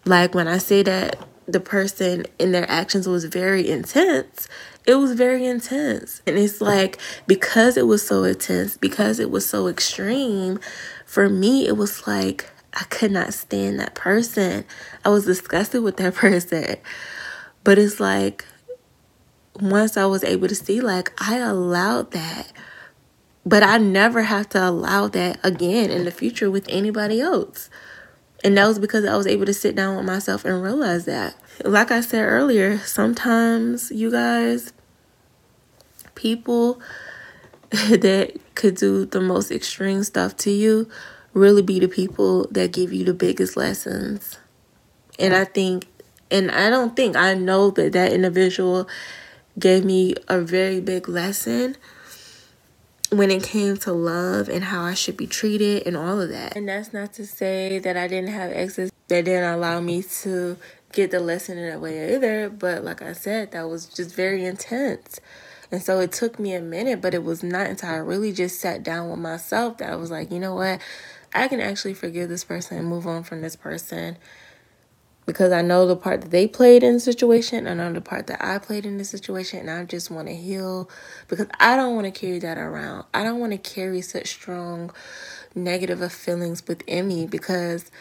Like 0.06 0.34
when 0.34 0.48
I 0.48 0.58
say 0.58 0.84
that 0.84 1.28
the 1.48 1.60
person 1.60 2.26
in 2.40 2.52
their 2.52 2.70
actions 2.70 3.08
was 3.08 3.26
very 3.26 3.70
intense, 3.70 4.48
it 4.86 4.96
was 4.96 5.14
very 5.14 5.46
intense. 5.46 6.22
And 6.26 6.38
it's 6.38 6.62
like 6.62 7.00
because 7.28 7.78
it 7.78 7.88
was 7.88 8.06
so 8.06 8.24
intense, 8.24 8.78
because 8.78 9.20
it 9.20 9.30
was 9.30 9.46
so 9.48 9.68
extreme, 9.68 10.60
for 11.06 11.30
me, 11.30 11.68
it 11.68 11.78
was 11.78 12.08
like 12.08 12.50
I 12.74 12.84
could 12.86 13.12
not 13.12 13.34
stand 13.34 13.80
that 13.80 13.96
person. 13.96 14.66
I 15.04 15.10
was 15.10 15.26
disgusted 15.26 15.84
with 15.84 15.98
that 15.98 16.16
person. 16.16 16.78
But 17.64 17.78
it's 17.78 18.00
like 18.00 18.46
once 19.60 19.98
I 19.98 20.06
was 20.06 20.24
able 20.24 20.48
to 20.48 20.56
see, 20.56 20.82
like, 20.82 21.12
I 21.20 21.38
allowed 21.38 22.12
that. 22.12 22.52
But 23.46 23.64
I 23.64 23.78
never 23.78 24.24
have 24.24 24.50
to 24.50 24.70
allow 24.70 25.08
that 25.10 25.40
again 25.44 25.90
in 25.90 26.06
the 26.06 26.12
future 26.12 26.50
with 26.50 26.66
anybody 26.70 27.20
else. 27.20 27.70
And 28.44 28.58
that 28.58 28.68
was 28.68 28.80
because 28.80 29.06
I 29.06 29.16
was 29.16 29.28
able 29.28 29.46
to 29.46 29.54
sit 29.54 29.76
down 29.76 29.96
with 29.96 30.06
myself 30.06 30.46
and 30.46 30.64
realize 30.64 31.06
that. 31.06 31.36
Like 31.64 31.92
I 31.92 32.02
said 32.02 32.24
earlier, 32.24 32.80
sometimes 32.80 33.92
you 33.92 34.10
guys, 34.10 34.74
people 36.16 36.82
that 37.72 38.38
could 38.56 38.76
do 38.76 39.06
the 39.06 39.22
most 39.22 39.52
extreme 39.52 40.04
stuff 40.04 40.36
to 40.38 40.52
you 40.52 40.90
really 41.34 41.62
be 41.62 41.80
the 41.80 41.88
people 41.88 42.48
that 42.52 42.74
give 42.74 42.92
you 42.92 43.06
the 43.06 43.14
biggest 43.14 43.56
lessons. 43.56 44.38
And 45.20 45.34
I 45.34 45.46
think, 45.46 45.88
and 46.30 46.52
I 46.52 46.70
don't 46.70 46.96
think, 46.96 47.16
I 47.16 47.34
know 47.34 47.72
that 47.72 47.94
that 47.94 48.12
individual 48.12 48.88
gave 49.58 49.86
me 49.86 50.16
a 50.28 50.40
very 50.40 50.80
big 50.80 51.08
lesson 51.08 51.78
when 53.12 53.30
it 53.30 53.44
came 53.44 53.76
to 53.76 53.92
love 53.92 54.48
and 54.48 54.64
how 54.64 54.84
I 54.84 54.94
should 54.94 55.18
be 55.18 55.28
treated 55.28 55.86
and 55.86 55.98
all 55.98 56.22
of 56.22 56.30
that. 56.30 56.56
And 56.56 56.68
that's 56.68 56.94
not 56.94 57.14
to 57.14 57.26
say 57.26 57.78
that 57.80 57.98
I 57.98 58.08
didn't 58.08 58.30
have 58.30 58.52
exes 58.52 58.92
that 59.10 59.26
didn't 59.26 59.54
allow 59.54 59.82
me 59.82 60.02
to 60.22 60.58
get 60.94 61.12
the 61.12 61.20
lesson 61.20 61.58
in 61.58 61.70
that 61.70 61.82
way 61.82 62.16
either. 62.16 62.50
But 62.50 62.86
like 62.86 63.02
I 63.02 63.12
said, 63.12 63.52
that 63.52 63.70
was 63.70 63.86
just 63.86 64.16
very 64.16 64.46
intense. 64.46 65.20
And 65.72 65.82
so 65.84 66.00
it 66.00 66.14
took 66.14 66.40
me 66.40 66.54
a 66.54 66.62
minute, 66.62 67.02
but 67.02 67.14
it 67.14 67.24
was 67.24 67.44
not 67.44 67.68
until 67.68 67.90
I 67.90 67.98
really 67.98 68.32
just 68.32 68.60
sat 68.60 68.84
down 68.84 69.10
with 69.10 69.20
myself 69.20 69.78
that 69.80 69.90
I 69.90 69.96
was 69.96 70.12
like, 70.12 70.32
you 70.32 70.40
know 70.40 70.56
what? 70.56 70.80
I 71.34 71.50
can 71.50 71.60
actually 71.60 71.94
forgive 71.94 72.30
this 72.30 72.44
person 72.46 72.78
and 72.78 72.88
move 72.88 73.08
on 73.08 73.24
from 73.24 73.42
this 73.42 73.56
person 73.58 74.18
because 75.26 75.52
I 75.52 75.62
know 75.62 75.86
the 75.86 75.96
part 75.96 76.22
that 76.22 76.32
they 76.32 76.48
played 76.48 76.84
in 76.84 76.96
the 76.96 77.00
situation, 77.00 77.68
I 77.68 77.74
know 77.74 77.94
the 77.94 78.02
part 78.02 78.28
that 78.28 78.44
I 78.44 78.58
played 78.58 78.86
in 78.86 78.98
the 78.98 79.06
situation, 79.06 79.60
and 79.60 79.70
I 79.70 79.84
just 79.86 80.10
want 80.10 80.28
to 80.28 80.36
heal 80.36 80.90
because 81.28 81.48
I 81.60 81.76
don't 81.76 81.96
want 81.96 82.06
to 82.06 82.12
carry 82.12 82.40
that 82.40 82.58
around. 82.58 83.06
I 83.14 83.24
don't 83.24 83.40
want 83.40 83.52
to 83.52 83.58
carry 83.58 84.02
such 84.02 84.30
strong 84.30 84.92
negative 85.54 86.12
feelings 86.12 86.66
within 86.68 87.08
me 87.08 87.28
because 87.28 87.92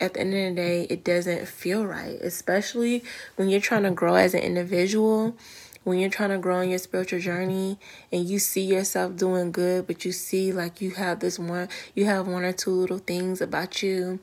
at 0.00 0.14
the 0.14 0.20
end 0.20 0.34
of 0.34 0.54
the 0.54 0.62
day, 0.62 0.86
it 0.88 1.02
doesn't 1.02 1.48
feel 1.48 1.84
right, 1.84 2.18
especially 2.20 3.02
when 3.36 3.48
you're 3.48 3.60
trying 3.60 3.82
to 3.82 3.90
grow 3.90 4.14
as 4.14 4.34
an 4.34 4.40
individual. 4.40 5.36
When 5.84 5.98
you're 5.98 6.10
trying 6.10 6.30
to 6.30 6.38
grow 6.38 6.60
in 6.60 6.68
your 6.68 6.78
spiritual 6.78 7.18
journey 7.18 7.78
and 8.12 8.28
you 8.28 8.38
see 8.38 8.60
yourself 8.60 9.16
doing 9.16 9.52
good, 9.52 9.86
but 9.86 10.04
you 10.04 10.12
see 10.12 10.52
like 10.52 10.82
you 10.82 10.90
have 10.90 11.20
this 11.20 11.38
one, 11.38 11.68
you 11.94 12.04
have 12.04 12.28
one 12.28 12.44
or 12.44 12.52
two 12.52 12.72
little 12.72 12.98
things 12.98 13.40
about 13.40 13.82
you 13.82 14.20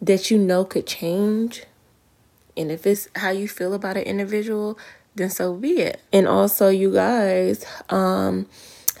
that 0.00 0.30
you 0.30 0.38
know 0.38 0.64
could 0.64 0.86
change. 0.86 1.64
And 2.56 2.70
if 2.70 2.86
it's 2.86 3.08
how 3.16 3.30
you 3.30 3.48
feel 3.48 3.74
about 3.74 3.96
an 3.96 4.02
individual, 4.02 4.78
then 5.14 5.30
so 5.30 5.54
be 5.54 5.80
it. 5.80 6.00
And 6.12 6.26
also, 6.26 6.68
you 6.68 6.92
guys, 6.92 7.64
um, 7.88 8.46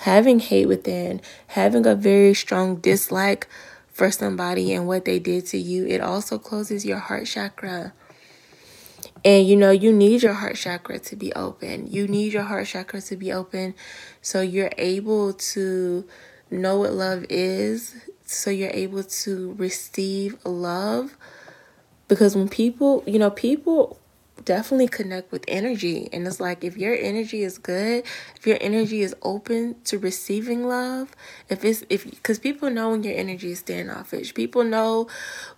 having 0.00 0.38
hate 0.38 0.66
within, 0.66 1.20
having 1.48 1.86
a 1.86 1.94
very 1.94 2.34
strong 2.34 2.76
dislike 2.76 3.48
for 3.88 4.10
somebody 4.10 4.72
and 4.72 4.86
what 4.86 5.04
they 5.04 5.18
did 5.18 5.46
to 5.46 5.58
you, 5.58 5.86
it 5.86 6.00
also 6.00 6.38
closes 6.38 6.84
your 6.84 6.98
heart 6.98 7.26
chakra. 7.26 7.92
And 9.24 9.46
you 9.46 9.56
know, 9.56 9.70
you 9.70 9.92
need 9.92 10.22
your 10.22 10.34
heart 10.34 10.56
chakra 10.56 10.98
to 11.00 11.16
be 11.16 11.32
open. 11.32 11.88
You 11.90 12.06
need 12.06 12.32
your 12.32 12.44
heart 12.44 12.66
chakra 12.66 13.00
to 13.02 13.16
be 13.16 13.32
open 13.32 13.74
so 14.22 14.40
you're 14.40 14.70
able 14.78 15.32
to 15.32 16.04
know 16.50 16.78
what 16.78 16.92
love 16.92 17.24
is, 17.28 17.94
so 18.28 18.50
you're 18.50 18.70
able 18.70 19.02
to 19.02 19.54
receive 19.54 20.36
love. 20.44 21.16
Because 22.08 22.36
when 22.36 22.48
people, 22.48 23.02
you 23.06 23.18
know, 23.18 23.30
people 23.30 23.98
definitely 24.44 24.88
connect 24.88 25.32
with 25.32 25.44
energy. 25.48 26.08
And 26.12 26.26
it's 26.26 26.38
like 26.38 26.62
if 26.62 26.76
your 26.76 26.94
energy 26.94 27.42
is 27.42 27.58
good, 27.58 28.04
if 28.36 28.46
your 28.46 28.58
energy 28.60 29.00
is 29.00 29.14
open 29.22 29.76
to 29.84 29.98
receiving 29.98 30.68
love, 30.68 31.16
if 31.48 31.64
it's 31.64 31.84
if 31.88 32.04
because 32.04 32.38
people 32.38 32.70
know 32.70 32.90
when 32.90 33.02
your 33.02 33.16
energy 33.16 33.52
is 33.52 33.60
standoffish. 33.60 34.34
People 34.34 34.62
know 34.62 35.08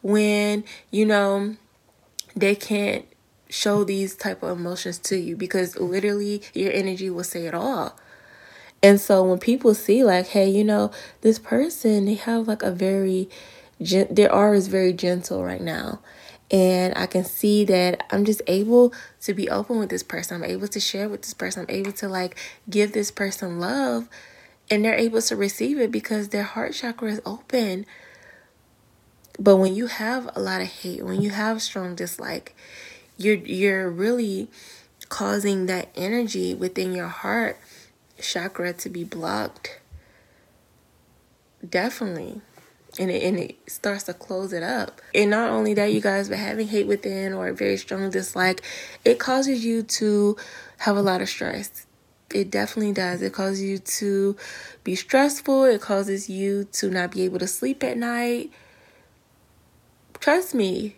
when, 0.00 0.64
you 0.90 1.04
know, 1.04 1.56
they 2.36 2.54
can't 2.54 3.04
show 3.48 3.82
these 3.82 4.14
type 4.14 4.44
of 4.44 4.58
emotions 4.58 4.98
to 4.98 5.16
you 5.16 5.36
because 5.36 5.76
literally 5.76 6.40
your 6.54 6.72
energy 6.72 7.10
will 7.10 7.24
say 7.24 7.46
it 7.46 7.54
all. 7.54 7.98
And 8.82 9.00
so 9.00 9.22
when 9.24 9.38
people 9.38 9.74
see 9.74 10.04
like, 10.04 10.28
hey, 10.28 10.48
you 10.48 10.64
know, 10.64 10.90
this 11.20 11.38
person, 11.38 12.06
they 12.06 12.14
have 12.14 12.48
like 12.48 12.62
a 12.62 12.70
very, 12.70 13.28
gen- 13.82 14.08
their 14.10 14.32
aura 14.34 14.56
is 14.56 14.68
very 14.68 14.92
gentle 14.92 15.44
right 15.44 15.60
now 15.60 16.00
and 16.50 16.92
I 16.96 17.06
can 17.06 17.24
see 17.24 17.64
that 17.66 18.02
I'm 18.10 18.24
just 18.24 18.42
able 18.46 18.92
to 19.22 19.34
be 19.34 19.48
open 19.48 19.78
with 19.78 19.88
this 19.88 20.02
person. 20.02 20.36
I'm 20.42 20.50
able 20.50 20.68
to 20.68 20.80
share 20.80 21.08
with 21.08 21.22
this 21.22 21.34
person. 21.34 21.62
I'm 21.68 21.74
able 21.74 21.92
to 21.92 22.08
like 22.08 22.36
give 22.68 22.92
this 22.92 23.10
person 23.10 23.60
love 23.60 24.08
and 24.70 24.84
they're 24.84 24.94
able 24.94 25.22
to 25.22 25.36
receive 25.36 25.78
it 25.78 25.92
because 25.92 26.28
their 26.28 26.42
heart 26.42 26.74
chakra 26.74 27.12
is 27.12 27.20
open. 27.24 27.86
But 29.38 29.56
when 29.56 29.74
you 29.74 29.86
have 29.86 30.28
a 30.34 30.40
lot 30.40 30.60
of 30.60 30.66
hate, 30.68 31.04
when 31.04 31.22
you 31.22 31.30
have 31.30 31.62
strong 31.62 31.94
dislike, 31.94 32.54
you're 33.16 33.36
you're 33.36 33.90
really 33.90 34.48
causing 35.08 35.66
that 35.66 35.88
energy 35.96 36.54
within 36.54 36.92
your 36.92 37.08
heart 37.08 37.58
chakra 38.22 38.72
to 38.74 38.88
be 38.88 39.04
blocked. 39.04 39.80
Definitely 41.68 42.40
and 42.98 43.10
it, 43.10 43.22
and 43.22 43.38
it 43.38 43.56
starts 43.66 44.04
to 44.04 44.14
close 44.14 44.52
it 44.52 44.62
up. 44.62 45.00
And 45.14 45.30
not 45.30 45.50
only 45.50 45.74
that, 45.74 45.92
you 45.92 46.00
guys, 46.00 46.28
but 46.28 46.38
having 46.38 46.68
hate 46.68 46.86
within 46.86 47.32
or 47.32 47.48
a 47.48 47.54
very 47.54 47.76
strong 47.76 48.10
dislike, 48.10 48.62
it 49.04 49.18
causes 49.18 49.64
you 49.64 49.82
to 49.82 50.36
have 50.78 50.96
a 50.96 51.02
lot 51.02 51.20
of 51.20 51.28
stress. 51.28 51.86
It 52.32 52.50
definitely 52.50 52.92
does. 52.92 53.22
It 53.22 53.32
causes 53.32 53.62
you 53.62 53.78
to 53.78 54.36
be 54.84 54.94
stressful. 54.94 55.64
It 55.64 55.80
causes 55.80 56.28
you 56.28 56.64
to 56.72 56.90
not 56.90 57.10
be 57.10 57.22
able 57.22 57.38
to 57.40 57.46
sleep 57.46 57.82
at 57.82 57.96
night. 57.96 58.50
Trust 60.20 60.54
me, 60.54 60.96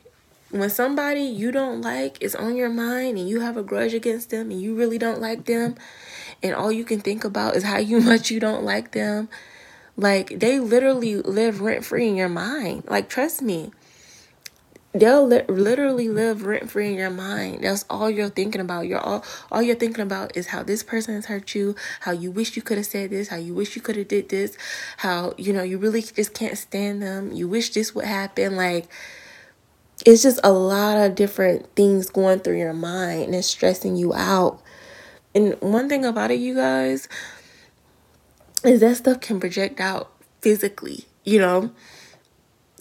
when 0.51 0.69
somebody 0.69 1.23
you 1.23 1.51
don't 1.51 1.81
like 1.81 2.23
is 2.23 2.35
on 2.35 2.57
your 2.57 2.69
mind 2.69 3.17
and 3.17 3.29
you 3.29 3.41
have 3.41 3.57
a 3.57 3.63
grudge 3.63 3.95
against 3.95 4.31
them 4.31 4.51
and 4.51 4.61
you 4.61 4.75
really 4.75 4.99
don't 4.99 5.21
like 5.21 5.47
them, 5.47 5.77
and 6.43 6.55
all 6.55 6.73
you 6.73 6.85
can 6.85 7.01
think 7.01 7.25
about 7.25 7.57
is 7.57 7.65
how 7.65 7.79
you 7.79 8.01
much 8.13 8.31
you 8.31 8.41
don't 8.41 8.65
like 8.65 8.93
them 8.93 9.29
like 9.97 10.41
they 10.41 10.59
literally 10.59 11.17
live 11.17 11.61
rent 11.61 11.85
free 11.85 12.09
in 12.09 12.17
your 12.17 12.29
mind. 12.29 12.85
Like 12.89 13.09
trust 13.09 13.43
me. 13.43 13.71
They'll 14.95 15.27
li- 15.27 15.45
literally 15.49 16.11
live 16.11 16.45
rent 16.45 16.71
free 16.71 16.89
in 16.89 16.97
your 16.97 17.09
mind. 17.11 17.65
That's 17.65 17.87
all 17.89 18.11
you're 18.11 18.29
thinking 18.29 18.61
about. 18.61 18.87
You're 18.87 19.01
all 19.01 19.25
all 19.51 19.63
you're 19.63 19.77
thinking 19.77 20.03
about 20.03 20.37
is 20.37 20.49
how 20.49 20.63
this 20.63 20.83
person 20.83 21.15
has 21.15 21.27
hurt 21.27 21.55
you, 21.55 21.75
how 22.01 22.13
you 22.13 22.31
wish 22.31 22.57
you 22.57 22.63
could 22.63 22.77
have 22.77 22.87
said 22.87 23.11
this, 23.11 23.29
how 23.29 23.37
you 23.37 23.55
wish 23.55 23.75
you 23.75 23.81
could 23.83 23.97
have 23.97 24.09
did 24.09 24.29
this, 24.29 24.57
how 24.99 25.35
you 25.39 25.53
know 25.53 25.63
you 25.63 25.79
really 25.79 26.03
just 26.03 26.35
can't 26.35 26.59
stand 26.59 27.03
them. 27.03 27.33
You 27.33 27.49
wish 27.49 27.71
this 27.71 27.95
would 27.95 28.05
happen. 28.05 28.57
Like 28.57 28.87
it's 30.05 30.23
just 30.23 30.41
a 30.45 30.53
lot 30.53 30.99
of 30.99 31.15
different 31.15 31.75
things 31.75 32.11
going 32.11 32.41
through 32.41 32.59
your 32.59 32.75
mind 32.75 33.25
and 33.25 33.35
it's 33.35 33.47
stressing 33.47 33.97
you 33.97 34.13
out. 34.15 34.61
And 35.35 35.57
one 35.61 35.89
thing 35.89 36.05
about 36.05 36.31
it, 36.31 36.41
you 36.41 36.55
guys, 36.55 37.09
is 38.65 38.81
that 38.81 38.97
stuff 38.97 39.21
can 39.21 39.41
project 39.41 39.81
out 39.81 40.13
physically, 40.41 41.07
you 41.25 41.39
know? 41.39 41.73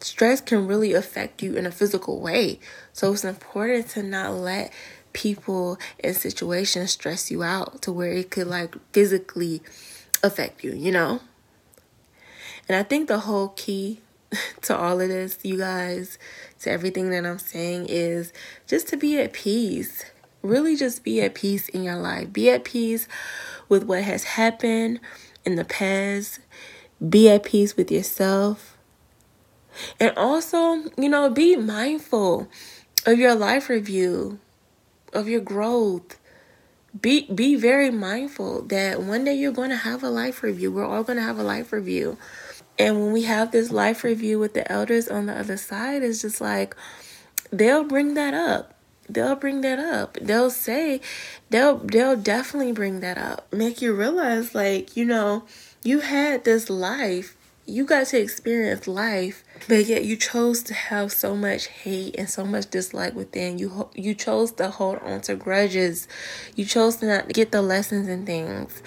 Stress 0.01 0.41
can 0.41 0.67
really 0.67 0.93
affect 0.93 1.43
you 1.43 1.55
in 1.55 1.65
a 1.65 1.71
physical 1.71 2.19
way. 2.19 2.59
So 2.91 3.13
it's 3.13 3.23
important 3.23 3.89
to 3.89 4.03
not 4.03 4.33
let 4.33 4.73
people 5.13 5.77
and 6.03 6.15
situations 6.15 6.91
stress 6.91 7.29
you 7.29 7.43
out 7.43 7.81
to 7.83 7.91
where 7.91 8.11
it 8.11 8.31
could 8.31 8.47
like 8.47 8.75
physically 8.93 9.61
affect 10.23 10.63
you, 10.63 10.73
you 10.73 10.91
know? 10.91 11.21
And 12.67 12.75
I 12.75 12.83
think 12.83 13.07
the 13.07 13.19
whole 13.19 13.49
key 13.49 14.01
to 14.61 14.77
all 14.77 14.99
of 15.01 15.09
this, 15.09 15.37
you 15.43 15.57
guys, 15.57 16.17
to 16.61 16.71
everything 16.71 17.09
that 17.11 17.25
I'm 17.25 17.39
saying 17.39 17.87
is 17.89 18.31
just 18.67 18.87
to 18.89 18.97
be 18.97 19.19
at 19.19 19.33
peace. 19.33 20.05
Really 20.41 20.75
just 20.75 21.03
be 21.03 21.21
at 21.21 21.35
peace 21.35 21.69
in 21.69 21.83
your 21.83 21.97
life. 21.97 22.33
Be 22.33 22.49
at 22.49 22.63
peace 22.63 23.07
with 23.69 23.83
what 23.83 24.03
has 24.03 24.23
happened 24.23 24.99
in 25.45 25.55
the 25.55 25.65
past. 25.65 26.39
Be 27.07 27.29
at 27.29 27.43
peace 27.43 27.77
with 27.77 27.91
yourself. 27.91 28.77
And 29.99 30.15
also, 30.17 30.83
you 30.97 31.09
know, 31.09 31.29
be 31.29 31.55
mindful 31.55 32.47
of 33.05 33.17
your 33.17 33.35
life 33.35 33.69
review, 33.69 34.39
of 35.13 35.27
your 35.27 35.41
growth. 35.41 36.17
Be 36.99 37.31
be 37.31 37.55
very 37.55 37.89
mindful 37.89 38.63
that 38.63 39.01
one 39.01 39.23
day 39.23 39.33
you're 39.33 39.53
going 39.53 39.69
to 39.69 39.77
have 39.77 40.03
a 40.03 40.09
life 40.09 40.43
review. 40.43 40.71
We're 40.71 40.85
all 40.85 41.03
going 41.03 41.17
to 41.17 41.23
have 41.23 41.39
a 41.39 41.43
life 41.43 41.71
review. 41.71 42.17
And 42.77 42.99
when 42.99 43.13
we 43.13 43.23
have 43.23 43.51
this 43.51 43.71
life 43.71 44.03
review 44.03 44.39
with 44.39 44.53
the 44.53 44.69
elders 44.69 45.07
on 45.07 45.27
the 45.27 45.37
other 45.37 45.55
side, 45.55 46.03
it's 46.03 46.21
just 46.21 46.41
like 46.41 46.75
they'll 47.51 47.83
bring 47.83 48.15
that 48.15 48.33
up 48.33 48.80
they'll 49.09 49.35
bring 49.35 49.61
that 49.61 49.79
up. 49.79 50.17
They'll 50.21 50.49
say 50.49 51.01
they'll 51.49 51.77
they'll 51.77 52.15
definitely 52.15 52.71
bring 52.71 52.99
that 53.01 53.17
up. 53.17 53.51
Make 53.51 53.81
you 53.81 53.93
realize 53.93 54.55
like, 54.55 54.95
you 54.95 55.05
know, 55.05 55.43
you 55.83 55.99
had 55.99 56.43
this 56.43 56.69
life. 56.69 57.35
You 57.67 57.85
got 57.85 58.07
to 58.07 58.19
experience 58.19 58.87
life, 58.87 59.43
but 59.67 59.85
yet 59.85 60.03
you 60.03 60.17
chose 60.17 60.63
to 60.63 60.73
have 60.73 61.11
so 61.11 61.35
much 61.35 61.67
hate 61.67 62.15
and 62.17 62.29
so 62.29 62.43
much 62.43 62.69
dislike 62.69 63.13
within. 63.13 63.59
You 63.59 63.89
you 63.93 64.13
chose 64.15 64.51
to 64.53 64.69
hold 64.69 64.99
on 64.99 65.21
to 65.21 65.35
grudges. 65.35 66.07
You 66.55 66.65
chose 66.65 66.97
to 66.97 67.07
not 67.07 67.29
get 67.29 67.51
the 67.51 67.61
lessons 67.61 68.07
and 68.07 68.25
things. 68.25 68.81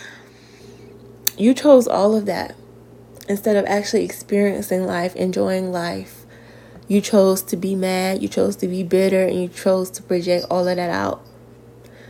You 1.39 1.55
chose 1.55 1.89
all 1.89 2.15
of 2.15 2.27
that 2.27 2.55
instead 3.29 3.57
of 3.57 3.65
actually 3.67 4.05
experiencing 4.05 4.85
life, 4.85 5.17
enjoying 5.17 5.73
life 5.73 6.24
you 6.89 7.01
chose 7.01 7.43
to 7.43 7.57
be 7.57 7.75
mad, 7.75 8.23
you 8.23 8.29
chose 8.29 8.57
to 8.57 8.69
be 8.69 8.83
bitter, 8.83 9.25
and 9.25 9.41
you 9.41 9.49
chose 9.49 9.91
to 9.91 10.03
project 10.03 10.47
all 10.51 10.69
of 10.69 10.77
that 10.77 10.91
out. 10.91 11.25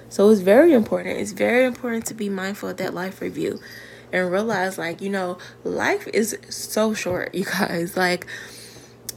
So 0.09 0.31
it's 0.31 0.41
very 0.41 0.73
important. 0.73 1.19
It's 1.19 1.33
very 1.33 1.65
important 1.65 2.07
to 2.07 2.15
be 2.15 2.29
mindful 2.29 2.69
of 2.69 2.77
that 2.79 2.95
life 2.95 3.21
review 3.21 3.61
and 4.13 4.31
realize, 4.31 4.79
like, 4.79 5.01
you 5.01 5.11
know, 5.11 5.39
life 5.65 6.07
is 6.09 6.39
so 6.49 6.95
short, 6.95 7.35
you 7.35 7.45
guys. 7.45 7.97
Like, 7.97 8.27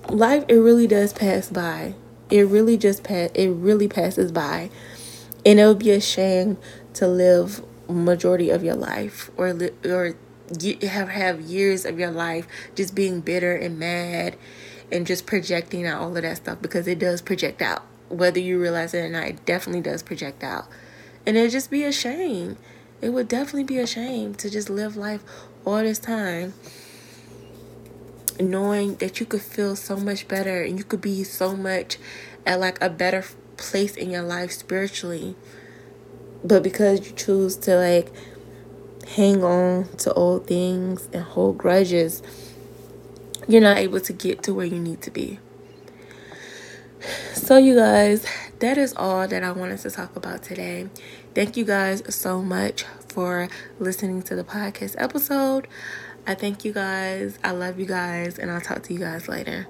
life, 0.09 0.45
it 0.47 0.55
really 0.55 0.87
does 0.87 1.13
pass 1.13 1.49
by. 1.49 1.95
It 2.29 2.41
really 2.41 2.77
just 2.77 3.03
pass. 3.03 3.29
It 3.33 3.49
really 3.49 3.87
passes 3.87 4.31
by, 4.31 4.69
and 5.45 5.59
it 5.59 5.65
would 5.65 5.79
be 5.79 5.91
a 5.91 6.01
shame 6.01 6.57
to 6.95 7.07
live 7.07 7.63
majority 7.87 8.49
of 8.49 8.63
your 8.63 8.75
life 8.75 9.31
or 9.37 9.53
li- 9.53 9.71
or 9.85 10.15
have 10.81 11.09
have 11.09 11.41
years 11.41 11.85
of 11.85 11.99
your 11.99 12.11
life 12.11 12.47
just 12.75 12.95
being 12.95 13.21
bitter 13.21 13.55
and 13.55 13.77
mad 13.77 14.35
and 14.91 15.05
just 15.05 15.25
projecting 15.25 15.85
out 15.85 16.01
all 16.01 16.15
of 16.15 16.23
that 16.23 16.37
stuff 16.37 16.61
because 16.61 16.87
it 16.87 16.99
does 16.99 17.21
project 17.21 17.61
out. 17.61 17.83
Whether 18.09 18.39
you 18.39 18.59
realize 18.59 18.93
it 18.93 18.99
or 18.99 19.09
not, 19.09 19.27
it 19.27 19.45
definitely 19.45 19.81
does 19.81 20.01
project 20.01 20.43
out. 20.43 20.65
And 21.25 21.35
it'd 21.35 21.51
just 21.51 21.69
be 21.69 21.83
a 21.83 21.91
shame. 21.91 22.57
It 23.01 23.09
would 23.09 23.27
definitely 23.27 23.65
be 23.65 23.79
a 23.79 23.87
shame 23.87 24.33
to 24.35 24.49
just 24.49 24.69
live 24.69 24.95
life 24.95 25.23
all 25.65 25.79
this 25.79 25.99
time 25.99 26.53
knowing 28.39 28.95
that 28.95 29.19
you 29.19 29.25
could 29.25 29.41
feel 29.41 29.75
so 29.75 29.97
much 29.97 30.27
better 30.27 30.61
and 30.61 30.77
you 30.77 30.83
could 30.83 31.01
be 31.01 31.23
so 31.23 31.55
much 31.55 31.97
at 32.45 32.59
like 32.59 32.81
a 32.81 32.89
better 32.89 33.23
place 33.57 33.95
in 33.95 34.09
your 34.09 34.23
life 34.23 34.51
spiritually. 34.51 35.35
But 36.43 36.63
because 36.63 37.07
you 37.07 37.15
choose 37.15 37.55
to 37.57 37.75
like 37.75 38.11
hang 39.15 39.43
on 39.43 39.87
to 39.97 40.13
old 40.13 40.47
things 40.47 41.07
and 41.13 41.23
hold 41.23 41.57
grudges, 41.57 42.21
you're 43.47 43.61
not 43.61 43.77
able 43.77 43.99
to 44.01 44.13
get 44.13 44.43
to 44.43 44.53
where 44.53 44.65
you 44.65 44.79
need 44.79 45.01
to 45.03 45.11
be. 45.11 45.39
So, 47.33 47.57
you 47.57 47.75
guys, 47.75 48.25
that 48.59 48.77
is 48.77 48.93
all 48.95 49.27
that 49.27 49.43
I 49.43 49.51
wanted 49.51 49.79
to 49.79 49.89
talk 49.91 50.15
about 50.15 50.43
today. 50.43 50.89
Thank 51.33 51.55
you 51.55 51.63
guys 51.63 52.03
so 52.13 52.41
much 52.41 52.83
for 53.07 53.47
listening 53.79 54.21
to 54.23 54.35
the 54.35 54.43
podcast 54.43 54.95
episode. 54.97 55.67
I 56.25 56.35
thank 56.35 56.65
you 56.65 56.73
guys. 56.73 57.39
I 57.43 57.51
love 57.51 57.79
you 57.79 57.85
guys, 57.85 58.37
and 58.37 58.51
I'll 58.51 58.61
talk 58.61 58.83
to 58.83 58.93
you 58.93 58.99
guys 58.99 59.27
later. 59.27 59.65